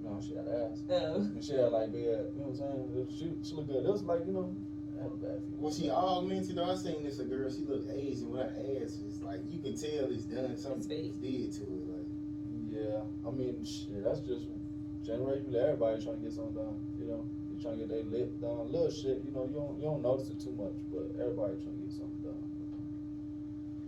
No, 0.03 0.19
she 0.21 0.35
had 0.35 0.49
ass. 0.49 0.83
Oh. 0.91 1.17
And 1.17 1.43
she 1.45 1.53
had 1.55 1.73
like 1.73 1.93
big, 1.93 2.07
ass- 2.07 2.33
you 2.35 2.41
know 2.41 2.49
what 2.49 2.61
I'm 2.61 2.89
saying? 2.93 3.07
She 3.11 3.33
she 3.49 3.55
looked 3.55 3.69
good. 3.69 3.85
It 3.85 3.91
was 3.93 4.03
like 4.03 4.27
you 4.27 4.33
know, 4.33 4.55
I 4.99 5.03
had 5.03 5.13
a 5.13 5.17
bad 5.17 5.41
she 5.73 5.91
augmented 5.91 6.57
though? 6.57 6.71
I 6.71 6.75
seen 6.75 7.03
this 7.05 7.19
a 7.21 7.25
girl, 7.25 7.51
she 7.51 7.63
looked 7.65 7.91
Asian 7.91 8.31
with 8.31 8.41
her 8.41 8.53
ass. 8.83 8.99
It's 9.07 9.23
like 9.23 9.41
you 9.49 9.61
can 9.61 9.77
tell 9.77 10.11
it's 10.13 10.25
done 10.25 10.57
something 10.57 10.83
fake. 10.83 11.21
did 11.21 11.53
to 11.53 11.63
it. 11.65 11.89
Like 11.89 12.09
Yeah, 12.71 13.01
I 13.27 13.31
mean, 13.31 13.65
shit, 13.65 14.05
that's 14.05 14.21
just 14.21 14.45
generation. 15.05 15.55
Everybody 15.55 16.03
trying 16.03 16.17
to 16.17 16.23
get 16.23 16.33
something 16.33 16.55
done. 16.55 16.77
You 16.99 17.07
know, 17.07 17.25
you 17.25 17.40
trying 17.61 17.79
to 17.79 17.85
get 17.85 17.89
their 17.91 18.03
lip 18.05 18.41
done, 18.41 18.73
little 18.73 18.91
shit. 18.91 19.23
You 19.25 19.33
know, 19.33 19.45
you 19.45 19.55
don't 19.55 19.77
you 19.79 19.85
don't 19.85 20.03
notice 20.03 20.31
it 20.31 20.41
too 20.41 20.53
much, 20.53 20.73
but 20.93 21.11
everybody 21.21 21.55
trying 21.63 21.77
to 21.77 21.83
get 21.85 21.93
something 21.93 22.21
done. 22.23 22.43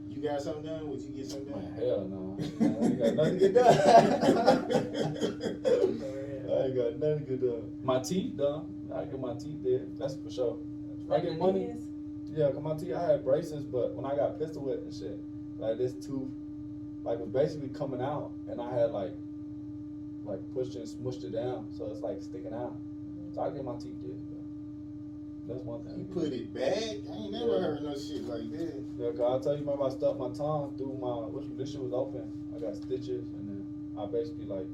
you 0.09 0.23
got 0.23 0.43
something 0.43 0.65
done? 0.65 0.89
Would 0.89 1.01
you 1.01 1.09
get 1.17 1.27
something 1.27 1.53
Man, 1.53 1.65
done? 1.65 1.75
hell 1.81 2.05
no. 2.09 2.37
I 2.61 2.65
ain't 2.85 2.99
got 2.99 3.15
nothing 3.17 3.39
to 3.39 3.49
get 3.49 3.55
done. 3.55 3.73
I 6.53 6.65
ain't 6.65 6.77
got 6.77 6.99
nothing 6.99 7.19
to 7.19 7.31
get 7.31 7.41
done. 7.41 7.63
My 7.83 7.99
teeth 8.01 8.37
done. 8.37 8.75
I 8.95 9.05
get 9.05 9.19
my 9.21 9.35
teeth 9.35 9.63
there. 9.65 9.87
That's 9.99 10.17
for 10.17 10.31
sure. 10.31 10.59
If 11.05 11.11
I 11.11 11.21
get 11.21 11.39
money, 11.39 11.67
knees? 11.69 11.89
yeah, 12.31 12.51
cause 12.51 12.63
my 12.63 12.75
teeth, 12.77 12.95
I 12.95 13.13
had 13.13 13.25
braces, 13.25 13.65
but 13.65 13.95
when 13.95 14.05
I 14.05 14.15
got 14.15 14.39
pistol 14.39 14.63
whipped 14.63 14.85
and 14.85 14.95
shit, 14.95 15.19
like 15.59 15.79
this 15.79 15.95
tooth, 15.95 16.29
like 17.05 17.19
was 17.19 17.31
basically 17.31 17.69
coming 17.71 18.01
out, 18.03 18.31
and 18.49 18.61
I 18.61 18.71
had 18.79 18.91
like, 18.91 19.15
like 20.25 20.41
pushed 20.55 20.75
and 20.77 20.87
smushed 20.87 21.25
it 21.25 21.33
down, 21.33 21.69
so 21.77 21.87
it's 21.91 22.01
like 22.01 22.21
sticking 22.21 22.53
out. 22.53 22.77
So 23.35 23.41
I 23.43 23.51
get 23.51 23.65
my 23.65 23.75
teeth 23.77 24.01
did. 24.03 24.17
That's 25.49 25.63
one 25.65 25.83
thing. 25.83 25.99
You 25.99 26.05
put 26.05 26.33
it 26.33 26.55
back? 26.55 27.03
I 27.11 27.17
ain't 27.25 27.33
never 27.33 27.55
Yeah. 27.57 27.61
heard 27.61 27.83
no 27.83 27.95
shit 27.97 28.25
like 28.29 28.49
that. 28.53 28.85
Yeah, 28.99 29.11
cause 29.11 29.21
I'll 29.21 29.41
tell 29.41 29.55
you, 29.55 29.61
remember 29.61 29.85
I 29.85 29.89
stuck 29.89 30.17
my 30.17 30.31
tongue 30.31 30.73
through 30.79 30.97
my, 31.01 31.27
which 31.27 31.47
this 31.57 31.73
shit 31.73 31.83
was 31.83 31.93
open. 31.93 32.23
I 32.55 32.61
got 32.61 32.77
stitches, 32.77 33.27
and 33.39 33.49
then 33.49 33.65
I 33.99 34.07
basically 34.07 34.47
like, 34.47 34.69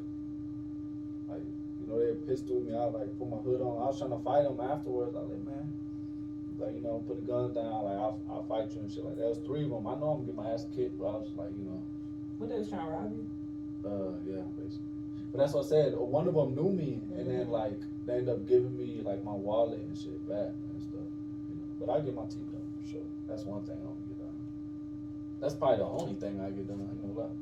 like, 1.30 1.42
you 1.80 1.86
know, 1.86 1.98
they 1.98 2.12
pistol 2.26 2.60
me 2.60 2.74
out, 2.74 2.92
like 2.92 3.16
put 3.18 3.30
my 3.30 3.38
hood 3.38 3.62
on. 3.62 3.80
I 3.80 3.86
was 3.86 3.98
trying 3.98 4.10
to 4.10 4.18
fight 4.18 4.42
them 4.42 4.60
afterwards. 4.60 5.16
I 5.16 5.20
was 5.20 5.30
like, 5.30 5.44
man, 5.46 5.72
like 6.58 6.74
you 6.74 6.82
know, 6.82 7.02
put 7.06 7.20
the 7.24 7.26
gun 7.32 7.54
down, 7.54 7.84
like 7.84 7.96
I'll, 7.96 8.20
I'll 8.28 8.42
fight 8.44 8.70
you 8.74 8.80
and 8.82 8.92
shit 8.92 9.04
like 9.04 9.14
that. 9.14 9.20
There 9.20 9.28
was 9.30 9.38
three 9.38 9.64
of 9.64 9.70
them. 9.70 9.86
I 9.86 9.94
know 9.94 10.10
I'm 10.10 10.16
gonna 10.20 10.26
get 10.26 10.34
my 10.34 10.50
ass 10.50 10.66
kicked, 10.74 10.98
but 10.98 11.06
I 11.06 11.16
was 11.16 11.30
like, 11.36 11.50
you 11.56 11.64
know, 11.64 11.80
What 12.36 12.50
they 12.50 12.58
was 12.58 12.68
trying 12.68 12.86
to 12.86 12.92
rob 12.92 13.12
you? 13.12 13.26
uh, 13.88 14.12
yeah, 14.26 14.34
basically. 14.36 14.47
But 15.38 15.44
that's 15.44 15.54
what 15.54 15.66
I 15.66 15.68
said. 15.68 15.94
One 15.96 16.26
of 16.26 16.34
them 16.34 16.56
knew 16.56 16.68
me, 16.68 17.00
and 17.16 17.30
then 17.30 17.48
like 17.48 17.78
they 18.06 18.14
ended 18.14 18.30
up 18.30 18.48
giving 18.48 18.76
me 18.76 19.02
like 19.04 19.22
my 19.22 19.32
wallet 19.32 19.78
and 19.78 19.96
shit 19.96 20.28
back 20.28 20.50
and 20.50 20.82
stuff. 20.82 21.06
You 21.48 21.54
know, 21.54 21.86
but 21.86 21.92
I 21.92 22.00
get 22.00 22.16
my 22.16 22.24
teeth 22.24 22.50
done 22.50 22.66
for 22.74 22.90
sure. 22.90 23.06
That's 23.28 23.44
one 23.44 23.62
thing 23.62 23.76
I'm 23.78 23.86
gonna 23.86 24.08
get 24.08 24.18
done. 24.18 24.34
That's 25.40 25.54
probably 25.54 25.76
the 25.76 25.84
only 25.84 26.14
thing 26.14 26.40
I 26.40 26.50
get 26.50 26.66
done. 26.66 26.88
I 26.88 26.90
ain't 26.90 27.14
gonna 27.14 27.28
lie. 27.28 27.34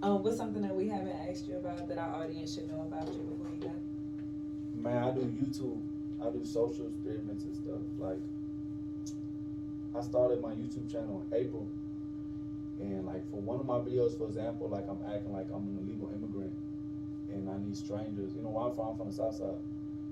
Um, 0.00 0.22
what's 0.22 0.38
something 0.38 0.62
that 0.62 0.74
we 0.74 0.88
haven't 0.88 1.12
asked 1.28 1.46
you 1.46 1.58
about 1.58 1.86
that 1.86 1.98
our 1.98 2.24
audience 2.24 2.54
should 2.54 2.70
know 2.70 2.80
about 2.80 3.06
you 3.12 3.20
before 3.20 3.50
you 3.52 3.68
go? 3.68 3.72
Man, 4.80 5.04
I 5.04 5.10
do 5.10 5.20
YouTube. 5.20 5.82
I 6.24 6.30
do 6.30 6.42
social 6.42 6.86
experiments 6.86 7.44
and 7.44 7.54
stuff. 7.54 7.82
Like, 7.98 8.20
I 9.94 10.00
started 10.00 10.40
my 10.40 10.52
YouTube 10.52 10.90
channel 10.90 11.22
in 11.30 11.38
April, 11.38 11.68
and 12.80 13.06
like 13.06 13.28
for 13.30 13.40
one 13.40 13.60
of 13.60 13.66
my 13.66 13.78
videos, 13.78 14.16
for 14.16 14.26
example, 14.26 14.68
like 14.68 14.84
I'm 14.88 14.98
acting 15.12 15.32
like 15.32 15.46
I'm 15.52 15.66
an 15.66 15.78
illegal 15.82 16.10
immigrant, 16.14 16.52
and 17.32 17.48
I 17.50 17.58
need 17.58 17.76
strangers. 17.76 18.34
You 18.34 18.42
know, 18.42 18.50
where 18.50 18.66
I'm 18.66 18.74
from, 18.74 18.88
I'm 18.88 18.96
from 18.96 19.10
the 19.10 19.16
South 19.16 19.34
Side, 19.34 19.58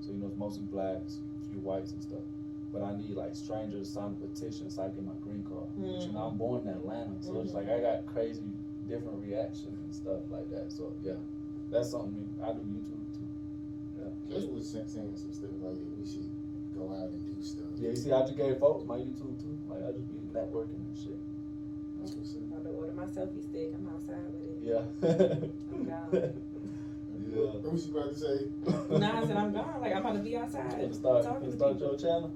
so 0.01 0.11
you 0.11 0.19
know 0.19 0.27
it's 0.27 0.37
mostly 0.37 0.63
blacks, 0.63 1.19
a 1.41 1.49
few 1.49 1.59
whites 1.59 1.93
and 1.93 2.01
stuff. 2.01 2.25
But 2.73 2.83
I 2.83 2.95
need 2.95 3.15
like 3.15 3.35
strangers 3.35 3.87
to 3.87 3.93
sign 3.93 4.17
a 4.19 4.27
petition 4.27 4.69
so 4.69 4.83
I 4.83 4.89
get 4.89 5.03
my 5.03 5.15
green 5.23 5.43
card. 5.47 5.71
But, 5.77 6.03
you 6.03 6.11
know, 6.11 6.27
I'm 6.27 6.37
born 6.37 6.67
in 6.67 6.69
Atlanta, 6.69 7.15
so 7.21 7.39
it's 7.39 7.51
mm-hmm. 7.51 7.63
like 7.63 7.69
I 7.71 7.79
got 7.79 8.05
crazy 8.05 8.43
different 8.87 9.19
reactions 9.23 9.79
and 9.79 9.93
stuff 9.93 10.19
like 10.31 10.49
that. 10.51 10.71
So 10.71 10.91
yeah, 11.03 11.19
that's 11.71 11.91
something 11.91 12.27
I 12.43 12.51
do 12.51 12.59
YouTube 12.59 13.07
too. 13.15 13.27
Yeah. 13.99 14.11
They 14.27 14.45
was 14.47 14.67
saying 14.67 14.87
saying 14.87 15.15
some 15.15 15.31
stuff 15.31 15.51
like 15.61 15.75
that. 15.75 15.99
We 15.99 16.05
should 16.07 16.29
go 16.75 16.91
out 16.91 17.11
and 17.11 17.23
do 17.23 17.41
stuff. 17.43 17.67
Yeah, 17.79 17.89
you 17.91 17.95
see, 17.95 18.11
I 18.11 18.21
just 18.21 18.37
gave 18.37 18.57
folks 18.59 18.85
my 18.85 18.97
YouTube 18.97 19.39
too. 19.39 19.57
Like 19.69 19.83
I 19.83 19.91
just 19.91 20.07
be 20.07 20.19
networking 20.31 20.83
and 20.83 20.97
shit. 20.97 21.19
That's 22.01 22.13
what's 22.15 22.35
up. 22.35 22.41
I'm 22.51 22.61
about 22.61 22.63
to 22.63 22.69
order 22.77 22.93
my 22.93 23.05
selfie 23.05 23.43
stick. 23.43 23.73
I'm 23.75 23.87
outside 23.89 24.23
with 24.33 24.43
it. 24.43 24.57
Yeah. 24.61 24.83
I'm 25.73 25.85
gone. 25.85 26.33
Yeah. 27.29 27.41
What 27.41 27.73
was 27.73 27.87
you 27.87 27.97
about 27.97 28.13
to 28.13 28.19
say? 28.19 28.97
nah, 28.97 29.21
I 29.21 29.27
said 29.27 29.37
I'm 29.37 29.53
gone. 29.53 29.81
Like 29.81 29.93
I'm 29.93 30.01
about 30.01 30.13
to 30.13 30.19
be 30.19 30.37
outside. 30.37 30.69
Gonna 30.71 30.93
start, 30.93 31.23
talking 31.23 31.39
gonna 31.39 31.51
to 31.51 31.57
start 31.57 31.73
people. 31.73 31.87
your 31.87 31.97
channel. 31.97 32.31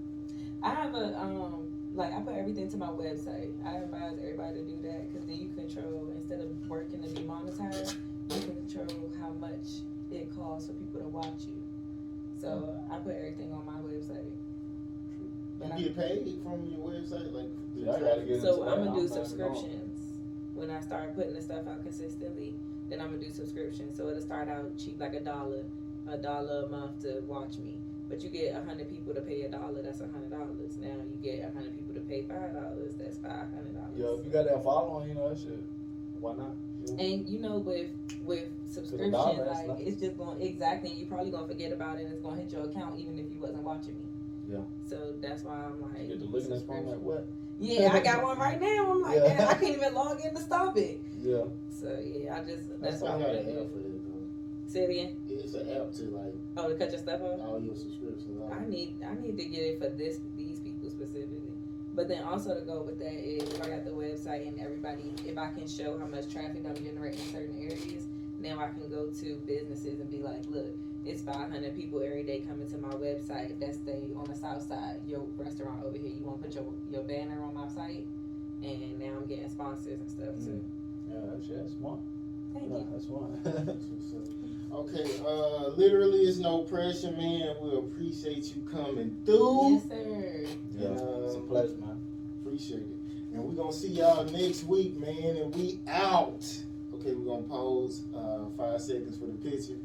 I 0.64 0.70
have 0.72 0.94
a 0.94 1.20
um 1.20 1.72
like 1.94 2.14
I 2.14 2.22
put 2.22 2.36
everything 2.36 2.70
to 2.70 2.78
my 2.78 2.88
website. 2.88 3.52
I 3.66 3.76
advise 3.78 4.18
everybody 4.22 4.60
to 4.60 4.64
do 4.64 4.78
that 4.84 5.12
because 5.12 5.28
then 5.28 5.38
you 5.38 5.50
control 5.56 6.12
instead 6.16 6.42
of 6.42 6.50
working 6.70 7.02
to 7.04 7.10
be 7.10 7.22
monetized, 7.22 7.96
you 8.30 8.40
can 8.42 8.56
control 8.56 9.12
how 9.20 9.32
much 9.40 9.84
it 10.12 10.34
costs 10.36 10.68
for 10.68 10.74
people 10.74 11.02
to 11.02 11.08
watch 11.08 11.46
you. 11.48 11.62
So 12.40 12.76
I 12.92 12.98
put 12.98 13.16
everything 13.16 13.52
on 13.54 13.66
my 13.66 13.80
website. 13.88 14.32
But 15.62 15.80
You 15.80 15.86
get 15.86 15.96
paid 15.96 16.40
from 16.44 16.66
your 16.66 16.90
website, 16.90 17.34
like 17.34 17.50
the 17.76 17.82
Yeah, 17.82 17.94
I 17.94 18.00
gotta 18.00 18.22
get 18.22 18.42
So 18.42 18.68
I'm 18.68 18.86
gonna 18.86 19.00
do 19.00 19.08
subscriptions. 19.08 20.00
When 20.56 20.70
I 20.70 20.80
start 20.82 21.16
putting 21.16 21.34
the 21.34 21.42
stuff 21.42 21.68
out 21.68 21.84
consistently, 21.84 22.56
then 22.90 23.00
I'm 23.00 23.12
gonna 23.12 23.24
do 23.24 23.30
subscriptions. 23.32 23.98
So 23.98 24.10
it'll 24.10 24.22
start 24.22 24.50
out 24.50 24.78
cheap, 24.78 25.00
like 25.00 25.14
a 25.14 25.22
dollar, 25.22 25.64
a 26.08 26.18
dollar 26.18 26.64
a 26.66 26.70
month 26.70 27.02
to 27.04 27.22
watch 27.28 27.58
me. 27.60 27.78
But 28.10 28.24
you 28.24 28.30
get 28.30 28.56
a 28.56 28.62
hundred 28.64 28.90
people 28.90 29.14
to 29.14 29.22
pay 29.22 29.44
a 29.44 29.50
dollar, 29.50 29.82
that's 29.82 30.02
a 30.02 30.08
hundred 30.08 30.32
dollars. 30.32 30.78
Now 30.82 30.90
you 30.90 31.18
get 31.24 31.48
a 31.48 31.54
hundred 31.54 31.74
people 31.78 31.94
to 31.94 32.02
pay 32.02 32.24
five 32.24 32.54
dollars, 32.54 32.96
that's 33.00 33.18
five 33.18 33.48
hundred 33.56 33.74
Yeah, 33.96 34.04
dollars. 34.04 34.20
if 34.20 34.26
you 34.26 34.32
got 34.32 34.46
that 34.46 34.64
following, 34.64 35.10
you 35.10 35.16
know 35.16 35.30
that 35.30 35.40
shit. 35.40 35.64
Why 36.20 36.36
not? 36.36 36.56
And 37.00 37.30
you 37.30 37.40
know, 37.40 37.60
with 37.60 37.90
with 38.26 38.50
subscriptions, 38.66 39.14
dollar, 39.14 39.46
like 39.46 39.68
nothing. 39.68 39.88
it's 39.88 40.02
just 40.02 40.18
going 40.18 40.42
exactly. 40.42 40.90
And 40.90 41.00
you're 41.00 41.08
probably 41.08 41.32
gonna 41.32 41.48
forget 41.48 41.72
about 41.72 42.00
it, 42.00 42.06
and 42.06 42.14
it's 42.14 42.22
gonna 42.22 42.42
hit 42.42 42.52
your 42.52 42.66
account 42.66 43.00
even 43.00 43.18
if 43.18 43.32
you 43.32 43.40
wasn't 43.40 43.64
watching 43.64 43.96
me. 43.96 44.11
Yeah. 44.52 44.60
So 44.86 45.14
that's 45.22 45.44
why 45.44 45.64
I'm 45.66 45.82
like. 45.82 46.10
You 46.10 46.18
get 46.18 46.52
at 46.52 46.68
phone 46.68 46.86
like 46.88 47.00
what? 47.00 47.26
Yeah, 47.60 47.94
I 47.94 48.00
got 48.00 48.24
one 48.24 48.40
right 48.40 48.60
now. 48.60 48.92
I'm 48.92 49.02
like, 49.02 49.16
Yeah. 49.16 49.28
man, 49.36 49.42
I 49.48 49.54
can't 49.54 49.78
even 49.78 49.94
log 49.94 50.20
in 50.26 50.34
to 50.36 50.42
stop 50.42 50.76
it. 50.78 51.00
Yeah. 51.22 51.44
So 51.70 51.98
yeah, 52.04 52.36
I 52.36 52.44
just 52.44 52.68
That's 52.82 53.00
that's 53.00 53.02
why 53.02 53.16
I 53.16 53.20
got 53.20 53.30
an 53.30 53.38
app 53.38 53.72
for 53.72 53.80
that 53.80 54.04
though. 54.04 54.28
Say 54.68 54.80
it 54.84 54.90
again. 54.90 55.18
It's 55.30 55.54
an 55.54 55.70
app 55.70 55.92
to 55.94 56.04
like 56.10 56.34
Oh, 56.58 56.70
to 56.70 56.76
cut 56.76 56.92
your 56.92 57.00
stuff 57.00 57.22
off. 57.22 57.40
all 57.40 57.60
your 57.62 57.76
subscriptions. 57.76 58.42
All 58.42 58.52
I 58.52 58.68
need 58.68 58.96
I 59.08 59.14
need 59.14 59.38
to 59.38 59.46
get 59.46 59.62
it 59.62 59.80
for 59.80 59.90
this 59.90 60.20
these 60.36 60.60
people 60.60 60.90
specifically. 60.90 61.54
But 61.94 62.08
then 62.08 62.24
also 62.24 62.56
to 62.58 62.62
go 62.66 62.82
with 62.84 63.00
that 63.00 63.14
is 63.14 63.44
if 63.44 63.62
I 63.62 63.70
got 63.70 63.84
the 63.86 63.92
website 63.92 64.48
and 64.48 64.60
everybody, 64.60 65.14
if 65.26 65.38
I 65.38 65.52
can 65.52 65.68
show 65.68 66.00
how 66.00 66.08
much 66.08 66.32
traffic 66.32 66.64
I'm 66.66 66.76
generating 66.76 67.20
in 67.20 67.32
certain 67.32 67.58
areas, 67.60 68.08
now 68.40 68.60
I 68.60 68.68
can 68.70 68.90
go 68.90 69.08
to 69.08 69.36
businesses 69.46 70.00
and 70.00 70.10
be 70.10 70.20
like, 70.20 70.42
look, 70.50 70.74
it's 71.06 71.22
500 71.22 71.76
people 71.76 72.02
every 72.04 72.24
day 72.24 72.40
coming 72.48 72.70
to 72.70 72.78
my 72.78 72.90
website 72.90 73.60
that 73.60 73.74
stay 73.76 74.04
on 74.16 74.26
the 74.28 74.36
south 74.36 74.62
side. 74.68 74.98
Your 75.08 75.22
restaurant 75.38 75.84
over 75.86 75.98
here, 75.98 76.08
you 76.12 76.24
want 76.24 76.42
to 76.42 76.48
put 76.48 76.56
your 76.56 76.66
your 76.92 77.04
banner 77.04 77.42
on 77.44 77.54
my 77.54 77.68
site, 77.68 78.06
and 78.64 79.00
now 79.00 79.14
I'm 79.18 79.26
getting 79.26 79.50
sponsors 79.50 80.00
and 80.00 80.10
stuff 80.10 80.36
too. 80.44 80.64
Yeah, 81.10 81.20
that 81.32 81.44
shit. 81.46 81.58
That's 81.58 81.74
smart. 81.74 82.00
Thank 82.54 82.70
Yeah, 82.70 82.78
you. 82.80 82.88
that's 82.92 83.06
smart. 83.06 83.44
That's 83.44 83.56
what's 83.66 84.14
up. 84.14 84.28
Okay, 84.74 85.20
uh, 85.26 85.68
literally 85.76 86.20
it's 86.20 86.38
no 86.38 86.60
pressure, 86.64 87.12
man. 87.12 87.56
We 87.62 87.78
appreciate 87.78 88.56
you 88.56 88.62
coming 88.62 89.18
through. 89.26 89.74
Yes, 89.74 89.90
sir. 89.90 90.46
yeah, 90.78 90.88
it's 91.26 91.36
a 91.36 91.38
Um, 91.40 91.48
pleasure, 91.48 91.76
man. 91.82 91.98
Appreciate 92.46 92.80
it. 92.82 92.98
And 93.34 93.44
we're 93.44 93.54
gonna 93.56 93.74
see 93.74 93.90
y'all 93.90 94.24
next 94.26 94.64
week, 94.66 94.98
man. 95.00 95.36
And 95.38 95.56
we 95.56 95.80
out. 95.88 96.46
Okay, 96.94 97.14
we're 97.16 97.26
gonna 97.26 97.48
pause 97.48 98.04
uh, 98.16 98.46
five 98.56 98.80
seconds 98.82 99.18
for 99.18 99.26
the 99.26 99.34
picture. 99.50 99.76